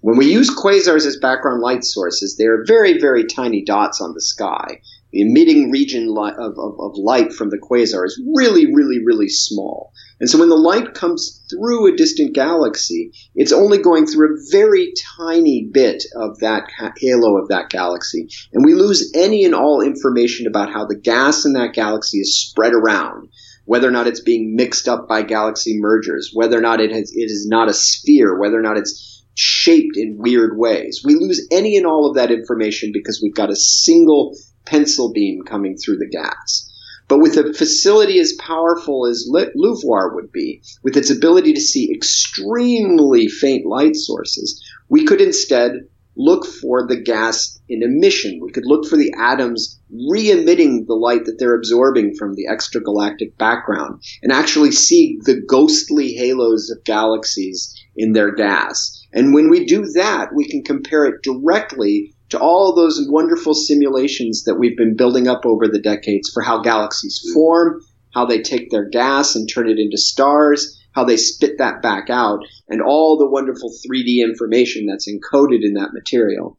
When 0.01 0.17
we 0.17 0.31
use 0.31 0.53
quasars 0.53 1.05
as 1.05 1.17
background 1.17 1.61
light 1.61 1.85
sources, 1.85 2.35
they 2.35 2.45
are 2.45 2.65
very, 2.67 2.99
very 2.99 3.25
tiny 3.25 3.63
dots 3.63 4.01
on 4.01 4.13
the 4.13 4.21
sky 4.21 4.81
the 5.11 5.21
emitting 5.21 5.71
region 5.71 6.09
of, 6.09 6.57
of, 6.57 6.79
of 6.79 6.91
light 6.97 7.31
from 7.31 7.49
the 7.49 7.57
quasar 7.57 8.05
is 8.05 8.21
really, 8.35 8.73
really, 8.73 8.99
really 9.05 9.29
small. 9.29 9.91
And 10.19 10.29
so 10.29 10.39
when 10.39 10.49
the 10.49 10.55
light 10.55 10.93
comes 10.93 11.45
through 11.49 11.87
a 11.87 11.95
distant 11.95 12.33
galaxy, 12.33 13.11
it's 13.35 13.51
only 13.51 13.77
going 13.77 14.07
through 14.07 14.33
a 14.33 14.51
very 14.51 14.93
tiny 15.17 15.69
bit 15.71 16.03
of 16.15 16.39
that 16.39 16.69
halo 16.97 17.37
of 17.37 17.49
that 17.49 17.69
galaxy. 17.69 18.27
And 18.51 18.65
we 18.65 18.73
lose 18.73 19.11
any 19.15 19.45
and 19.45 19.53
all 19.53 19.81
information 19.81 20.47
about 20.47 20.71
how 20.71 20.85
the 20.85 20.99
gas 20.99 21.45
in 21.45 21.53
that 21.53 21.73
galaxy 21.73 22.17
is 22.17 22.39
spread 22.39 22.73
around, 22.73 23.29
whether 23.65 23.87
or 23.87 23.91
not 23.91 24.07
it's 24.07 24.21
being 24.21 24.55
mixed 24.55 24.87
up 24.87 25.07
by 25.07 25.21
galaxy 25.21 25.77
mergers, 25.79 26.31
whether 26.33 26.57
or 26.57 26.61
not 26.61 26.81
it, 26.81 26.91
has, 26.91 27.11
it 27.13 27.29
is 27.29 27.47
not 27.47 27.69
a 27.69 27.73
sphere, 27.73 28.37
whether 28.39 28.57
or 28.57 28.63
not 28.63 28.77
it's 28.77 29.23
shaped 29.35 29.95
in 29.95 30.17
weird 30.17 30.57
ways. 30.57 31.01
We 31.05 31.13
lose 31.13 31.47
any 31.51 31.77
and 31.77 31.85
all 31.85 32.09
of 32.09 32.15
that 32.15 32.31
information 32.31 32.89
because 32.91 33.21
we've 33.21 33.35
got 33.35 33.51
a 33.51 33.55
single 33.55 34.35
pencil 34.67 35.11
beam 35.11 35.41
coming 35.43 35.77
through 35.77 35.97
the 35.97 36.09
gas. 36.09 36.69
But 37.07 37.19
with 37.19 37.37
a 37.37 37.53
facility 37.53 38.19
as 38.19 38.33
powerful 38.33 39.05
as 39.05 39.29
LUVOIR 39.29 40.13
would 40.13 40.31
be, 40.31 40.61
with 40.83 40.97
its 40.97 41.09
ability 41.09 41.53
to 41.53 41.61
see 41.61 41.91
extremely 41.91 43.29
faint 43.29 43.65
light 43.65 43.95
sources, 43.95 44.61
we 44.89 45.05
could 45.05 45.21
instead 45.21 45.87
look 46.17 46.45
for 46.45 46.85
the 46.85 46.99
gas 46.99 47.59
in 47.69 47.83
emission. 47.83 48.39
We 48.41 48.51
could 48.51 48.65
look 48.65 48.87
for 48.87 48.97
the 48.97 49.13
atoms 49.17 49.79
re-emitting 50.09 50.85
the 50.85 50.95
light 50.95 51.25
that 51.25 51.37
they're 51.39 51.55
absorbing 51.55 52.15
from 52.15 52.33
the 52.33 52.47
extragalactic 52.51 53.37
background 53.37 54.01
and 54.21 54.31
actually 54.33 54.71
see 54.71 55.19
the 55.21 55.39
ghostly 55.47 56.13
halos 56.13 56.69
of 56.69 56.83
galaxies 56.83 57.73
in 57.95 58.13
their 58.13 58.33
gas. 58.33 59.05
And 59.13 59.33
when 59.33 59.49
we 59.49 59.65
do 59.65 59.85
that, 59.93 60.33
we 60.35 60.45
can 60.49 60.63
compare 60.63 61.05
it 61.05 61.21
directly 61.23 62.13
to 62.29 62.39
all 62.39 62.75
those 62.75 63.05
wonderful 63.09 63.53
simulations 63.53 64.43
that 64.43 64.55
we've 64.55 64.77
been 64.77 64.95
building 64.95 65.27
up 65.27 65.45
over 65.45 65.67
the 65.67 65.81
decades 65.81 66.29
for 66.33 66.43
how 66.43 66.61
galaxies 66.61 67.21
mm-hmm. 67.23 67.33
form, 67.33 67.81
how 68.13 68.25
they 68.25 68.41
take 68.41 68.69
their 68.69 68.89
gas 68.89 69.35
and 69.35 69.49
turn 69.49 69.69
it 69.69 69.79
into 69.79 69.97
stars, 69.97 70.77
how 70.93 71.03
they 71.03 71.17
spit 71.17 71.57
that 71.59 71.81
back 71.81 72.09
out, 72.09 72.39
and 72.67 72.81
all 72.81 73.17
the 73.17 73.29
wonderful 73.29 73.71
3D 73.85 74.23
information 74.23 74.87
that's 74.87 75.07
encoded 75.07 75.59
in 75.61 75.73
that 75.75 75.93
material. 75.93 76.57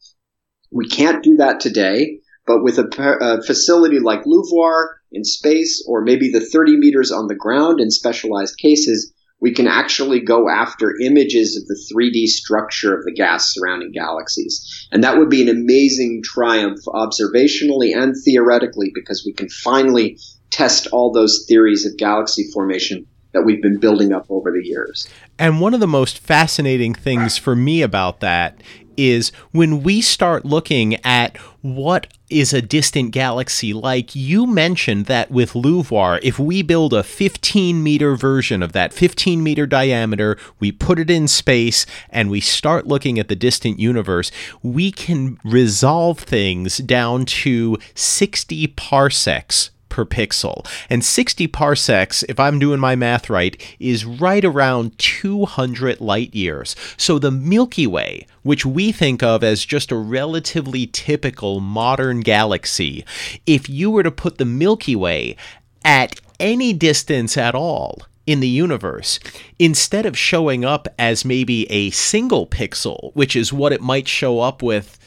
We 0.71 0.89
can't 0.89 1.25
do 1.25 1.37
that 1.37 1.61
today, 1.61 2.21
but 2.47 2.63
with 2.63 2.79
a, 2.79 2.89
a 3.21 3.43
facility 3.43 3.99
like 3.99 4.25
LUVOIR 4.25 4.91
in 5.13 5.25
space, 5.25 5.85
or 5.89 6.03
maybe 6.03 6.31
the 6.31 6.41
30 6.41 6.77
meters 6.77 7.11
on 7.11 7.27
the 7.27 7.35
ground 7.35 7.81
in 7.81 7.91
specialized 7.91 8.59
cases, 8.59 9.13
we 9.41 9.53
can 9.55 9.67
actually 9.67 10.21
go 10.21 10.49
after 10.49 10.95
images 11.01 11.57
of 11.57 11.67
the 11.67 11.79
3D 11.93 12.27
structure 12.27 12.97
of 12.97 13.05
the 13.05 13.13
gas 13.13 13.55
surrounding 13.55 13.93
galaxies. 13.93 14.89
And 14.91 15.05
that 15.05 15.19
would 15.19 15.31
be 15.31 15.43
an 15.43 15.49
amazing 15.49 16.23
triumph 16.25 16.81
observationally 16.89 17.97
and 17.97 18.15
theoretically 18.25 18.91
because 18.95 19.23
we 19.25 19.33
can 19.33 19.49
finally 19.49 20.19
test 20.51 20.89
all 20.89 21.13
those 21.13 21.45
theories 21.47 21.87
of 21.87 21.97
galaxy 21.99 22.51
formation 22.53 23.07
that 23.33 23.43
we've 23.43 23.63
been 23.63 23.79
building 23.79 24.13
up 24.13 24.27
over 24.31 24.51
the 24.51 24.67
years. 24.67 25.09
And 25.39 25.61
one 25.61 25.75
of 25.75 25.81
the 25.81 25.87
most 25.87 26.19
fascinating 26.19 26.95
things 26.95 27.37
for 27.37 27.55
me 27.55 27.83
about 27.83 28.21
that 28.21 28.61
is 28.99 29.31
when 29.53 29.83
we 29.83 30.03
start 30.03 30.45
looking 30.45 30.97
at 31.05 31.37
what 31.63 32.09
is 32.29 32.53
a 32.53 32.61
distant 32.61 33.13
galaxy 33.13 33.73
like, 33.73 34.15
you 34.15 34.47
mentioned 34.47 35.07
that 35.07 35.31
with 35.31 35.55
LUVOIR, 35.55 36.21
if 36.23 36.39
we 36.39 36.63
build 36.63 36.93
a 36.93 37.03
15 37.03 37.83
meter 37.83 38.17
version 38.17 38.63
of 38.63 38.73
that, 38.73 38.93
15 38.93 39.43
meter 39.43 39.67
diameter, 39.67 40.37
we 40.61 40.71
put 40.71 40.99
it 40.99 41.11
in 41.11 41.29
space, 41.29 41.87
and 42.11 42.31
we 42.31 42.41
start 42.41 42.87
looking 42.87 43.19
at 43.19 43.29
the 43.29 43.37
distant 43.37 43.79
universe, 43.79 44.31
we 44.63 44.93
can 44.93 45.39
resolve 45.45 46.19
things 46.19 46.79
down 46.79 47.25
to 47.25 47.79
60 47.95 48.67
parsecs 48.69 49.71
per 49.89 50.05
pixel. 50.05 50.67
And 50.89 51.05
60 51.05 51.47
parsecs, 51.49 52.23
if 52.29 52.39
I'm 52.39 52.59
doing 52.59 52.81
my 52.81 52.97
math 52.97 53.31
right, 53.31 53.57
is 53.79 54.05
right 54.05 54.45
around 54.45 54.99
200 54.99 56.01
light 56.01 56.35
years. 56.35 56.77
So 56.97 57.19
the 57.19 57.31
Milky 57.31 57.87
Way, 57.87 58.27
which 58.43 58.65
we 58.67 58.93
think 58.93 59.23
of 59.23 59.43
as 59.45 59.65
just 59.65 59.93
a 59.93 59.97
relatively 59.97 60.87
typical 60.87 61.61
modern 61.61 62.21
galaxy, 62.21 63.05
if 63.47 63.69
you 63.69 63.91
were 63.91 64.03
to 64.03 64.11
put 64.11 64.39
the 64.39 64.45
Milky 64.45 64.97
Way 64.97 65.37
at 65.85 66.21
any 66.41 66.73
distance 66.73 67.37
at 67.37 67.55
all, 67.55 68.03
in 68.29 68.41
the 68.41 68.47
universe, 68.47 69.19
instead 69.59 70.05
of 70.05 70.17
showing 70.17 70.63
up 70.63 70.87
as 70.99 71.25
maybe 71.25 71.65
a 71.71 71.89
single 71.89 72.47
pixel, 72.47 73.11
which 73.15 73.35
is 73.35 73.55
what 73.55 73.73
it 73.73 73.81
might 73.81 74.07
show 74.07 74.41
up 74.41 74.63
with, 74.63 74.99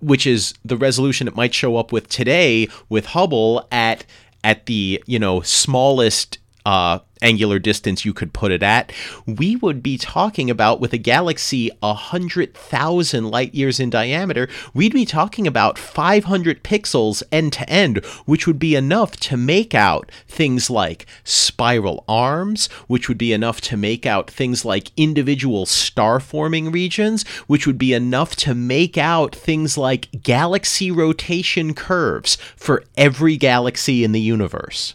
which 0.00 0.26
is 0.26 0.54
the 0.64 0.76
resolution 0.76 1.28
it 1.28 1.36
might 1.36 1.54
show 1.54 1.76
up 1.76 1.92
with 1.92 2.08
today 2.08 2.66
with 2.88 3.06
Hubble 3.06 3.68
at 3.70 4.04
at 4.44 4.66
the 4.66 5.02
you 5.06 5.18
know 5.18 5.40
smallest 5.40 6.38
uh, 6.64 6.98
angular 7.22 7.58
distance 7.58 8.04
you 8.04 8.12
could 8.12 8.32
put 8.32 8.52
it 8.52 8.62
at, 8.62 8.92
we 9.26 9.56
would 9.56 9.82
be 9.82 9.98
talking 9.98 10.50
about 10.50 10.80
with 10.80 10.92
a 10.92 10.98
galaxy 10.98 11.70
100,000 11.80 13.30
light 13.30 13.54
years 13.54 13.80
in 13.80 13.90
diameter, 13.90 14.48
we'd 14.72 14.92
be 14.92 15.04
talking 15.04 15.46
about 15.46 15.78
500 15.78 16.62
pixels 16.62 17.22
end 17.32 17.52
to 17.54 17.68
end, 17.68 18.04
which 18.26 18.46
would 18.46 18.58
be 18.58 18.74
enough 18.74 19.16
to 19.16 19.36
make 19.36 19.74
out 19.74 20.10
things 20.28 20.70
like 20.70 21.06
spiral 21.24 22.04
arms, 22.06 22.66
which 22.86 23.08
would 23.08 23.18
be 23.18 23.32
enough 23.32 23.60
to 23.62 23.76
make 23.76 24.06
out 24.06 24.30
things 24.30 24.64
like 24.64 24.90
individual 24.96 25.66
star 25.66 26.20
forming 26.20 26.70
regions, 26.70 27.26
which 27.46 27.66
would 27.66 27.78
be 27.78 27.92
enough 27.92 28.36
to 28.36 28.54
make 28.54 28.98
out 28.98 29.34
things 29.34 29.78
like 29.78 30.22
galaxy 30.22 30.90
rotation 30.90 31.74
curves 31.74 32.36
for 32.56 32.84
every 32.96 33.36
galaxy 33.36 34.04
in 34.04 34.12
the 34.12 34.20
universe. 34.20 34.94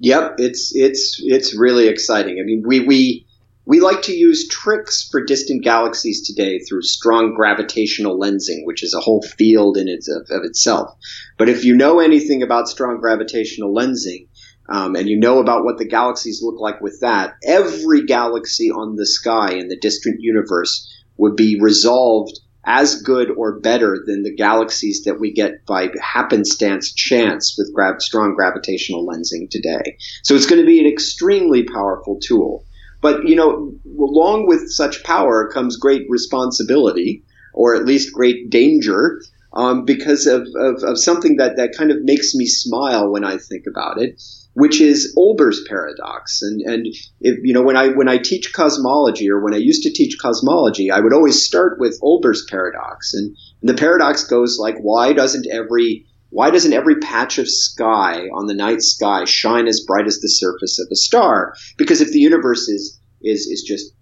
Yep, 0.00 0.36
it's 0.38 0.72
it's 0.74 1.20
it's 1.24 1.58
really 1.58 1.88
exciting. 1.88 2.38
I 2.40 2.44
mean, 2.44 2.62
we 2.64 2.80
we 2.80 3.26
we 3.66 3.80
like 3.80 4.02
to 4.02 4.14
use 4.14 4.48
tricks 4.48 5.08
for 5.10 5.24
distant 5.24 5.62
galaxies 5.62 6.26
today 6.26 6.60
through 6.60 6.82
strong 6.82 7.34
gravitational 7.34 8.18
lensing, 8.18 8.64
which 8.64 8.82
is 8.82 8.94
a 8.94 9.00
whole 9.00 9.22
field 9.22 9.76
in 9.76 9.88
its 9.88 10.08
of, 10.08 10.22
of 10.30 10.44
itself. 10.44 10.96
But 11.36 11.48
if 11.48 11.64
you 11.64 11.76
know 11.76 11.98
anything 11.98 12.42
about 12.42 12.68
strong 12.68 13.00
gravitational 13.00 13.74
lensing, 13.74 14.28
um, 14.68 14.94
and 14.94 15.08
you 15.08 15.18
know 15.18 15.40
about 15.40 15.64
what 15.64 15.78
the 15.78 15.88
galaxies 15.88 16.42
look 16.42 16.60
like 16.60 16.80
with 16.80 17.00
that, 17.00 17.34
every 17.44 18.04
galaxy 18.06 18.70
on 18.70 18.96
the 18.96 19.06
sky 19.06 19.52
in 19.52 19.68
the 19.68 19.78
distant 19.78 20.16
universe 20.20 20.88
would 21.16 21.34
be 21.34 21.58
resolved 21.60 22.38
as 22.68 23.00
good 23.00 23.30
or 23.30 23.58
better 23.60 24.04
than 24.06 24.22
the 24.22 24.34
galaxies 24.34 25.02
that 25.04 25.18
we 25.18 25.32
get 25.32 25.64
by 25.64 25.88
happenstance 26.02 26.92
chance 26.92 27.56
with 27.56 27.72
gra- 27.74 27.98
strong 27.98 28.34
gravitational 28.34 29.06
lensing 29.06 29.48
today. 29.50 29.96
So 30.22 30.34
it's 30.34 30.46
going 30.46 30.60
to 30.60 30.66
be 30.66 30.78
an 30.78 30.86
extremely 30.86 31.64
powerful 31.64 32.20
tool. 32.22 32.66
But, 33.00 33.26
you 33.26 33.36
know, 33.36 33.72
along 33.98 34.46
with 34.46 34.70
such 34.70 35.02
power 35.02 35.48
comes 35.48 35.78
great 35.78 36.02
responsibility, 36.10 37.24
or 37.54 37.74
at 37.74 37.86
least 37.86 38.12
great 38.12 38.50
danger, 38.50 39.18
um, 39.54 39.86
because 39.86 40.26
of, 40.26 40.46
of, 40.56 40.82
of 40.82 40.98
something 40.98 41.36
that, 41.38 41.56
that 41.56 41.74
kind 41.76 41.90
of 41.90 42.02
makes 42.02 42.34
me 42.34 42.44
smile 42.44 43.10
when 43.10 43.24
I 43.24 43.38
think 43.38 43.64
about 43.66 43.98
it 43.98 44.20
which 44.58 44.80
is 44.80 45.14
Olbers' 45.16 45.64
paradox. 45.68 46.42
And 46.42 46.60
and 46.62 46.86
if, 47.20 47.38
you 47.44 47.54
know 47.54 47.62
when 47.62 47.76
I 47.76 47.90
when 47.90 48.08
I 48.08 48.18
teach 48.18 48.52
cosmology 48.52 49.30
or 49.30 49.40
when 49.40 49.54
I 49.54 49.58
used 49.58 49.84
to 49.84 49.92
teach 49.92 50.18
cosmology, 50.20 50.90
I 50.90 50.98
would 50.98 51.12
always 51.12 51.46
start 51.46 51.78
with 51.78 52.00
Olbers' 52.02 52.42
paradox. 52.50 53.14
And, 53.14 53.36
and 53.62 53.68
the 53.70 53.80
paradox 53.80 54.24
goes 54.24 54.58
like, 54.58 54.76
why 54.80 55.12
doesn't 55.12 55.46
every 55.50 56.06
why 56.30 56.50
doesn't 56.50 56.72
every 56.72 56.96
patch 56.96 57.38
of 57.38 57.48
sky 57.48 58.26
on 58.34 58.46
the 58.46 58.54
night 58.54 58.82
sky 58.82 59.24
shine 59.24 59.68
as 59.68 59.84
bright 59.86 60.08
as 60.08 60.18
the 60.18 60.28
surface 60.28 60.80
of 60.80 60.88
a 60.90 60.96
star? 60.96 61.54
Because 61.76 62.00
if 62.00 62.10
the 62.10 62.18
universe 62.18 62.68
is 62.68 63.00
is 63.22 63.46
is 63.46 63.62
just 63.62 63.94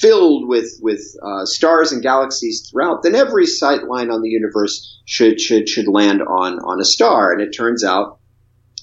filled 0.00 0.48
with 0.48 0.68
with 0.82 1.00
uh, 1.22 1.44
stars 1.46 1.92
and 1.92 2.02
galaxies 2.02 2.68
throughout, 2.68 3.04
then 3.04 3.14
every 3.14 3.46
sight 3.46 3.84
line 3.84 4.10
on 4.10 4.22
the 4.22 4.28
universe 4.28 5.00
should 5.04 5.40
should 5.40 5.68
should 5.68 5.86
land 5.86 6.20
on 6.20 6.58
on 6.58 6.80
a 6.80 6.84
star. 6.84 7.32
And 7.32 7.40
it 7.40 7.52
turns 7.52 7.84
out 7.84 8.19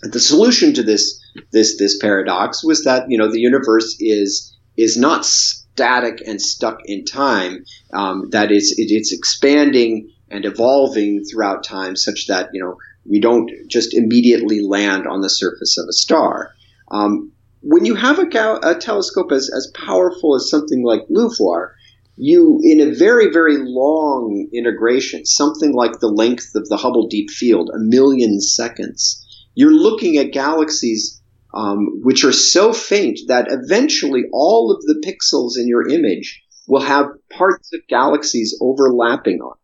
the 0.01 0.19
solution 0.19 0.73
to 0.73 0.83
this 0.83 1.19
this 1.51 1.77
this 1.77 1.97
paradox 1.97 2.63
was 2.63 2.83
that 2.83 3.05
you 3.09 3.17
know 3.17 3.31
the 3.31 3.39
universe 3.39 3.95
is 3.99 4.55
is 4.75 4.97
not 4.97 5.25
static 5.25 6.21
and 6.25 6.41
stuck 6.41 6.79
in 6.85 7.05
time. 7.05 7.63
Um, 7.93 8.29
that 8.31 8.51
is, 8.51 8.75
it, 8.77 8.91
it's 8.91 9.11
expanding 9.11 10.09
and 10.29 10.45
evolving 10.45 11.23
throughout 11.23 11.63
time, 11.63 11.95
such 11.95 12.27
that 12.27 12.49
you 12.53 12.61
know 12.61 12.77
we 13.05 13.19
don't 13.19 13.49
just 13.67 13.93
immediately 13.93 14.61
land 14.61 15.07
on 15.07 15.21
the 15.21 15.29
surface 15.29 15.77
of 15.77 15.87
a 15.87 15.93
star. 15.93 16.51
Um, 16.91 17.31
when 17.61 17.85
you 17.85 17.95
have 17.95 18.19
a, 18.19 18.59
a, 18.63 18.75
telescope 18.75 19.31
as, 19.31 19.49
as 19.55 19.71
powerful 19.73 20.35
as 20.35 20.49
something 20.49 20.83
like 20.83 21.01
LUVOIR, 21.09 21.73
you, 22.15 22.59
in 22.63 22.79
a 22.79 22.93
very, 22.93 23.31
very 23.31 23.57
long 23.57 24.47
integration, 24.53 25.25
something 25.25 25.73
like 25.73 25.99
the 25.99 26.07
length 26.07 26.55
of 26.55 26.67
the 26.69 26.77
Hubble 26.77 27.07
Deep 27.07 27.29
Field, 27.29 27.69
a 27.73 27.79
million 27.79 28.39
seconds, 28.39 29.26
you're 29.57 29.73
looking 29.73 30.17
at 30.17 30.31
galaxies 30.31 31.19
um, 31.51 32.01
which 32.03 32.23
are 32.23 32.31
so 32.31 32.71
faint 32.71 33.19
that 33.27 33.47
eventually 33.49 34.25
all 34.31 34.71
of 34.71 34.83
the 34.83 35.01
pixels 35.03 35.59
in 35.59 35.67
your 35.67 35.89
image 35.89 36.43
will 36.67 36.81
have 36.81 37.07
parts 37.31 37.73
of 37.73 37.79
galaxies 37.89 38.55
overlapping 38.61 39.39
on. 39.41 39.55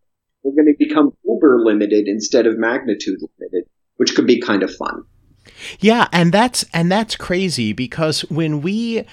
We're 0.41 0.55
going 0.55 0.73
to 0.73 0.75
become 0.79 1.11
Olbers 1.29 1.63
limited 1.63 2.07
instead 2.07 2.47
of 2.47 2.57
magnitude 2.57 3.19
limited, 3.21 3.69
which 3.97 4.15
could 4.15 4.25
be 4.25 4.41
kind 4.41 4.63
of 4.63 4.75
fun. 4.75 5.03
Yeah, 5.79 6.07
and 6.11 6.33
that's 6.33 6.65
and 6.73 6.91
that's 6.91 7.15
crazy 7.15 7.71
because 7.71 8.21
when 8.21 8.61
we 8.61 9.05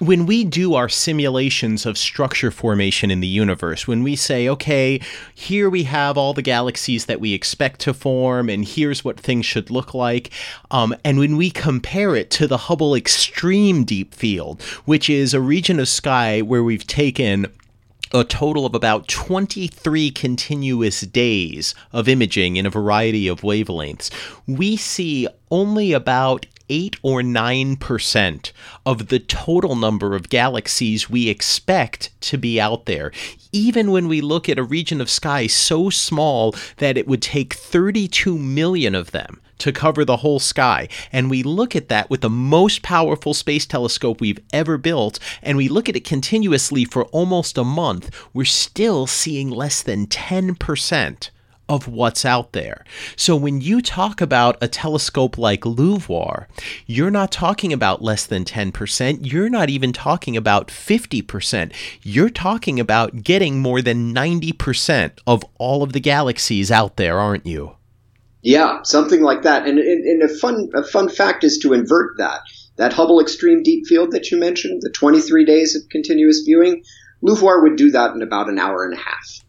when 0.00 0.24
we 0.24 0.44
do 0.44 0.74
our 0.74 0.88
simulations 0.88 1.84
of 1.84 1.98
structure 1.98 2.50
formation 2.50 3.10
in 3.10 3.20
the 3.20 3.26
universe, 3.26 3.86
when 3.86 4.02
we 4.02 4.16
say, 4.16 4.48
okay, 4.48 4.98
here 5.34 5.68
we 5.68 5.84
have 5.84 6.16
all 6.16 6.32
the 6.32 6.42
galaxies 6.42 7.04
that 7.04 7.20
we 7.20 7.34
expect 7.34 7.80
to 7.80 7.92
form, 7.92 8.48
and 8.48 8.64
here's 8.64 9.04
what 9.04 9.20
things 9.20 9.44
should 9.44 9.70
look 9.70 9.92
like, 9.92 10.30
um, 10.70 10.94
and 11.04 11.18
when 11.18 11.36
we 11.36 11.50
compare 11.50 12.16
it 12.16 12.30
to 12.30 12.46
the 12.46 12.56
Hubble 12.56 12.94
Extreme 12.94 13.84
Deep 13.84 14.14
Field, 14.14 14.62
which 14.86 15.10
is 15.10 15.34
a 15.34 15.40
region 15.40 15.78
of 15.78 15.88
sky 15.88 16.40
where 16.40 16.64
we've 16.64 16.86
taken 16.86 17.46
a 18.12 18.24
total 18.24 18.64
of 18.66 18.74
about 18.74 19.06
23 19.06 20.10
continuous 20.10 21.02
days 21.02 21.74
of 21.92 22.08
imaging 22.08 22.56
in 22.56 22.66
a 22.66 22.70
variety 22.70 23.28
of 23.28 23.42
wavelengths, 23.42 24.10
we 24.46 24.76
see 24.76 25.28
only 25.50 25.92
about 25.92 26.46
8 26.70 26.96
or 27.02 27.20
9% 27.20 28.52
of 28.86 29.08
the 29.08 29.18
total 29.18 29.76
number 29.76 30.14
of 30.14 30.30
galaxies 30.30 31.10
we 31.10 31.28
expect 31.28 32.18
to 32.22 32.38
be 32.38 32.58
out 32.58 32.86
there. 32.86 33.12
Even 33.52 33.90
when 33.90 34.08
we 34.08 34.22
look 34.22 34.48
at 34.48 34.58
a 34.58 34.62
region 34.62 35.00
of 35.00 35.10
sky 35.10 35.46
so 35.46 35.90
small 35.90 36.54
that 36.78 36.96
it 36.96 37.06
would 37.06 37.20
take 37.20 37.52
32 37.52 38.38
million 38.38 38.94
of 38.94 39.10
them 39.10 39.40
to 39.58 39.72
cover 39.72 40.04
the 40.04 40.18
whole 40.18 40.40
sky. 40.40 40.88
And 41.12 41.30
we 41.30 41.42
look 41.42 41.76
at 41.76 41.88
that 41.88 42.10
with 42.10 42.22
the 42.22 42.30
most 42.30 42.82
powerful 42.82 43.34
space 43.34 43.66
telescope 43.66 44.20
we've 44.20 44.40
ever 44.52 44.78
built, 44.78 45.18
and 45.42 45.56
we 45.56 45.68
look 45.68 45.88
at 45.88 45.96
it 45.96 46.04
continuously 46.04 46.84
for 46.84 47.04
almost 47.06 47.58
a 47.58 47.64
month, 47.64 48.10
we're 48.32 48.44
still 48.44 49.06
seeing 49.06 49.50
less 49.50 49.82
than 49.82 50.06
10% 50.06 51.30
of 51.70 51.86
what's 51.86 52.24
out 52.24 52.52
there. 52.52 52.84
So 53.14 53.36
when 53.36 53.60
you 53.60 53.80
talk 53.80 54.20
about 54.20 54.58
a 54.60 54.68
telescope 54.68 55.38
like 55.38 55.62
LUVOIR, 55.62 56.46
you're 56.86 57.12
not 57.12 57.30
talking 57.30 57.72
about 57.72 58.02
less 58.02 58.26
than 58.26 58.44
10%, 58.44 59.20
you're 59.22 59.48
not 59.48 59.70
even 59.70 59.92
talking 59.92 60.36
about 60.36 60.66
50%. 60.68 61.72
You're 62.02 62.28
talking 62.28 62.80
about 62.80 63.22
getting 63.22 63.62
more 63.62 63.80
than 63.80 64.12
90% 64.12 65.20
of 65.26 65.44
all 65.58 65.82
of 65.84 65.92
the 65.92 66.00
galaxies 66.00 66.72
out 66.72 66.96
there, 66.96 67.18
aren't 67.18 67.46
you? 67.46 67.76
Yeah, 68.42 68.82
something 68.82 69.22
like 69.22 69.42
that. 69.42 69.66
And, 69.66 69.78
and, 69.78 70.04
and 70.04 70.22
a 70.22 70.28
fun 70.28 70.70
a 70.74 70.82
fun 70.82 71.08
fact 71.08 71.44
is 71.44 71.58
to 71.58 71.72
invert 71.72 72.16
that. 72.18 72.40
That 72.76 72.94
Hubble 72.94 73.20
Extreme 73.20 73.62
Deep 73.62 73.86
Field 73.86 74.12
that 74.12 74.30
you 74.30 74.40
mentioned, 74.40 74.80
the 74.82 74.90
23 74.90 75.44
days 75.44 75.76
of 75.76 75.88
continuous 75.90 76.42
viewing, 76.46 76.82
LUVOIR 77.22 77.62
would 77.62 77.76
do 77.76 77.90
that 77.90 78.14
in 78.14 78.22
about 78.22 78.48
an 78.48 78.58
hour 78.58 78.84
and 78.84 78.94
a 78.94 78.96
half. 78.96 79.40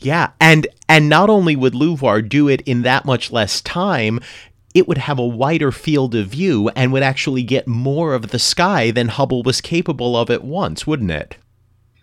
Yeah, 0.00 0.30
and 0.40 0.66
and 0.88 1.08
not 1.08 1.30
only 1.30 1.56
would 1.56 1.74
LUVOIR 1.74 2.22
do 2.22 2.48
it 2.48 2.62
in 2.62 2.82
that 2.82 3.04
much 3.04 3.30
less 3.30 3.60
time, 3.60 4.20
it 4.74 4.88
would 4.88 4.98
have 4.98 5.18
a 5.18 5.26
wider 5.26 5.70
field 5.70 6.14
of 6.14 6.28
view 6.28 6.70
and 6.74 6.92
would 6.92 7.02
actually 7.02 7.42
get 7.42 7.66
more 7.66 8.14
of 8.14 8.28
the 8.28 8.38
sky 8.38 8.90
than 8.90 9.08
Hubble 9.08 9.42
was 9.42 9.60
capable 9.60 10.16
of 10.16 10.30
at 10.30 10.44
once, 10.44 10.86
wouldn't 10.86 11.10
it? 11.10 11.36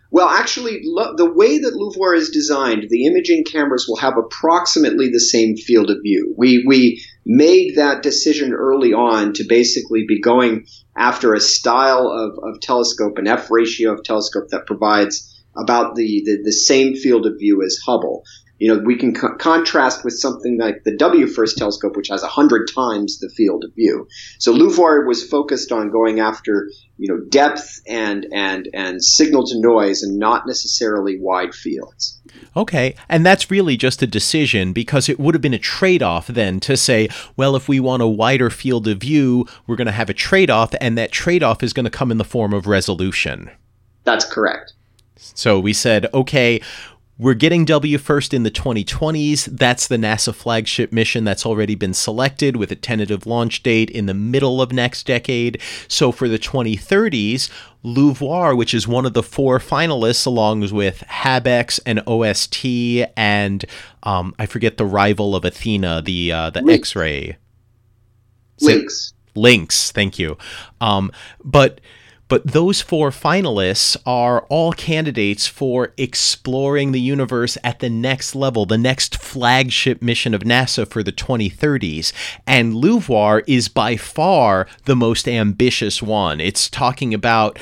Well, 0.09 0.29
actually, 0.29 0.79
lo- 0.83 1.15
the 1.17 1.29
way 1.29 1.59
that 1.59 1.75
LUVOIR 1.75 2.15
is 2.15 2.29
designed, 2.29 2.87
the 2.89 3.05
imaging 3.05 3.43
cameras 3.43 3.87
will 3.87 3.97
have 3.97 4.17
approximately 4.17 5.09
the 5.09 5.19
same 5.19 5.57
field 5.57 5.89
of 5.89 5.97
view. 6.01 6.33
We 6.37 6.63
we 6.65 7.03
made 7.25 7.75
that 7.75 8.03
decision 8.03 8.53
early 8.53 8.93
on 8.93 9.33
to 9.33 9.43
basically 9.43 10.05
be 10.07 10.21
going 10.21 10.65
after 10.95 11.33
a 11.33 11.39
style 11.39 12.07
of, 12.07 12.39
of 12.41 12.61
telescope, 12.61 13.17
an 13.17 13.27
F 13.27 13.51
ratio 13.51 13.91
of 13.93 14.03
telescope 14.03 14.47
that 14.49 14.65
provides 14.65 15.36
about 15.57 15.95
the, 15.95 16.23
the, 16.25 16.41
the 16.43 16.51
same 16.51 16.95
field 16.95 17.25
of 17.25 17.37
view 17.39 17.63
as 17.63 17.77
Hubble 17.85 18.23
you 18.59 18.73
know, 18.73 18.81
we 18.83 18.95
can 18.95 19.13
co- 19.13 19.35
contrast 19.35 20.03
with 20.03 20.13
something 20.17 20.57
like 20.59 20.83
the 20.83 20.95
WFIRST 20.95 21.55
telescope, 21.55 21.95
which 21.95 22.07
has 22.07 22.21
100 22.21 22.69
times 22.73 23.19
the 23.19 23.29
field 23.29 23.63
of 23.63 23.73
view. 23.75 24.07
So 24.39 24.51
LUVOIR 24.51 25.05
was 25.05 25.27
focused 25.27 25.71
on 25.71 25.91
going 25.91 26.19
after, 26.19 26.69
you 26.97 27.07
know, 27.07 27.23
depth 27.29 27.81
and, 27.87 28.25
and, 28.33 28.67
and 28.73 29.03
signal 29.03 29.45
to 29.47 29.59
noise 29.59 30.01
and 30.01 30.17
not 30.17 30.47
necessarily 30.47 31.19
wide 31.19 31.53
fields. 31.53 32.19
Okay, 32.55 32.95
and 33.07 33.25
that's 33.25 33.51
really 33.51 33.77
just 33.77 34.01
a 34.01 34.07
decision 34.07 34.73
because 34.73 35.07
it 35.07 35.19
would 35.19 35.35
have 35.35 35.41
been 35.41 35.53
a 35.53 35.59
trade 35.59 36.01
off 36.01 36.27
then 36.27 36.59
to 36.61 36.75
say, 36.75 37.09
well, 37.35 37.55
if 37.55 37.67
we 37.67 37.79
want 37.79 38.01
a 38.01 38.07
wider 38.07 38.49
field 38.49 38.87
of 38.87 38.99
view, 38.99 39.45
we're 39.67 39.75
going 39.75 39.85
to 39.85 39.91
have 39.91 40.09
a 40.09 40.15
trade 40.15 40.49
off, 40.49 40.73
and 40.81 40.97
that 40.97 41.11
trade 41.11 41.43
off 41.43 41.61
is 41.61 41.73
going 41.73 41.83
to 41.83 41.91
come 41.91 42.11
in 42.11 42.17
the 42.17 42.23
form 42.23 42.53
of 42.53 42.65
resolution. 42.65 43.51
That's 44.03 44.25
correct. 44.25 44.73
So 45.17 45.59
we 45.59 45.73
said, 45.73 46.07
okay, 46.13 46.61
we're 47.19 47.33
getting 47.33 47.65
WFIRST 47.65 48.33
in 48.33 48.43
the 48.43 48.51
2020s. 48.51 49.45
That's 49.45 49.87
the 49.87 49.97
NASA 49.97 50.35
flagship 50.35 50.93
mission 50.93 51.23
that's 51.23 51.47
already 51.47 51.73
been 51.73 51.95
selected 51.95 52.55
with 52.55 52.71
a 52.71 52.75
tentative 52.75 53.25
launch 53.25 53.63
date 53.63 53.89
in 53.89 54.05
the 54.05 54.13
middle 54.13 54.61
of 54.61 54.71
next 54.71 55.07
decade. 55.07 55.59
So 55.87 56.11
for 56.11 56.27
the 56.27 56.37
2030s, 56.37 57.49
LUVOIR, 57.83 58.55
which 58.55 58.73
is 58.75 58.87
one 58.87 59.05
of 59.05 59.13
the 59.13 59.23
four 59.23 59.57
finalists, 59.57 60.27
along 60.27 60.59
with 60.71 61.03
HabEx 61.07 61.79
and 61.87 62.03
OST, 62.05 63.11
and 63.17 63.65
um, 64.03 64.35
I 64.37 64.45
forget 64.45 64.77
the 64.77 64.85
rival 64.85 65.35
of 65.35 65.43
Athena, 65.43 66.03
the 66.03 66.31
uh, 66.31 66.49
the 66.51 66.61
Link. 66.61 66.81
X-ray. 66.81 67.37
Lynx. 68.61 69.13
Links. 69.33 69.91
thank 69.91 70.19
you. 70.19 70.37
Um, 70.81 71.11
but 71.43 71.81
but 72.27 72.45
those 72.47 72.81
four 72.81 73.09
finalists 73.09 73.95
are 74.05 74.41
all 74.49 74.73
candidates 74.73 75.47
for 75.47 75.93
exploring 75.97 76.91
the 76.91 77.01
universe 77.01 77.57
at 77.63 77.79
the 77.79 77.89
next 77.89 78.35
level, 78.35 78.65
the 78.65 78.77
next 78.77 79.21
flagship 79.21 80.01
mission 80.01 80.33
of 80.33 80.41
NASA 80.41 80.87
for 80.87 81.03
the 81.03 81.11
2030s. 81.11 82.11
And 82.45 82.75
LUVOIR 82.75 83.43
is 83.47 83.69
by 83.69 83.95
far 83.95 84.67
the 84.85 84.95
most 84.95 85.27
ambitious 85.27 86.01
one. 86.01 86.39
It's 86.39 86.69
talking 86.69 87.13
about 87.13 87.57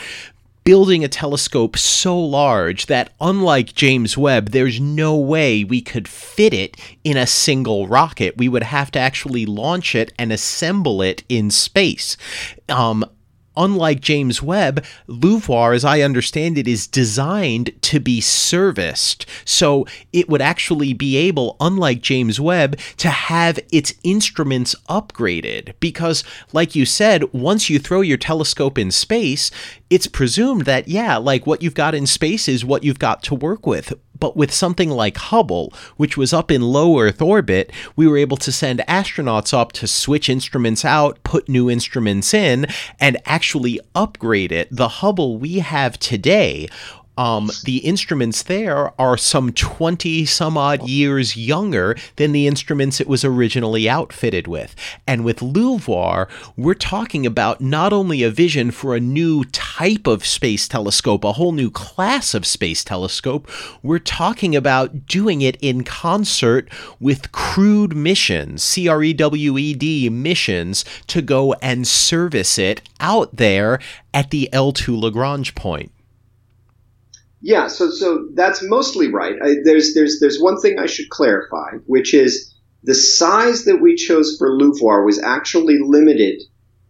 building 0.65 1.03
a 1.03 1.07
telescope 1.07 1.77
so 1.77 2.19
large 2.19 2.87
that, 2.87 3.13
unlike 3.21 3.75
James 3.75 4.17
Webb, 4.17 4.49
there's 4.49 4.79
no 4.79 5.15
way 5.15 5.63
we 5.63 5.79
could 5.79 6.07
fit 6.07 6.55
it 6.55 6.75
in 7.03 7.15
a 7.15 7.27
single 7.27 7.87
rocket. 7.87 8.35
We 8.37 8.49
would 8.49 8.63
have 8.63 8.89
to 8.91 8.99
actually 8.99 9.45
launch 9.45 9.93
it 9.93 10.11
and 10.17 10.33
assemble 10.33 11.03
it 11.03 11.23
in 11.29 11.51
space. 11.51 12.17
Um, 12.67 13.05
unlike 13.57 14.01
James 14.01 14.41
Webb, 14.41 14.83
LUVOIR, 15.07 15.73
as 15.73 15.85
I 15.85 16.01
understand 16.01 16.57
it, 16.57 16.67
is 16.67 16.87
designed 16.87 17.71
to 17.83 17.99
be 17.99 18.21
serviced. 18.21 19.25
So 19.45 19.85
it 20.13 20.29
would 20.29 20.41
actually 20.41 20.93
be 20.93 21.17
able, 21.17 21.55
unlike 21.59 22.01
James 22.01 22.39
Webb, 22.39 22.77
to 22.97 23.09
have 23.09 23.59
its 23.71 23.93
instruments 24.03 24.75
upgraded. 24.89 25.73
Because, 25.79 26.23
like 26.53 26.75
you 26.75 26.85
said, 26.85 27.33
once 27.33 27.69
you 27.69 27.79
throw 27.79 28.01
your 28.01 28.17
telescope 28.17 28.77
in 28.77 28.91
space, 28.91 29.51
it's 29.89 30.07
presumed 30.07 30.65
that, 30.65 30.87
yeah, 30.87 31.17
like 31.17 31.45
what 31.45 31.61
you've 31.61 31.73
got 31.73 31.95
in 31.95 32.07
space 32.07 32.47
is 32.47 32.65
what 32.65 32.83
you've 32.83 32.99
got 32.99 33.21
to 33.23 33.35
work 33.35 33.67
with. 33.67 33.93
But 34.17 34.37
with 34.37 34.53
something 34.53 34.89
like 34.89 35.17
Hubble, 35.17 35.73
which 35.97 36.17
was 36.17 36.33
up 36.33 36.49
in 36.49 36.61
low 36.61 36.99
Earth 36.99 37.21
orbit, 37.21 37.71
we 37.95 38.07
were 38.07 38.17
able 38.17 38.37
to 38.37 38.51
send 38.51 38.79
astronauts 38.87 39.53
up 39.53 39.73
to 39.73 39.87
switch 39.87 40.29
instruments 40.29 40.85
out, 40.85 41.21
put 41.23 41.49
new 41.49 41.69
instruments 41.69 42.33
in, 42.33 42.65
and 42.99 43.17
actually 43.25 43.79
upgrade 43.93 44.51
it. 44.51 44.69
The 44.71 44.87
Hubble 44.87 45.37
we 45.37 45.59
have 45.59 45.99
today 45.99 46.67
um, 47.17 47.49
the 47.63 47.77
instruments 47.77 48.43
there 48.43 48.91
are 48.99 49.17
some 49.17 49.51
20 49.53 50.25
some 50.25 50.57
odd 50.57 50.87
years 50.87 51.37
younger 51.37 51.95
than 52.17 52.31
the 52.31 52.47
instruments 52.47 52.99
it 52.99 53.07
was 53.07 53.23
originally 53.23 53.89
outfitted 53.89 54.47
with. 54.47 54.75
And 55.07 55.23
with 55.23 55.41
LUVOIR, 55.41 56.27
we're 56.57 56.73
talking 56.73 57.25
about 57.25 57.61
not 57.61 57.93
only 57.93 58.23
a 58.23 58.29
vision 58.29 58.71
for 58.71 58.95
a 58.95 58.99
new 58.99 59.43
type 59.45 60.07
of 60.07 60.25
space 60.25 60.67
telescope, 60.67 61.23
a 61.23 61.33
whole 61.33 61.51
new 61.51 61.71
class 61.71 62.33
of 62.33 62.45
space 62.45 62.83
telescope, 62.83 63.49
we're 63.81 63.99
talking 63.99 64.55
about 64.55 65.07
doing 65.07 65.41
it 65.41 65.57
in 65.61 65.83
concert 65.83 66.69
with 66.99 67.31
crewed 67.31 67.95
missions, 67.95 68.63
C 68.63 68.87
R 68.87 69.03
E 69.03 69.13
W 69.13 69.57
E 69.57 69.73
D 69.73 70.09
missions, 70.09 70.83
to 71.07 71.21
go 71.21 71.53
and 71.55 71.87
service 71.87 72.57
it 72.57 72.81
out 72.99 73.35
there 73.35 73.79
at 74.13 74.31
the 74.31 74.49
L2 74.51 74.99
Lagrange 74.99 75.55
point. 75.55 75.91
Yeah, 77.45 77.67
so 77.67 77.91
so 77.91 78.27
that's 78.33 78.63
mostly 78.63 79.11
right. 79.11 79.35
I, 79.39 79.57
there's 79.63 79.93
there's 79.93 80.17
there's 80.19 80.41
one 80.41 80.59
thing 80.59 80.79
I 80.79 80.87
should 80.87 81.11
clarify, 81.11 81.73
which 81.85 82.11
is 82.11 82.51
the 82.81 82.95
size 82.95 83.65
that 83.65 83.83
we 83.83 83.93
chose 83.93 84.35
for 84.39 84.57
LUVOIR 84.57 85.05
was 85.05 85.21
actually 85.21 85.77
limited 85.79 86.41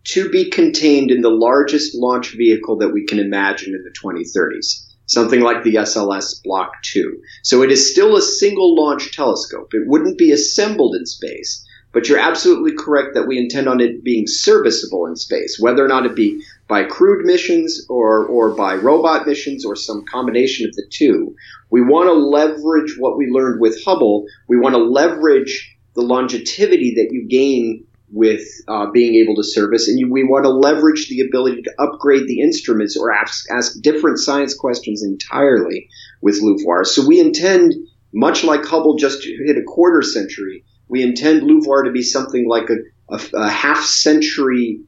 to 0.05 0.29
be 0.29 0.49
contained 0.49 1.11
in 1.11 1.19
the 1.19 1.29
largest 1.29 1.93
launch 1.93 2.37
vehicle 2.37 2.77
that 2.77 2.93
we 2.93 3.05
can 3.05 3.19
imagine 3.19 3.75
in 3.75 3.83
the 3.83 3.91
2030s, 3.99 4.85
something 5.07 5.41
like 5.41 5.63
the 5.63 5.75
SLS 5.75 6.41
Block 6.41 6.71
2. 6.83 7.19
So 7.43 7.61
it 7.61 7.69
is 7.69 7.91
still 7.91 8.15
a 8.15 8.21
single 8.21 8.77
launch 8.77 9.13
telescope. 9.13 9.73
It 9.73 9.87
wouldn't 9.87 10.17
be 10.17 10.31
assembled 10.31 10.95
in 10.95 11.05
space, 11.05 11.65
but 11.91 12.07
you're 12.07 12.17
absolutely 12.17 12.77
correct 12.77 13.09
that 13.15 13.27
we 13.27 13.37
intend 13.37 13.67
on 13.67 13.81
it 13.81 14.05
being 14.05 14.25
serviceable 14.25 15.05
in 15.05 15.17
space, 15.17 15.57
whether 15.59 15.83
or 15.83 15.89
not 15.89 16.05
it 16.05 16.15
be 16.15 16.41
by 16.67 16.83
crewed 16.83 17.25
missions 17.25 17.85
or, 17.89 18.25
or 18.25 18.55
by 18.55 18.75
robot 18.75 19.27
missions 19.27 19.65
or 19.65 19.75
some 19.75 20.03
combination 20.11 20.67
of 20.67 20.75
the 20.75 20.85
two. 20.89 21.35
We 21.69 21.81
want 21.81 22.07
to 22.07 22.13
leverage 22.13 22.95
what 22.97 23.17
we 23.17 23.27
learned 23.27 23.61
with 23.61 23.83
Hubble. 23.83 24.25
We 24.47 24.57
want 24.57 24.73
to 24.73 24.83
leverage 24.83 25.77
the 25.93 26.01
longevity 26.01 26.95
that 26.95 27.09
you 27.11 27.27
gain 27.27 27.85
with 28.11 28.43
uh, 28.67 28.89
being 28.91 29.15
able 29.15 29.35
to 29.35 29.43
service, 29.43 29.87
and 29.87 29.99
you, 29.99 30.11
we 30.11 30.23
want 30.23 30.45
to 30.45 30.49
leverage 30.49 31.09
the 31.09 31.21
ability 31.21 31.61
to 31.63 31.73
upgrade 31.79 32.27
the 32.27 32.39
instruments 32.39 32.95
or 32.95 33.11
ask, 33.11 33.45
ask 33.51 33.81
different 33.81 34.19
science 34.19 34.55
questions 34.55 35.03
entirely 35.03 35.89
with 36.21 36.39
LUVOIR. 36.41 36.85
So 36.85 37.05
we 37.05 37.19
intend, 37.19 37.73
much 38.13 38.43
like 38.43 38.63
Hubble 38.63 38.95
just 38.95 39.23
hit 39.23 39.57
a 39.57 39.63
quarter 39.63 40.01
century, 40.01 40.63
we 40.87 41.01
intend 41.01 41.43
LUVOIR 41.43 41.85
to 41.85 41.91
be 41.91 42.03
something 42.03 42.47
like 42.47 42.69
a, 42.69 42.77
a, 43.13 43.19
a 43.33 43.49
half 43.49 43.83
century 43.83 44.81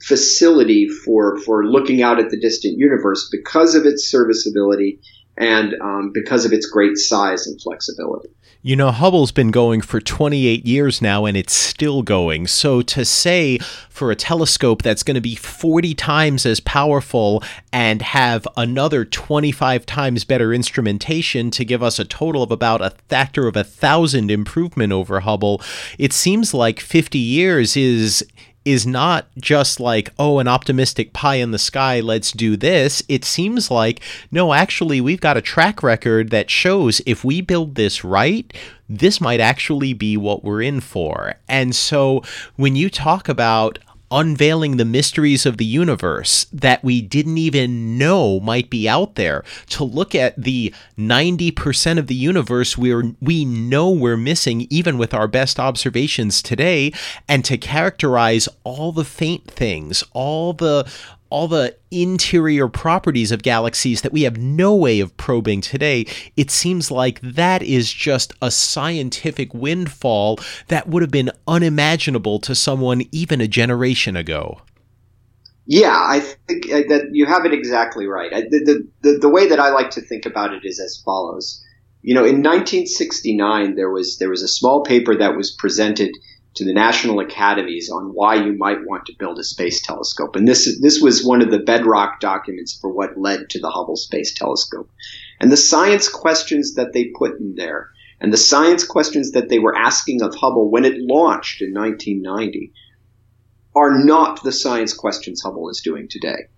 facility 0.00 0.88
for 1.04 1.38
for 1.40 1.66
looking 1.66 2.02
out 2.02 2.18
at 2.18 2.30
the 2.30 2.38
distant 2.38 2.78
universe 2.78 3.28
because 3.30 3.74
of 3.74 3.84
its 3.84 4.08
serviceability 4.08 5.00
and 5.36 5.74
um, 5.80 6.10
because 6.12 6.44
of 6.44 6.52
its 6.52 6.66
great 6.66 6.96
size 6.96 7.46
and 7.46 7.60
flexibility. 7.60 8.28
You 8.60 8.74
know, 8.74 8.90
Hubble's 8.90 9.30
been 9.30 9.52
going 9.52 9.82
for 9.82 10.00
28 10.00 10.66
years 10.66 11.00
now 11.00 11.26
and 11.26 11.36
it's 11.36 11.52
still 11.52 12.02
going. 12.02 12.48
So 12.48 12.82
to 12.82 13.04
say 13.04 13.58
for 13.88 14.10
a 14.10 14.16
telescope 14.16 14.82
that's 14.82 15.04
going 15.04 15.14
to 15.14 15.20
be 15.20 15.36
40 15.36 15.94
times 15.94 16.44
as 16.44 16.58
powerful 16.58 17.42
and 17.72 18.02
have 18.02 18.48
another 18.56 19.04
25 19.04 19.86
times 19.86 20.24
better 20.24 20.52
instrumentation 20.52 21.52
to 21.52 21.64
give 21.64 21.84
us 21.84 22.00
a 22.00 22.04
total 22.04 22.42
of 22.42 22.50
about 22.50 22.82
a 22.82 22.90
factor 23.08 23.46
of 23.46 23.56
a 23.56 23.62
thousand 23.62 24.28
improvement 24.28 24.92
over 24.92 25.20
Hubble, 25.20 25.62
it 25.96 26.12
seems 26.12 26.52
like 26.52 26.80
50 26.80 27.16
years 27.16 27.76
is 27.76 28.26
is 28.68 28.86
not 28.86 29.26
just 29.38 29.80
like, 29.80 30.12
oh, 30.18 30.40
an 30.40 30.46
optimistic 30.46 31.14
pie 31.14 31.36
in 31.36 31.52
the 31.52 31.58
sky, 31.58 32.00
let's 32.00 32.32
do 32.32 32.54
this. 32.54 33.02
It 33.08 33.24
seems 33.24 33.70
like, 33.70 34.02
no, 34.30 34.52
actually, 34.52 35.00
we've 35.00 35.22
got 35.22 35.38
a 35.38 35.42
track 35.42 35.82
record 35.82 36.28
that 36.30 36.50
shows 36.50 37.00
if 37.06 37.24
we 37.24 37.40
build 37.40 37.76
this 37.76 38.04
right, 38.04 38.52
this 38.86 39.22
might 39.22 39.40
actually 39.40 39.94
be 39.94 40.18
what 40.18 40.44
we're 40.44 40.60
in 40.60 40.80
for. 40.80 41.36
And 41.48 41.74
so 41.74 42.22
when 42.56 42.76
you 42.76 42.90
talk 42.90 43.26
about 43.26 43.78
unveiling 44.10 44.76
the 44.76 44.84
mysteries 44.84 45.46
of 45.46 45.56
the 45.56 45.64
universe 45.64 46.46
that 46.52 46.82
we 46.82 47.00
didn't 47.00 47.38
even 47.38 47.98
know 47.98 48.40
might 48.40 48.70
be 48.70 48.88
out 48.88 49.14
there. 49.14 49.44
To 49.70 49.84
look 49.84 50.14
at 50.14 50.40
the 50.42 50.74
90% 50.98 51.98
of 51.98 52.06
the 52.06 52.14
universe 52.14 52.78
where 52.78 53.02
we 53.20 53.44
know 53.44 53.90
we're 53.90 54.16
missing 54.16 54.66
even 54.70 54.98
with 54.98 55.14
our 55.14 55.28
best 55.28 55.60
observations 55.60 56.42
today. 56.42 56.92
And 57.28 57.44
to 57.44 57.58
characterize 57.58 58.48
all 58.64 58.92
the 58.92 59.04
faint 59.04 59.50
things 59.50 60.04
all 60.12 60.52
the 60.52 60.90
all 61.30 61.48
the 61.48 61.76
interior 61.90 62.68
properties 62.68 63.32
of 63.32 63.42
galaxies 63.42 64.02
that 64.02 64.12
we 64.12 64.22
have 64.22 64.36
no 64.36 64.74
way 64.74 65.00
of 65.00 65.16
probing 65.16 65.60
today, 65.60 66.06
it 66.36 66.50
seems 66.50 66.90
like 66.90 67.20
that 67.20 67.62
is 67.62 67.92
just 67.92 68.32
a 68.42 68.50
scientific 68.50 69.52
windfall 69.54 70.38
that 70.68 70.88
would 70.88 71.02
have 71.02 71.10
been 71.10 71.30
unimaginable 71.46 72.38
to 72.40 72.54
someone 72.54 73.02
even 73.12 73.40
a 73.40 73.48
generation 73.48 74.16
ago. 74.16 74.60
Yeah, 75.70 75.94
I 75.94 76.20
think 76.20 76.64
uh, 76.72 76.88
that 76.88 77.10
you 77.12 77.26
have 77.26 77.44
it 77.44 77.52
exactly 77.52 78.06
right. 78.06 78.30
The, 78.30 78.58
the, 78.64 78.88
the, 79.02 79.18
the 79.18 79.28
way 79.28 79.48
that 79.48 79.60
I 79.60 79.68
like 79.68 79.90
to 79.90 80.00
think 80.00 80.24
about 80.24 80.54
it 80.54 80.64
is 80.64 80.80
as 80.80 81.02
follows. 81.04 81.62
You 82.00 82.14
know, 82.14 82.22
in 82.22 82.42
1969, 82.42 83.74
there 83.74 83.90
was 83.90 84.16
there 84.16 84.30
was 84.30 84.42
a 84.42 84.48
small 84.48 84.82
paper 84.82 85.14
that 85.16 85.36
was 85.36 85.50
presented 85.50 86.10
to 86.58 86.64
the 86.64 86.72
national 86.74 87.20
academies 87.20 87.88
on 87.88 88.12
why 88.14 88.34
you 88.34 88.52
might 88.52 88.84
want 88.84 89.06
to 89.06 89.16
build 89.16 89.38
a 89.38 89.44
space 89.44 89.80
telescope, 89.80 90.34
and 90.34 90.46
this 90.46 90.80
this 90.80 91.00
was 91.00 91.24
one 91.24 91.40
of 91.40 91.52
the 91.52 91.60
bedrock 91.60 92.18
documents 92.18 92.76
for 92.80 92.92
what 92.92 93.16
led 93.16 93.48
to 93.50 93.60
the 93.60 93.70
Hubble 93.70 93.96
Space 93.96 94.34
Telescope. 94.34 94.90
And 95.40 95.52
the 95.52 95.56
science 95.56 96.08
questions 96.08 96.74
that 96.74 96.92
they 96.92 97.12
put 97.16 97.38
in 97.38 97.54
there, 97.54 97.90
and 98.20 98.32
the 98.32 98.36
science 98.36 98.84
questions 98.84 99.30
that 99.32 99.48
they 99.48 99.60
were 99.60 99.76
asking 99.76 100.20
of 100.20 100.34
Hubble 100.34 100.68
when 100.68 100.84
it 100.84 100.98
launched 100.98 101.62
in 101.62 101.72
1990 101.72 102.72
are 103.76 104.04
not 104.04 104.42
the 104.42 104.50
science 104.50 104.92
questions 104.92 105.40
Hubble 105.40 105.70
is 105.70 105.80
doing 105.80 106.08
today. 106.08 106.48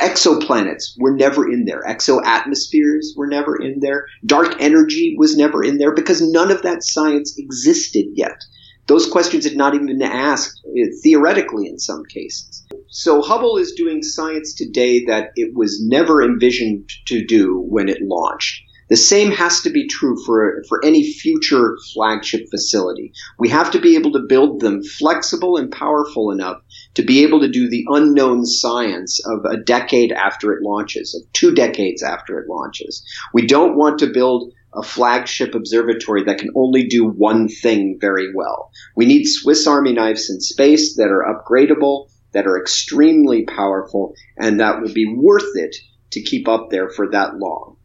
Exoplanets 0.00 0.96
were 0.98 1.14
never 1.14 1.52
in 1.52 1.66
there. 1.66 1.82
Exoatmospheres 1.86 3.14
were 3.14 3.26
never 3.26 3.60
in 3.60 3.80
there. 3.80 4.06
Dark 4.24 4.56
energy 4.58 5.14
was 5.18 5.36
never 5.36 5.62
in 5.62 5.76
there 5.76 5.94
because 5.94 6.22
none 6.22 6.50
of 6.50 6.62
that 6.62 6.82
science 6.82 7.38
existed 7.38 8.06
yet. 8.14 8.42
Those 8.86 9.08
questions 9.08 9.44
had 9.44 9.56
not 9.56 9.74
even 9.74 9.86
been 9.86 10.02
asked 10.02 10.60
uh, 10.66 10.86
theoretically 11.02 11.68
in 11.68 11.78
some 11.78 12.04
cases. 12.04 12.66
So 12.88 13.22
Hubble 13.22 13.56
is 13.56 13.72
doing 13.72 14.02
science 14.02 14.54
today 14.54 15.04
that 15.06 15.30
it 15.36 15.54
was 15.54 15.82
never 15.84 16.22
envisioned 16.22 16.90
to 17.06 17.24
do 17.24 17.64
when 17.68 17.88
it 17.88 18.02
launched. 18.02 18.62
The 18.90 18.96
same 18.96 19.32
has 19.32 19.62
to 19.62 19.70
be 19.70 19.88
true 19.88 20.16
for, 20.24 20.62
for 20.68 20.84
any 20.84 21.02
future 21.02 21.78
flagship 21.94 22.50
facility. 22.50 23.12
We 23.38 23.48
have 23.48 23.70
to 23.70 23.80
be 23.80 23.96
able 23.96 24.12
to 24.12 24.26
build 24.28 24.60
them 24.60 24.82
flexible 24.82 25.56
and 25.56 25.72
powerful 25.72 26.30
enough 26.30 26.60
to 26.94 27.02
be 27.02 27.22
able 27.22 27.40
to 27.40 27.48
do 27.48 27.68
the 27.68 27.86
unknown 27.88 28.44
science 28.44 29.24
of 29.26 29.44
a 29.46 29.56
decade 29.56 30.12
after 30.12 30.52
it 30.52 30.62
launches, 30.62 31.14
of 31.14 31.32
two 31.32 31.54
decades 31.54 32.02
after 32.02 32.38
it 32.38 32.48
launches. 32.48 33.02
We 33.32 33.46
don't 33.46 33.76
want 33.76 33.98
to 34.00 34.12
build 34.12 34.52
a 34.74 34.82
flagship 34.82 35.54
observatory 35.54 36.24
that 36.24 36.38
can 36.38 36.50
only 36.56 36.86
do 36.86 37.06
one 37.06 37.48
thing 37.48 37.98
very 38.00 38.32
well. 38.34 38.70
We 38.96 39.06
need 39.06 39.24
Swiss 39.24 39.66
Army 39.66 39.92
knives 39.92 40.30
in 40.30 40.40
space 40.40 40.96
that 40.96 41.10
are 41.10 41.24
upgradable, 41.24 42.08
that 42.32 42.46
are 42.46 42.60
extremely 42.60 43.44
powerful, 43.44 44.14
and 44.36 44.60
that 44.60 44.80
will 44.80 44.92
be 44.92 45.14
worth 45.16 45.56
it 45.56 45.76
to 46.10 46.22
keep 46.22 46.48
up 46.48 46.70
there 46.70 46.90
for 46.90 47.10
that 47.10 47.36
long. 47.38 47.76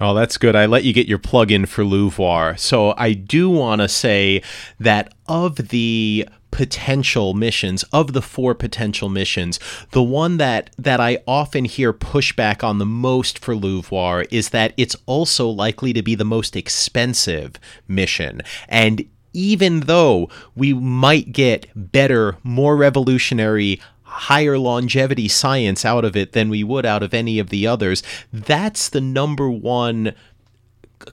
Oh, 0.00 0.14
that's 0.14 0.36
good. 0.38 0.56
I 0.56 0.66
let 0.66 0.84
you 0.84 0.92
get 0.92 1.06
your 1.06 1.18
plug 1.18 1.50
in 1.50 1.66
for 1.66 1.84
LUVOIR. 1.84 2.58
So 2.58 2.94
I 2.96 3.12
do 3.12 3.48
want 3.48 3.80
to 3.80 3.88
say 3.88 4.42
that 4.80 5.14
of 5.28 5.68
the 5.68 6.28
potential 6.52 7.34
missions 7.34 7.82
of 7.92 8.12
the 8.12 8.22
four 8.22 8.54
potential 8.54 9.08
missions 9.08 9.58
the 9.90 10.02
one 10.02 10.36
that 10.36 10.70
that 10.78 11.00
I 11.00 11.18
often 11.26 11.64
hear 11.64 11.92
pushback 11.92 12.62
on 12.62 12.78
the 12.78 12.86
most 12.86 13.38
for 13.38 13.56
LUVOIR 13.56 14.26
is 14.30 14.50
that 14.50 14.74
it's 14.76 14.94
also 15.06 15.48
likely 15.48 15.92
to 15.92 16.02
be 16.02 16.14
the 16.14 16.24
most 16.24 16.54
expensive 16.54 17.56
mission 17.88 18.42
and 18.68 19.04
even 19.32 19.80
though 19.80 20.28
we 20.54 20.74
might 20.74 21.32
get 21.32 21.66
better 21.74 22.36
more 22.44 22.76
revolutionary 22.76 23.80
higher 24.12 24.58
longevity 24.58 25.26
science 25.26 25.86
out 25.86 26.04
of 26.04 26.14
it 26.14 26.32
than 26.32 26.50
we 26.50 26.62
would 26.62 26.84
out 26.84 27.02
of 27.02 27.14
any 27.14 27.38
of 27.38 27.48
the 27.48 27.66
others. 27.66 28.02
That's 28.30 28.90
the 28.90 29.00
number 29.00 29.50
one 29.50 30.14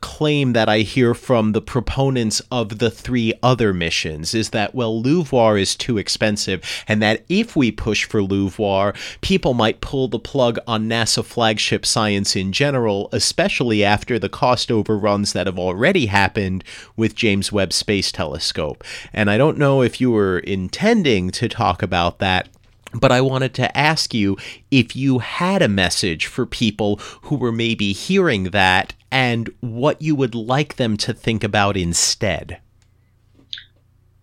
claim 0.02 0.54
that 0.54 0.70
I 0.70 0.80
hear 0.80 1.14
from 1.14 1.52
the 1.52 1.62
proponents 1.62 2.42
of 2.52 2.80
the 2.80 2.92
three 2.92 3.34
other 3.42 3.74
missions 3.74 4.34
is 4.34 4.52
that, 4.52 4.76
well, 4.76 5.02
LUVOIR 5.02 5.58
is 5.58 5.76
too 5.76 5.98
expensive, 5.98 6.62
and 6.88 7.02
that 7.02 7.24
if 7.30 7.56
we 7.56 7.72
push 7.72 8.06
for 8.06 8.22
LUVOIR, 8.22 8.96
people 9.22 9.54
might 9.54 9.82
pull 9.82 10.08
the 10.08 10.20
plug 10.20 10.60
on 10.68 10.88
NASA 10.88 11.24
flagship 11.24 11.86
science 11.86 12.36
in 12.36 12.52
general, 12.52 13.10
especially 13.12 13.84
after 13.84 14.20
the 14.20 14.30
cost 14.30 14.72
overruns 14.72 15.34
that 15.34 15.48
have 15.48 15.60
already 15.60 16.08
happened 16.08 16.64
with 16.96 17.16
James 17.16 17.52
Webb 17.52 17.74
Space 17.74 18.12
Telescope. 18.12 18.84
And 19.14 19.30
I 19.30 19.38
don't 19.38 19.58
know 19.58 19.82
if 19.82 20.00
you 20.00 20.12
were 20.12 20.40
intending 20.40 21.32
to 21.32 21.50
talk 21.50 21.82
about 21.82 22.20
that 22.20 22.50
but 22.94 23.12
I 23.12 23.22
wanted 23.22 23.54
to 23.56 23.78
ask 23.78 24.14
you 24.14 24.38
if 24.72 24.96
you 24.96 25.20
had 25.20 25.62
a 25.62 25.68
message 25.68 26.26
for 26.26 26.46
people 26.46 26.98
who 27.24 27.36
were 27.36 27.52
maybe 27.52 27.94
hearing 27.94 28.46
that 28.46 28.94
and 29.12 29.50
what 29.60 30.02
you 30.02 30.16
would 30.16 30.36
like 30.36 30.76
them 30.76 30.98
to 30.98 31.14
think 31.14 31.44
about 31.44 31.78
instead. 31.78 32.60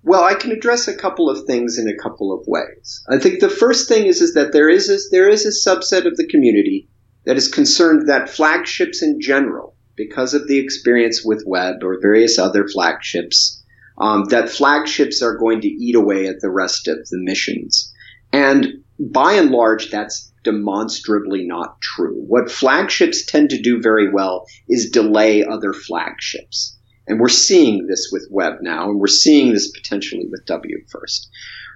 Well, 0.02 0.22
I 0.22 0.34
can 0.34 0.52
address 0.52 0.86
a 0.86 0.96
couple 0.96 1.28
of 1.28 1.46
things 1.46 1.78
in 1.78 1.88
a 1.88 1.96
couple 2.00 2.32
of 2.32 2.46
ways. 2.46 3.02
I 3.10 3.18
think 3.18 3.40
the 3.40 3.48
first 3.48 3.88
thing 3.88 4.06
is, 4.06 4.20
is 4.20 4.34
that 4.34 4.52
there 4.52 4.68
is 4.68 4.88
a, 4.88 4.98
there 5.10 5.28
is 5.28 5.44
a 5.44 5.68
subset 5.68 6.06
of 6.06 6.16
the 6.16 6.28
community 6.28 6.88
that 7.24 7.36
is 7.36 7.48
concerned 7.48 8.08
that 8.08 8.30
flagships 8.30 9.02
in 9.02 9.20
general, 9.20 9.74
because 9.96 10.32
of 10.32 10.46
the 10.46 10.58
experience 10.58 11.24
with 11.24 11.42
Webb 11.44 11.82
or 11.82 11.98
various 12.00 12.38
other 12.38 12.68
flagships, 12.68 13.60
um, 13.98 14.26
that 14.26 14.48
flagships 14.48 15.22
are 15.22 15.36
going 15.36 15.60
to 15.62 15.68
eat 15.68 15.96
away 15.96 16.28
at 16.28 16.40
the 16.40 16.50
rest 16.50 16.86
of 16.86 16.98
the 17.08 17.18
missions. 17.18 17.92
And 18.36 18.84
by 19.00 19.32
and 19.32 19.50
large, 19.50 19.90
that's 19.90 20.30
demonstrably 20.44 21.46
not 21.46 21.80
true. 21.80 22.22
What 22.28 22.50
flagships 22.50 23.24
tend 23.24 23.48
to 23.48 23.62
do 23.62 23.80
very 23.80 24.12
well 24.12 24.44
is 24.68 24.90
delay 24.90 25.42
other 25.42 25.72
flagships. 25.72 26.76
And 27.08 27.18
we're 27.18 27.30
seeing 27.30 27.86
this 27.86 28.10
with 28.12 28.28
Webb 28.30 28.58
now, 28.60 28.90
and 28.90 29.00
we're 29.00 29.06
seeing 29.06 29.54
this 29.54 29.70
potentially 29.70 30.26
with 30.30 30.44
W 30.44 30.76
first. 30.90 31.30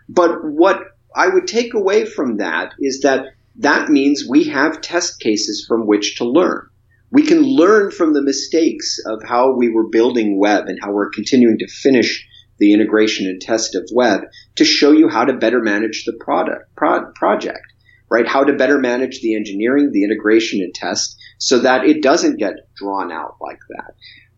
But 0.06 0.44
what 0.44 0.82
I 1.16 1.28
would 1.28 1.46
take 1.46 1.72
away 1.72 2.04
from 2.04 2.36
that 2.36 2.74
is 2.78 3.00
that 3.00 3.28
that 3.56 3.88
means 3.88 4.28
we 4.28 4.44
have 4.44 4.82
test 4.82 5.18
cases 5.18 5.64
from 5.66 5.86
which 5.86 6.16
to 6.16 6.28
learn. 6.28 6.68
We 7.10 7.22
can 7.22 7.40
learn 7.40 7.90
from 7.90 8.12
the 8.12 8.22
mistakes 8.22 8.98
of 9.06 9.22
how 9.24 9.56
we 9.56 9.70
were 9.70 9.88
building 9.88 10.38
Webb 10.38 10.66
and 10.66 10.78
how 10.78 10.92
we're 10.92 11.08
continuing 11.08 11.56
to 11.60 11.66
finish 11.68 12.26
the 12.58 12.74
integration 12.74 13.26
and 13.26 13.40
test 13.40 13.74
of 13.74 13.88
Webb 13.92 14.24
to 14.60 14.64
show 14.66 14.92
you 14.92 15.08
how 15.08 15.24
to 15.24 15.32
better 15.32 15.62
manage 15.62 16.04
the 16.04 16.12
product 16.20 16.66
pro- 16.76 17.10
project, 17.12 17.64
right? 18.10 18.28
How 18.28 18.44
to 18.44 18.52
better 18.52 18.78
manage 18.78 19.22
the 19.22 19.34
engineering, 19.34 19.90
the 19.90 20.04
integration 20.04 20.60
and 20.60 20.74
test 20.74 21.16
so 21.38 21.60
that 21.60 21.86
it 21.86 22.02
doesn't 22.02 22.36
get 22.38 22.68
drawn 22.76 23.10
out 23.10 23.36
like 23.40 23.60
that. 23.70 23.94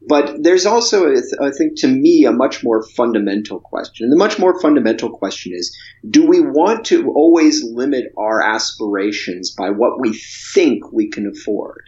But 0.08 0.44
there's 0.44 0.64
also, 0.64 1.10
I 1.10 1.50
think, 1.50 1.72
to 1.78 1.88
me, 1.88 2.24
a 2.24 2.30
much 2.30 2.62
more 2.62 2.84
fundamental 2.94 3.58
question. 3.58 4.04
And 4.04 4.12
the 4.12 4.16
much 4.16 4.38
more 4.38 4.60
fundamental 4.60 5.10
question 5.10 5.52
is, 5.56 5.76
do 6.08 6.24
we 6.24 6.38
want 6.38 6.84
to 6.86 7.10
always 7.10 7.64
limit 7.64 8.12
our 8.16 8.40
aspirations 8.40 9.50
by 9.50 9.70
what 9.70 10.00
we 10.00 10.16
think 10.54 10.92
we 10.92 11.10
can 11.10 11.26
afford? 11.26 11.82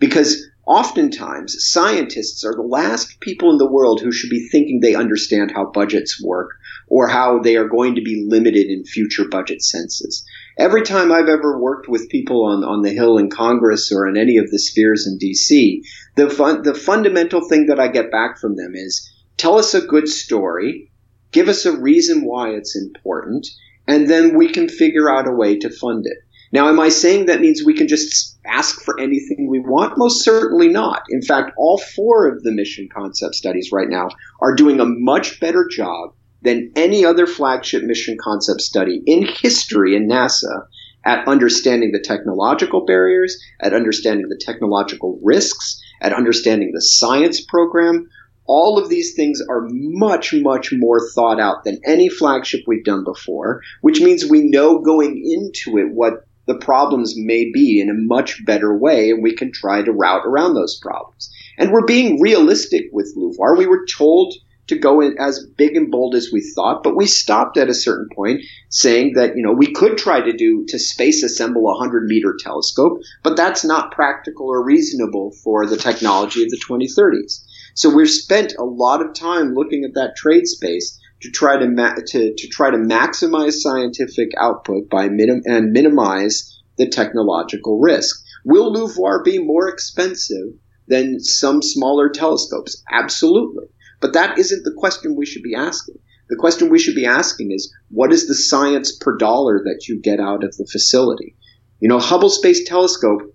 Because 0.00 0.44
Oftentimes, 0.68 1.56
scientists 1.60 2.44
are 2.44 2.54
the 2.54 2.60
last 2.60 3.20
people 3.20 3.50
in 3.50 3.56
the 3.56 3.70
world 3.70 4.02
who 4.02 4.12
should 4.12 4.28
be 4.28 4.50
thinking 4.50 4.80
they 4.80 4.94
understand 4.94 5.50
how 5.50 5.64
budgets 5.64 6.22
work 6.22 6.50
or 6.88 7.08
how 7.08 7.38
they 7.38 7.56
are 7.56 7.66
going 7.66 7.94
to 7.94 8.02
be 8.02 8.26
limited 8.28 8.66
in 8.66 8.84
future 8.84 9.26
budget 9.26 9.62
senses. 9.62 10.26
Every 10.58 10.82
time 10.82 11.10
I've 11.10 11.30
ever 11.30 11.58
worked 11.58 11.88
with 11.88 12.10
people 12.10 12.44
on, 12.44 12.64
on 12.64 12.82
the 12.82 12.90
Hill 12.90 13.16
in 13.16 13.30
Congress 13.30 13.90
or 13.90 14.06
in 14.06 14.18
any 14.18 14.36
of 14.36 14.50
the 14.50 14.58
spheres 14.58 15.06
in 15.06 15.18
DC, 15.18 15.80
the, 16.16 16.28
fun, 16.28 16.60
the 16.60 16.74
fundamental 16.74 17.48
thing 17.48 17.68
that 17.68 17.80
I 17.80 17.88
get 17.88 18.10
back 18.10 18.38
from 18.38 18.56
them 18.56 18.74
is 18.74 19.10
tell 19.38 19.56
us 19.56 19.72
a 19.72 19.80
good 19.80 20.06
story, 20.06 20.90
give 21.32 21.48
us 21.48 21.64
a 21.64 21.80
reason 21.80 22.26
why 22.26 22.50
it's 22.50 22.76
important, 22.76 23.46
and 23.86 24.06
then 24.06 24.36
we 24.36 24.50
can 24.50 24.68
figure 24.68 25.08
out 25.08 25.26
a 25.26 25.32
way 25.32 25.58
to 25.60 25.70
fund 25.70 26.04
it. 26.04 26.18
Now, 26.52 26.68
am 26.68 26.80
I 26.80 26.88
saying 26.88 27.26
that 27.26 27.40
means 27.40 27.62
we 27.64 27.74
can 27.74 27.88
just 27.88 28.38
ask 28.46 28.80
for 28.80 28.98
anything 28.98 29.48
we 29.48 29.58
want? 29.58 29.98
Most 29.98 30.24
certainly 30.24 30.68
not. 30.68 31.02
In 31.10 31.20
fact, 31.20 31.52
all 31.58 31.78
four 31.78 32.26
of 32.26 32.42
the 32.42 32.52
mission 32.52 32.88
concept 32.92 33.34
studies 33.34 33.70
right 33.72 33.88
now 33.88 34.08
are 34.40 34.54
doing 34.54 34.80
a 34.80 34.86
much 34.86 35.40
better 35.40 35.68
job 35.70 36.14
than 36.42 36.70
any 36.76 37.04
other 37.04 37.26
flagship 37.26 37.82
mission 37.82 38.16
concept 38.18 38.60
study 38.60 39.02
in 39.06 39.26
history 39.26 39.94
in 39.94 40.08
NASA 40.08 40.66
at 41.04 41.26
understanding 41.26 41.92
the 41.92 42.00
technological 42.00 42.84
barriers, 42.84 43.38
at 43.60 43.74
understanding 43.74 44.28
the 44.28 44.40
technological 44.40 45.18
risks, 45.22 45.80
at 46.00 46.12
understanding 46.12 46.72
the 46.72 46.80
science 46.80 47.40
program. 47.40 48.08
All 48.46 48.78
of 48.78 48.88
these 48.88 49.14
things 49.14 49.42
are 49.50 49.68
much, 49.70 50.32
much 50.32 50.72
more 50.72 51.00
thought 51.14 51.38
out 51.38 51.64
than 51.64 51.78
any 51.84 52.08
flagship 52.08 52.62
we've 52.66 52.84
done 52.84 53.04
before, 53.04 53.60
which 53.82 54.00
means 54.00 54.24
we 54.24 54.48
know 54.48 54.78
going 54.78 55.18
into 55.18 55.78
it 55.78 55.92
what 55.92 56.24
the 56.48 56.56
problems 56.56 57.14
may 57.16 57.50
be 57.52 57.78
in 57.80 57.90
a 57.90 57.94
much 57.94 58.44
better 58.44 58.76
way, 58.76 59.10
and 59.10 59.22
we 59.22 59.34
can 59.34 59.52
try 59.52 59.82
to 59.82 59.92
route 59.92 60.26
around 60.26 60.54
those 60.54 60.78
problems. 60.80 61.30
And 61.58 61.70
we're 61.70 61.84
being 61.84 62.20
realistic 62.20 62.86
with 62.90 63.12
LUVOIR. 63.16 63.56
We 63.56 63.66
were 63.66 63.84
told 63.86 64.34
to 64.68 64.78
go 64.78 65.00
in 65.00 65.16
as 65.18 65.46
big 65.56 65.76
and 65.76 65.90
bold 65.90 66.14
as 66.14 66.30
we 66.32 66.40
thought, 66.40 66.82
but 66.82 66.96
we 66.96 67.06
stopped 67.06 67.56
at 67.58 67.68
a 67.68 67.74
certain 67.74 68.08
point 68.14 68.42
saying 68.70 69.12
that, 69.14 69.36
you 69.36 69.42
know, 69.42 69.52
we 69.52 69.72
could 69.72 69.98
try 69.98 70.20
to 70.20 70.32
do, 70.32 70.64
to 70.68 70.78
space 70.78 71.22
assemble 71.22 71.62
a 71.62 71.76
100 71.76 72.04
meter 72.06 72.34
telescope, 72.38 72.98
but 73.22 73.36
that's 73.36 73.64
not 73.64 73.92
practical 73.92 74.46
or 74.46 74.64
reasonable 74.64 75.32
for 75.44 75.66
the 75.66 75.76
technology 75.76 76.42
of 76.42 76.50
the 76.50 76.60
2030s. 76.68 77.44
So 77.74 77.94
we've 77.94 78.10
spent 78.10 78.54
a 78.58 78.64
lot 78.64 79.00
of 79.00 79.14
time 79.14 79.54
looking 79.54 79.84
at 79.84 79.94
that 79.94 80.16
trade 80.16 80.46
space 80.46 80.97
to 81.22 81.30
try 81.30 81.58
to, 81.58 81.68
ma- 81.68 81.94
to, 82.06 82.34
to 82.34 82.48
try 82.48 82.70
to 82.70 82.76
maximize 82.76 83.54
scientific 83.54 84.30
output 84.40 84.88
by 84.88 85.08
minim- 85.08 85.42
and 85.44 85.72
minimize 85.72 86.62
the 86.76 86.88
technological 86.88 87.78
risk. 87.80 88.22
Will 88.44 88.72
LUVOIR 88.72 89.24
be 89.24 89.38
more 89.42 89.68
expensive 89.68 90.54
than 90.86 91.20
some 91.20 91.60
smaller 91.60 92.08
telescopes? 92.08 92.82
Absolutely. 92.92 93.66
But 94.00 94.12
that 94.12 94.38
isn't 94.38 94.64
the 94.64 94.74
question 94.76 95.16
we 95.16 95.26
should 95.26 95.42
be 95.42 95.54
asking. 95.54 95.96
The 96.30 96.36
question 96.36 96.68
we 96.68 96.78
should 96.78 96.94
be 96.94 97.06
asking 97.06 97.52
is 97.52 97.72
what 97.90 98.12
is 98.12 98.28
the 98.28 98.34
science 98.34 98.96
per 98.96 99.16
dollar 99.16 99.60
that 99.64 99.88
you 99.88 100.00
get 100.00 100.20
out 100.20 100.44
of 100.44 100.56
the 100.56 100.66
facility? 100.70 101.36
You 101.80 101.88
know, 101.88 101.98
Hubble 101.98 102.28
Space 102.28 102.68
Telescope 102.68 103.34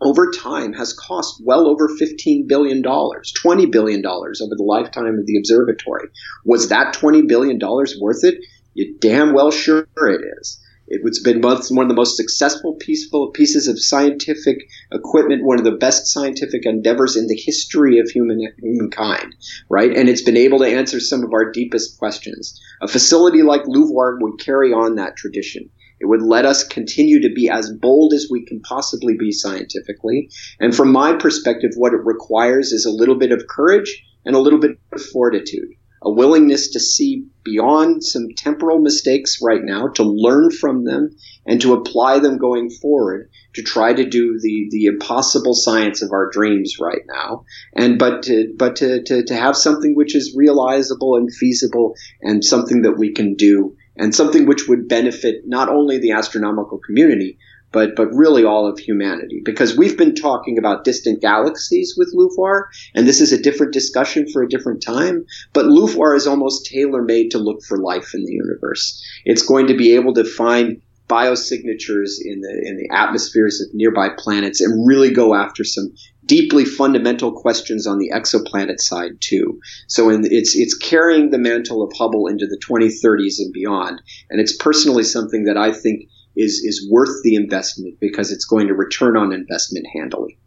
over 0.00 0.30
time 0.30 0.72
has 0.74 0.92
cost 0.92 1.42
well 1.44 1.66
over 1.66 1.88
$15 1.88 2.46
billion, 2.46 2.82
$20 2.82 3.72
billion 3.72 4.06
over 4.06 4.30
the 4.56 4.64
lifetime 4.64 5.18
of 5.18 5.26
the 5.26 5.38
observatory. 5.38 6.08
Was 6.44 6.68
that 6.68 6.94
$20 6.94 7.26
billion 7.26 7.58
worth 7.60 8.24
it? 8.24 8.36
You 8.74 8.96
damn 9.00 9.34
well 9.34 9.50
sure 9.50 9.88
it 9.96 10.20
is. 10.40 10.60
It's 10.90 11.22
been 11.22 11.42
one 11.42 11.56
of 11.56 11.88
the 11.88 11.94
most 11.94 12.16
successful 12.16 12.76
peaceful 12.80 13.30
pieces 13.32 13.68
of 13.68 13.78
scientific 13.78 14.56
equipment, 14.90 15.44
one 15.44 15.58
of 15.58 15.64
the 15.64 15.72
best 15.72 16.06
scientific 16.06 16.64
endeavors 16.64 17.14
in 17.14 17.26
the 17.26 17.36
history 17.36 17.98
of 17.98 18.08
human 18.08 18.40
humankind, 18.58 19.34
right? 19.68 19.94
And 19.94 20.08
it's 20.08 20.22
been 20.22 20.36
able 20.36 20.60
to 20.60 20.66
answer 20.66 20.98
some 20.98 21.22
of 21.24 21.34
our 21.34 21.50
deepest 21.52 21.98
questions. 21.98 22.58
A 22.80 22.88
facility 22.88 23.42
like 23.42 23.66
LUVOIR 23.66 24.18
would 24.22 24.40
carry 24.40 24.72
on 24.72 24.94
that 24.94 25.16
tradition. 25.16 25.68
It 26.00 26.06
would 26.06 26.22
let 26.22 26.44
us 26.44 26.64
continue 26.64 27.20
to 27.22 27.32
be 27.34 27.48
as 27.48 27.72
bold 27.72 28.12
as 28.12 28.28
we 28.30 28.44
can 28.44 28.60
possibly 28.60 29.16
be 29.16 29.32
scientifically. 29.32 30.30
And 30.60 30.74
from 30.74 30.92
my 30.92 31.14
perspective, 31.14 31.72
what 31.76 31.92
it 31.92 32.04
requires 32.04 32.72
is 32.72 32.84
a 32.84 32.90
little 32.90 33.16
bit 33.16 33.32
of 33.32 33.46
courage 33.48 34.04
and 34.24 34.36
a 34.36 34.40
little 34.40 34.60
bit 34.60 34.78
of 34.92 35.02
fortitude 35.02 35.74
a 36.02 36.10
willingness 36.10 36.70
to 36.70 36.80
see 36.80 37.26
beyond 37.44 38.04
some 38.04 38.28
temporal 38.36 38.80
mistakes 38.80 39.38
right 39.42 39.62
now, 39.62 39.88
to 39.88 40.02
learn 40.04 40.50
from 40.50 40.84
them, 40.84 41.10
and 41.46 41.60
to 41.60 41.72
apply 41.72 42.18
them 42.18 42.38
going 42.38 42.70
forward 42.70 43.28
to 43.54 43.62
try 43.62 43.92
to 43.92 44.08
do 44.08 44.38
the, 44.40 44.68
the 44.70 44.84
impossible 44.84 45.54
science 45.54 46.02
of 46.02 46.12
our 46.12 46.30
dreams 46.30 46.76
right 46.78 47.02
now. 47.08 47.44
And 47.74 47.98
but 47.98 48.22
to, 48.24 48.54
but 48.56 48.76
to, 48.76 49.02
to, 49.04 49.24
to 49.24 49.34
have 49.34 49.56
something 49.56 49.94
which 49.96 50.14
is 50.14 50.36
realizable 50.36 51.16
and 51.16 51.32
feasible 51.34 51.94
and 52.20 52.44
something 52.44 52.82
that 52.82 52.98
we 52.98 53.12
can 53.12 53.34
do 53.34 53.74
and 53.98 54.14
something 54.14 54.46
which 54.46 54.68
would 54.68 54.88
benefit 54.88 55.42
not 55.46 55.68
only 55.68 55.98
the 55.98 56.12
astronomical 56.12 56.78
community, 56.78 57.38
but 57.72 57.96
but 57.96 58.08
really 58.14 58.44
all 58.44 58.66
of 58.66 58.78
humanity. 58.78 59.42
Because 59.44 59.76
we've 59.76 59.98
been 59.98 60.14
talking 60.14 60.58
about 60.58 60.84
distant 60.84 61.20
galaxies 61.20 61.94
with 61.96 62.12
LUVOIR 62.14 62.68
and 62.94 63.06
this 63.06 63.20
is 63.20 63.32
a 63.32 63.42
different 63.42 63.72
discussion 63.72 64.26
for 64.32 64.42
a 64.42 64.48
different 64.48 64.82
time 64.82 65.26
but 65.52 65.66
LUVOIR 65.66 66.14
is 66.14 66.26
almost 66.26 66.66
tailor 66.66 67.02
made 67.02 67.30
to 67.32 67.38
look 67.38 67.62
for 67.62 67.78
life 67.78 68.14
in 68.14 68.24
the 68.24 68.32
universe. 68.32 69.02
It's 69.24 69.42
going 69.42 69.66
to 69.66 69.76
be 69.76 69.94
able 69.94 70.14
to 70.14 70.24
find 70.24 70.80
biosignatures 71.08 72.18
in 72.22 72.40
the 72.42 72.62
in 72.64 72.76
the 72.76 72.88
atmospheres 72.94 73.60
of 73.60 73.74
nearby 73.74 74.10
planets 74.16 74.60
and 74.60 74.86
really 74.86 75.10
go 75.10 75.34
after 75.34 75.64
some 75.64 75.92
deeply 76.28 76.64
fundamental 76.64 77.32
questions 77.32 77.86
on 77.86 77.98
the 77.98 78.12
exoplanet 78.14 78.78
side 78.78 79.12
too. 79.20 79.58
So 79.88 80.10
in, 80.10 80.24
it's 80.30 80.54
it's 80.54 80.76
carrying 80.76 81.30
the 81.30 81.38
mantle 81.38 81.82
of 81.82 81.92
Hubble 81.96 82.28
into 82.28 82.46
the 82.46 82.60
2030s 82.68 83.40
and 83.40 83.52
beyond, 83.52 84.00
and 84.30 84.40
it's 84.40 84.56
personally 84.56 85.02
something 85.02 85.44
that 85.44 85.56
I 85.56 85.72
think 85.72 86.08
is 86.36 86.62
is 86.64 86.88
worth 86.88 87.22
the 87.24 87.34
investment 87.34 87.96
because 88.00 88.30
it's 88.30 88.44
going 88.44 88.68
to 88.68 88.74
return 88.74 89.16
on 89.16 89.32
investment 89.32 89.86
handily. 89.92 90.38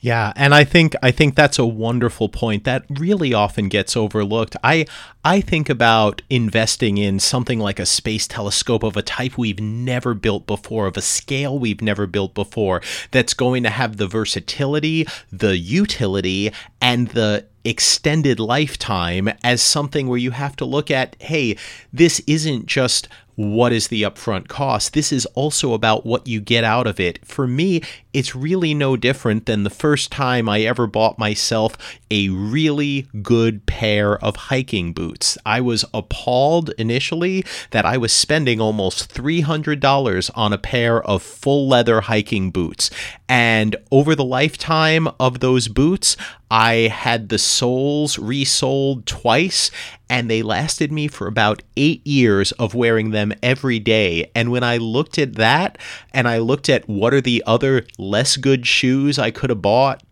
Yeah, 0.00 0.32
and 0.34 0.54
I 0.54 0.64
think 0.64 0.94
I 1.02 1.10
think 1.10 1.34
that's 1.34 1.58
a 1.58 1.66
wonderful 1.66 2.28
point 2.28 2.64
that 2.64 2.84
really 2.88 3.34
often 3.34 3.68
gets 3.68 3.96
overlooked. 3.96 4.56
I 4.64 4.86
I 5.24 5.40
think 5.40 5.68
about 5.68 6.22
investing 6.30 6.96
in 6.96 7.20
something 7.20 7.58
like 7.58 7.78
a 7.78 7.86
space 7.86 8.26
telescope 8.26 8.82
of 8.82 8.96
a 8.96 9.02
type 9.02 9.36
we've 9.36 9.60
never 9.60 10.14
built 10.14 10.46
before, 10.46 10.86
of 10.86 10.96
a 10.96 11.02
scale 11.02 11.58
we've 11.58 11.82
never 11.82 12.06
built 12.06 12.32
before, 12.34 12.80
that's 13.10 13.34
going 13.34 13.62
to 13.64 13.70
have 13.70 13.98
the 13.98 14.06
versatility, 14.06 15.06
the 15.30 15.58
utility, 15.58 16.50
and 16.80 17.08
the 17.08 17.46
extended 17.62 18.40
lifetime 18.40 19.28
as 19.44 19.60
something 19.60 20.08
where 20.08 20.18
you 20.18 20.30
have 20.30 20.56
to 20.56 20.64
look 20.64 20.90
at, 20.90 21.14
hey, 21.20 21.56
this 21.92 22.20
isn't 22.26 22.64
just 22.64 23.06
what 23.36 23.72
is 23.72 23.88
the 23.88 24.02
upfront 24.02 24.48
cost. 24.48 24.92
This 24.92 25.12
is 25.12 25.24
also 25.26 25.72
about 25.72 26.04
what 26.04 26.26
you 26.26 26.40
get 26.40 26.64
out 26.64 26.86
of 26.86 27.00
it. 27.00 27.24
For 27.26 27.46
me, 27.46 27.82
it's 28.12 28.34
really 28.34 28.74
no 28.74 28.96
different 28.96 29.46
than 29.46 29.62
the 29.62 29.70
first 29.70 30.10
time 30.10 30.48
I 30.48 30.62
ever 30.62 30.86
bought 30.86 31.18
myself 31.18 31.76
a 32.10 32.28
really 32.28 33.08
good 33.22 33.66
pair 33.66 34.18
of 34.24 34.36
hiking 34.36 34.92
boots. 34.92 35.38
I 35.46 35.60
was 35.60 35.84
appalled 35.94 36.70
initially 36.78 37.44
that 37.70 37.84
I 37.84 37.96
was 37.96 38.12
spending 38.12 38.60
almost 38.60 39.12
$300 39.14 40.30
on 40.34 40.52
a 40.52 40.58
pair 40.58 41.02
of 41.02 41.22
full 41.22 41.68
leather 41.68 42.02
hiking 42.02 42.50
boots. 42.50 42.90
And 43.28 43.76
over 43.92 44.14
the 44.14 44.24
lifetime 44.24 45.08
of 45.20 45.38
those 45.40 45.68
boots, 45.68 46.16
I 46.50 46.88
had 46.92 47.28
the 47.28 47.38
soles 47.38 48.18
resoled 48.18 49.06
twice, 49.06 49.70
and 50.08 50.28
they 50.28 50.42
lasted 50.42 50.90
me 50.90 51.06
for 51.06 51.28
about 51.28 51.62
eight 51.76 52.04
years 52.04 52.50
of 52.52 52.74
wearing 52.74 53.12
them 53.12 53.32
every 53.40 53.78
day. 53.78 54.32
And 54.34 54.50
when 54.50 54.64
I 54.64 54.78
looked 54.78 55.16
at 55.16 55.36
that, 55.36 55.78
and 56.12 56.26
I 56.26 56.38
looked 56.38 56.68
at 56.68 56.88
what 56.88 57.14
are 57.14 57.20
the 57.20 57.44
other 57.46 57.86
less 58.00 58.36
good 58.36 58.66
shoes 58.66 59.18
I 59.18 59.30
could 59.30 59.50
have 59.50 59.62
bought 59.62 60.02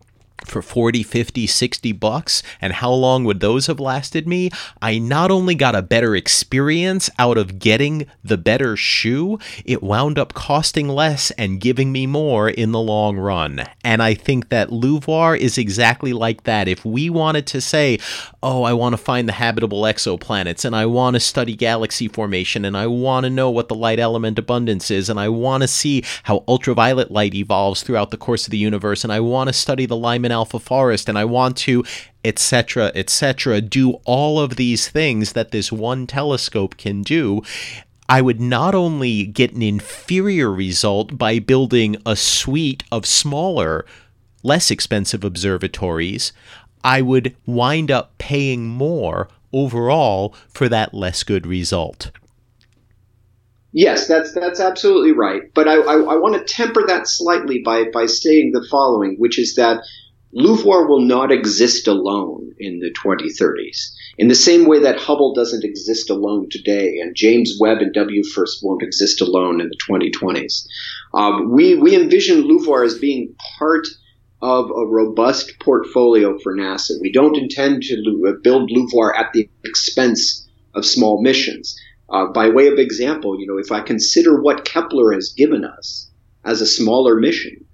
for 0.45 0.61
40, 0.61 1.03
50, 1.03 1.47
60 1.47 1.91
bucks 1.93 2.43
and 2.61 2.73
how 2.73 2.91
long 2.91 3.23
would 3.23 3.39
those 3.39 3.67
have 3.67 3.79
lasted 3.79 4.27
me? 4.27 4.49
I 4.81 4.97
not 4.97 5.31
only 5.31 5.55
got 5.55 5.75
a 5.75 5.81
better 5.81 6.15
experience 6.15 7.09
out 7.17 7.37
of 7.37 7.59
getting 7.59 8.07
the 8.23 8.37
better 8.37 8.75
shoe, 8.75 9.39
it 9.65 9.83
wound 9.83 10.17
up 10.17 10.33
costing 10.33 10.87
less 10.87 11.31
and 11.31 11.59
giving 11.59 11.91
me 11.91 12.07
more 12.07 12.49
in 12.49 12.71
the 12.71 12.79
long 12.79 13.17
run. 13.17 13.63
And 13.83 14.01
I 14.01 14.13
think 14.13 14.49
that 14.49 14.71
LUVOIR 14.71 15.35
is 15.35 15.57
exactly 15.57 16.13
like 16.13 16.43
that. 16.43 16.67
If 16.67 16.85
we 16.85 17.09
wanted 17.09 17.47
to 17.47 17.61
say, 17.61 17.99
oh, 18.41 18.63
I 18.63 18.73
want 18.73 18.93
to 18.93 18.97
find 18.97 19.27
the 19.27 19.33
habitable 19.33 19.81
exoplanets 19.81 20.65
and 20.65 20.75
I 20.75 20.85
want 20.85 21.15
to 21.15 21.19
study 21.19 21.55
galaxy 21.55 22.07
formation 22.07 22.65
and 22.65 22.77
I 22.77 22.87
want 22.87 23.25
to 23.25 23.29
know 23.29 23.49
what 23.49 23.67
the 23.67 23.75
light 23.75 23.99
element 23.99 24.39
abundance 24.39 24.91
is 24.91 25.09
and 25.09 25.19
I 25.19 25.29
want 25.29 25.61
to 25.63 25.67
see 25.67 26.03
how 26.23 26.43
ultraviolet 26.47 27.11
light 27.11 27.33
evolves 27.33 27.83
throughout 27.83 28.11
the 28.11 28.17
course 28.17 28.45
of 28.45 28.51
the 28.51 28.57
universe 28.57 29.03
and 29.03 29.11
I 29.11 29.19
want 29.19 29.47
to 29.47 29.53
study 29.53 29.85
the 29.85 29.97
Lyman 29.97 30.28
alpha 30.31 30.59
forest 30.59 31.09
and 31.09 31.17
I 31.17 31.25
want 31.25 31.57
to 31.57 31.83
etc 32.23 32.91
etc 32.95 33.61
do 33.61 33.93
all 34.05 34.39
of 34.39 34.55
these 34.55 34.87
things 34.87 35.33
that 35.33 35.51
this 35.51 35.71
one 35.71 36.07
telescope 36.07 36.77
can 36.77 37.01
do 37.01 37.41
I 38.07 38.21
would 38.21 38.41
not 38.41 38.73
only 38.73 39.25
get 39.25 39.53
an 39.53 39.61
inferior 39.61 40.51
result 40.51 41.17
by 41.17 41.39
building 41.39 41.95
a 42.05 42.15
suite 42.15 42.83
of 42.91 43.05
smaller 43.05 43.85
less 44.43 44.71
expensive 44.71 45.23
observatories 45.23 46.33
I 46.83 47.01
would 47.01 47.35
wind 47.45 47.91
up 47.91 48.17
paying 48.17 48.67
more 48.67 49.27
overall 49.51 50.35
for 50.49 50.69
that 50.69 50.93
less 50.93 51.23
good 51.23 51.45
result. 51.45 52.11
Yes, 53.71 54.07
that's 54.07 54.33
that's 54.33 54.59
absolutely 54.59 55.11
right. 55.11 55.43
But 55.53 55.67
I, 55.67 55.75
I, 55.75 55.93
I 55.93 56.15
want 56.15 56.35
to 56.35 56.53
temper 56.53 56.85
that 56.87 57.07
slightly 57.07 57.61
by, 57.63 57.85
by 57.93 58.07
stating 58.07 58.51
the 58.51 58.65
following, 58.69 59.15
which 59.19 59.37
is 59.37 59.55
that 59.55 59.83
LUVOIR 60.31 60.87
will 60.87 61.01
not 61.01 61.31
exist 61.31 61.87
alone 61.87 62.53
in 62.59 62.79
the 62.79 62.91
2030s. 62.91 63.93
In 64.19 64.27
the 64.27 64.35
same 64.35 64.67
way 64.67 64.79
that 64.79 64.99
Hubble 64.99 65.33
doesn't 65.33 65.63
exist 65.63 66.11
alone 66.11 66.49
today, 66.51 66.99
and 66.99 67.15
James 67.15 67.57
Webb 67.59 67.79
and 67.79 67.95
WFIRST 67.95 68.59
won't 68.61 68.83
exist 68.83 69.21
alone 69.21 69.59
in 69.59 69.69
the 69.69 69.77
2020s. 69.89 70.67
Um, 71.15 71.51
we, 71.51 71.73
we 71.75 71.95
envision 71.95 72.43
LUVOIR 72.43 72.83
as 72.83 72.99
being 72.99 73.33
part 73.57 73.87
of 74.41 74.69
a 74.69 74.85
robust 74.85 75.59
portfolio 75.59 76.37
for 76.37 76.55
NASA. 76.55 76.91
We 77.01 77.11
don't 77.11 77.35
intend 77.35 77.81
to 77.83 78.39
build 78.43 78.69
LUVOIR 78.69 79.17
at 79.17 79.33
the 79.33 79.49
expense 79.63 80.47
of 80.75 80.85
small 80.85 81.23
missions. 81.23 81.75
Uh, 82.07 82.27
by 82.27 82.49
way 82.49 82.67
of 82.67 82.77
example, 82.77 83.39
you 83.39 83.47
know, 83.47 83.57
if 83.57 83.71
I 83.71 83.81
consider 83.81 84.39
what 84.41 84.63
Kepler 84.63 85.11
has 85.13 85.33
given 85.35 85.65
us 85.65 86.09
as 86.45 86.61
a 86.61 86.67
smaller 86.67 87.15
mission, 87.15 87.65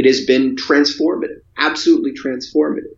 it 0.00 0.06
has 0.06 0.24
been 0.24 0.56
transformative, 0.56 1.42
absolutely 1.58 2.12
transformative. 2.12 2.96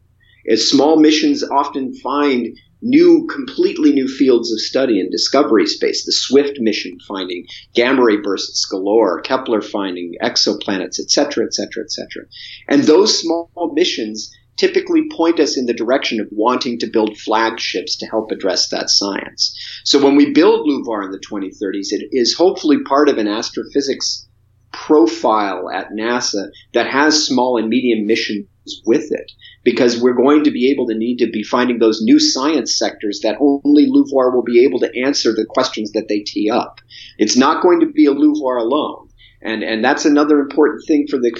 As 0.48 0.70
small 0.70 1.00
missions 1.00 1.42
often 1.42 1.92
find 1.96 2.56
new, 2.80 3.26
completely 3.26 3.92
new 3.92 4.06
fields 4.06 4.52
of 4.52 4.60
study 4.60 5.00
and 5.00 5.10
discovery 5.10 5.66
space. 5.66 6.04
The 6.04 6.12
SWIFT 6.12 6.60
mission 6.60 6.98
finding 7.08 7.46
gamma 7.74 8.04
ray 8.04 8.18
bursts 8.18 8.64
galore, 8.66 9.20
Kepler 9.20 9.60
finding 9.60 10.14
exoplanets, 10.22 11.00
etc., 11.00 11.46
etc., 11.46 11.82
etc. 11.82 12.26
And 12.68 12.84
those 12.84 13.18
small 13.18 13.50
missions 13.74 14.30
typically 14.56 15.08
point 15.10 15.40
us 15.40 15.56
in 15.56 15.66
the 15.66 15.74
direction 15.74 16.20
of 16.20 16.28
wanting 16.30 16.78
to 16.78 16.86
build 16.86 17.18
flagships 17.18 17.96
to 17.96 18.06
help 18.06 18.30
address 18.30 18.68
that 18.68 18.90
science. 18.90 19.58
So 19.84 20.00
when 20.00 20.14
we 20.14 20.30
build 20.30 20.68
LUVOIR 20.68 21.06
in 21.06 21.10
the 21.10 21.18
2030s, 21.18 21.90
it 21.90 22.10
is 22.12 22.36
hopefully 22.36 22.76
part 22.84 23.08
of 23.08 23.18
an 23.18 23.26
astrophysics 23.26 24.28
profile 24.72 25.70
at 25.70 25.90
NASA 25.90 26.48
that 26.72 26.86
has 26.86 27.26
small 27.26 27.58
and 27.58 27.68
medium 27.68 28.06
missions 28.06 28.46
with 28.86 29.08
it 29.10 29.32
because 29.64 30.00
we're 30.00 30.14
going 30.14 30.44
to 30.44 30.50
be 30.50 30.70
able 30.70 30.86
to 30.86 30.94
need 30.94 31.18
to 31.18 31.30
be 31.30 31.42
finding 31.42 31.78
those 31.78 32.00
new 32.02 32.18
science 32.18 32.78
sectors 32.78 33.20
that 33.22 33.36
only 33.40 33.86
LUVOIR 33.88 34.34
will 34.34 34.42
be 34.42 34.64
able 34.64 34.80
to 34.80 34.90
answer 35.04 35.32
the 35.32 35.46
questions 35.48 35.92
that 35.92 36.06
they 36.08 36.20
tee 36.20 36.50
up. 36.50 36.80
It's 37.18 37.36
not 37.36 37.62
going 37.62 37.80
to 37.80 37.86
be 37.86 38.06
a 38.06 38.12
LUVOIR 38.12 38.58
alone. 38.58 39.08
And, 39.42 39.64
and 39.64 39.84
that's 39.84 40.04
another 40.04 40.38
important 40.38 40.84
thing 40.86 41.06
for 41.10 41.18
the 41.18 41.32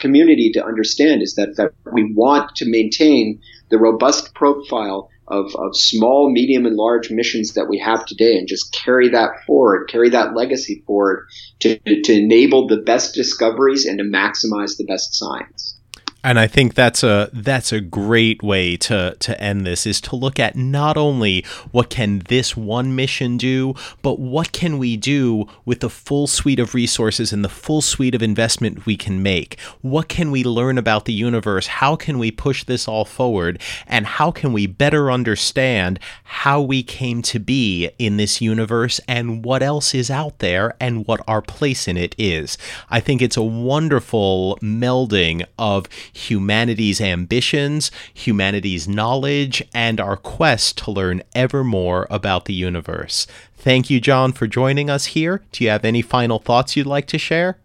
community 0.00 0.52
to 0.54 0.64
understand 0.64 1.22
is 1.22 1.34
that, 1.34 1.56
that 1.56 1.72
we 1.92 2.12
want 2.14 2.54
to 2.56 2.70
maintain 2.70 3.40
the 3.70 3.78
robust 3.78 4.32
profile 4.34 5.10
of, 5.30 5.54
of 5.56 5.76
small, 5.76 6.30
medium, 6.30 6.66
and 6.66 6.76
large 6.76 7.10
missions 7.10 7.54
that 7.54 7.68
we 7.68 7.78
have 7.78 8.04
today 8.04 8.36
and 8.36 8.48
just 8.48 8.72
carry 8.72 9.08
that 9.10 9.44
forward, 9.46 9.88
carry 9.88 10.10
that 10.10 10.34
legacy 10.34 10.82
forward 10.86 11.26
to, 11.60 11.78
to 11.78 12.12
enable 12.12 12.66
the 12.66 12.78
best 12.78 13.14
discoveries 13.14 13.84
and 13.84 13.98
to 13.98 14.04
maximize 14.04 14.76
the 14.76 14.86
best 14.86 15.14
science. 15.14 15.77
And 16.24 16.38
I 16.38 16.48
think 16.48 16.74
that's 16.74 17.04
a 17.04 17.30
that's 17.32 17.72
a 17.72 17.80
great 17.80 18.42
way 18.42 18.76
to 18.78 19.16
to 19.18 19.40
end 19.40 19.64
this 19.64 19.86
is 19.86 20.00
to 20.02 20.16
look 20.16 20.40
at 20.40 20.56
not 20.56 20.96
only 20.96 21.44
what 21.70 21.90
can 21.90 22.20
this 22.28 22.56
one 22.56 22.96
mission 22.96 23.36
do, 23.36 23.74
but 24.02 24.18
what 24.18 24.50
can 24.50 24.78
we 24.78 24.96
do 24.96 25.46
with 25.64 25.80
the 25.80 25.88
full 25.88 26.26
suite 26.26 26.58
of 26.58 26.74
resources 26.74 27.32
and 27.32 27.44
the 27.44 27.48
full 27.48 27.80
suite 27.80 28.16
of 28.16 28.22
investment 28.22 28.84
we 28.84 28.96
can 28.96 29.22
make. 29.22 29.60
What 29.80 30.08
can 30.08 30.32
we 30.32 30.42
learn 30.42 30.76
about 30.76 31.04
the 31.04 31.12
universe? 31.12 31.68
How 31.68 31.94
can 31.94 32.18
we 32.18 32.30
push 32.32 32.64
this 32.64 32.88
all 32.88 33.04
forward? 33.04 33.60
And 33.86 34.04
how 34.04 34.32
can 34.32 34.52
we 34.52 34.66
better 34.66 35.12
understand 35.12 36.00
how 36.24 36.60
we 36.60 36.82
came 36.82 37.22
to 37.22 37.38
be 37.38 37.90
in 37.98 38.16
this 38.16 38.40
universe 38.40 39.00
and 39.08 39.44
what 39.44 39.62
else 39.62 39.94
is 39.94 40.10
out 40.10 40.38
there 40.40 40.74
and 40.80 41.06
what 41.06 41.20
our 41.26 41.42
place 41.42 41.88
in 41.88 41.96
it 41.96 42.14
is. 42.18 42.58
I 42.90 43.00
think 43.00 43.22
it's 43.22 43.36
a 43.36 43.42
wonderful 43.42 44.58
melding 44.60 45.44
of 45.58 45.88
humanity's 46.12 47.00
ambitions, 47.00 47.90
humanity's 48.12 48.88
knowledge, 48.88 49.62
and 49.74 50.00
our 50.00 50.16
quest 50.16 50.78
to 50.78 50.90
learn 50.90 51.22
ever 51.34 51.64
more 51.64 52.06
about 52.10 52.44
the 52.44 52.54
universe. 52.54 53.26
Thank 53.56 53.90
you, 53.90 54.00
John, 54.00 54.32
for 54.32 54.46
joining 54.46 54.88
us 54.88 55.06
here. 55.06 55.42
Do 55.52 55.64
you 55.64 55.70
have 55.70 55.84
any 55.84 56.02
final 56.02 56.38
thoughts 56.38 56.76
you'd 56.76 56.86
like 56.86 57.06
to 57.08 57.18
share? 57.18 57.58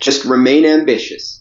Just 0.00 0.24
remain 0.24 0.64
ambitious. 0.64 1.35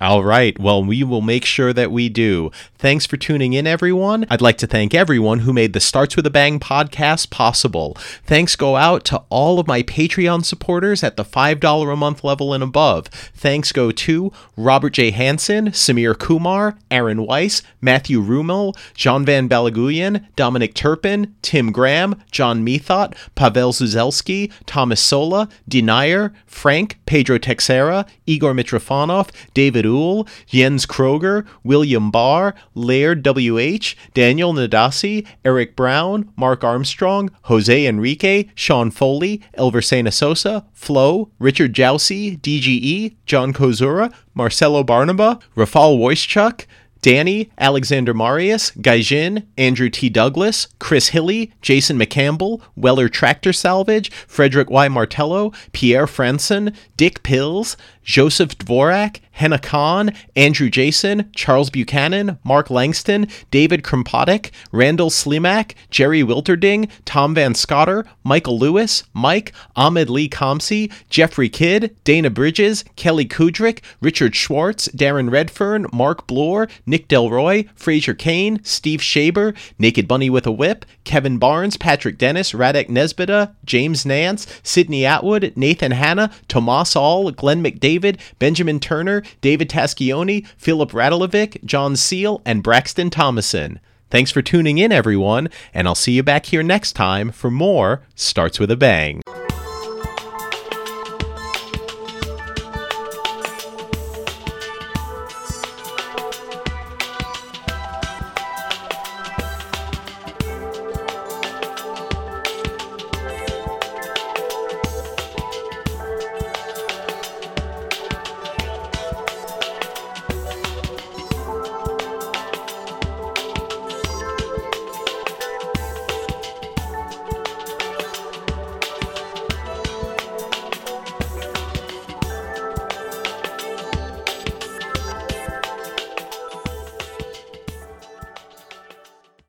All 0.00 0.24
right. 0.24 0.58
Well, 0.58 0.82
we 0.82 1.04
will 1.04 1.20
make 1.20 1.44
sure 1.44 1.74
that 1.74 1.92
we 1.92 2.08
do. 2.08 2.50
Thanks 2.78 3.04
for 3.04 3.18
tuning 3.18 3.52
in, 3.52 3.66
everyone. 3.66 4.24
I'd 4.30 4.40
like 4.40 4.56
to 4.58 4.66
thank 4.66 4.94
everyone 4.94 5.40
who 5.40 5.52
made 5.52 5.74
the 5.74 5.80
Starts 5.80 6.16
with 6.16 6.24
a 6.24 6.30
Bang 6.30 6.58
podcast 6.58 7.28
possible. 7.28 7.94
Thanks 8.24 8.56
go 8.56 8.76
out 8.76 9.04
to 9.04 9.22
all 9.28 9.60
of 9.60 9.66
my 9.66 9.82
Patreon 9.82 10.46
supporters 10.46 11.04
at 11.04 11.18
the 11.18 11.24
$5 11.24 11.92
a 11.92 11.96
month 11.96 12.24
level 12.24 12.54
and 12.54 12.62
above. 12.62 13.08
Thanks 13.08 13.72
go 13.72 13.90
to 13.90 14.32
Robert 14.56 14.94
J. 14.94 15.10
Hanson, 15.10 15.72
Samir 15.72 16.18
Kumar, 16.18 16.78
Aaron 16.90 17.26
Weiss, 17.26 17.62
Matthew 17.82 18.22
Rumel, 18.22 18.74
John 18.94 19.26
Van 19.26 19.50
Balaguyan, 19.50 20.24
Dominic 20.34 20.72
Turpin, 20.72 21.34
Tim 21.42 21.72
Graham, 21.72 22.22
John 22.30 22.64
Methot, 22.64 23.14
Pavel 23.34 23.74
Zuzelski, 23.74 24.50
Thomas 24.64 25.02
Sola, 25.02 25.50
Denier, 25.68 26.32
Frank, 26.46 26.98
Pedro 27.04 27.38
Texera, 27.38 28.06
Igor 28.24 28.54
Mitrofanov, 28.54 29.28
David 29.52 29.89
Uhl, 29.90 30.28
Jens 30.46 30.86
Kroger, 30.86 31.46
William 31.64 32.10
Barr, 32.10 32.54
Laird 32.74 33.22
W.H., 33.22 33.96
Daniel 34.14 34.52
Nadasi, 34.52 35.26
Eric 35.44 35.76
Brown, 35.76 36.32
Mark 36.36 36.64
Armstrong, 36.64 37.30
Jose 37.42 37.86
Enrique, 37.86 38.46
Sean 38.54 38.90
Foley, 38.90 39.40
Elversena 39.54 40.12
Sosa, 40.12 40.64
Flo, 40.72 41.30
Richard 41.38 41.74
Jousey, 41.74 42.36
DGE, 42.36 43.16
John 43.26 43.52
Kozura, 43.52 44.12
Marcelo 44.34 44.82
Barnaba, 44.82 45.40
Rafal 45.56 45.98
Wojciech, 45.98 46.66
Danny, 47.02 47.50
Alexander 47.56 48.12
Marius, 48.12 48.72
Gaijin, 48.72 49.46
Andrew 49.56 49.88
T. 49.88 50.10
Douglas, 50.10 50.68
Chris 50.78 51.08
Hilly, 51.08 51.52
Jason 51.62 51.98
McCampbell, 51.98 52.60
Weller 52.76 53.08
Tractor 53.08 53.52
Salvage, 53.52 54.10
Frederick 54.10 54.70
Y. 54.70 54.88
Martello, 54.88 55.52
Pierre 55.72 56.06
Franson, 56.06 56.76
Dick 56.96 57.22
Pills, 57.22 57.76
Joseph 58.02 58.56
Dvorak, 58.58 59.20
Henna 59.32 59.58
Khan, 59.58 60.12
Andrew 60.36 60.68
Jason, 60.68 61.30
Charles 61.34 61.70
Buchanan, 61.70 62.38
Mark 62.44 62.68
Langston, 62.68 63.26
David 63.50 63.82
Krumpotic, 63.82 64.50
Randall 64.72 65.08
Slimak, 65.08 65.72
Jerry 65.90 66.22
Wilterding, 66.22 66.90
Tom 67.04 67.34
Van 67.34 67.54
Scotter, 67.54 68.04
Michael 68.22 68.58
Lewis, 68.58 69.04
Mike, 69.14 69.52
Ahmed 69.76 70.10
Lee 70.10 70.28
Comsey, 70.28 70.92
Jeffrey 71.08 71.48
Kidd, 71.48 71.96
Dana 72.04 72.28
Bridges, 72.28 72.84
Kelly 72.96 73.26
Kudrick, 73.26 73.80
Richard 74.00 74.34
Schwartz, 74.34 74.88
Darren 74.88 75.30
Redfern, 75.30 75.86
Mark 75.92 76.26
Bloor, 76.26 76.68
Nick 76.84 77.08
Delroy, 77.08 77.68
Fraser 77.74 78.14
Kane, 78.14 78.62
Steve 78.62 79.00
Shaber, 79.00 79.56
Naked 79.78 80.06
Bunny 80.06 80.28
with 80.28 80.46
a 80.46 80.52
Whip, 80.52 80.84
Kevin 81.04 81.38
Barnes, 81.38 81.76
Patrick 81.78 82.18
Dennis, 82.18 82.52
Radek 82.52 82.88
Nesbita, 82.88 83.54
James 83.64 84.04
Nance, 84.04 84.46
Sydney 84.62 85.06
Atwood, 85.06 85.52
Nathan 85.56 85.92
Hanna, 85.92 86.30
Tomas 86.48 86.94
All, 86.94 87.30
Glenn 87.30 87.62
McDavid, 87.64 87.89
Benjamin 88.38 88.80
Turner, 88.80 89.22
David 89.40 89.68
Taschioni, 89.68 90.46
Philip 90.56 90.90
Radulovic, 90.92 91.64
John 91.64 91.96
Seal, 91.96 92.42
and 92.44 92.62
Braxton 92.62 93.10
Thomason. 93.10 93.80
Thanks 94.10 94.30
for 94.30 94.42
tuning 94.42 94.78
in, 94.78 94.90
everyone, 94.90 95.48
and 95.72 95.86
I'll 95.86 95.94
see 95.94 96.12
you 96.12 96.22
back 96.22 96.46
here 96.46 96.62
next 96.62 96.92
time 96.92 97.30
for 97.30 97.50
more 97.50 98.02
Starts 98.14 98.58
with 98.58 98.70
a 98.70 98.76
Bang. 98.76 99.22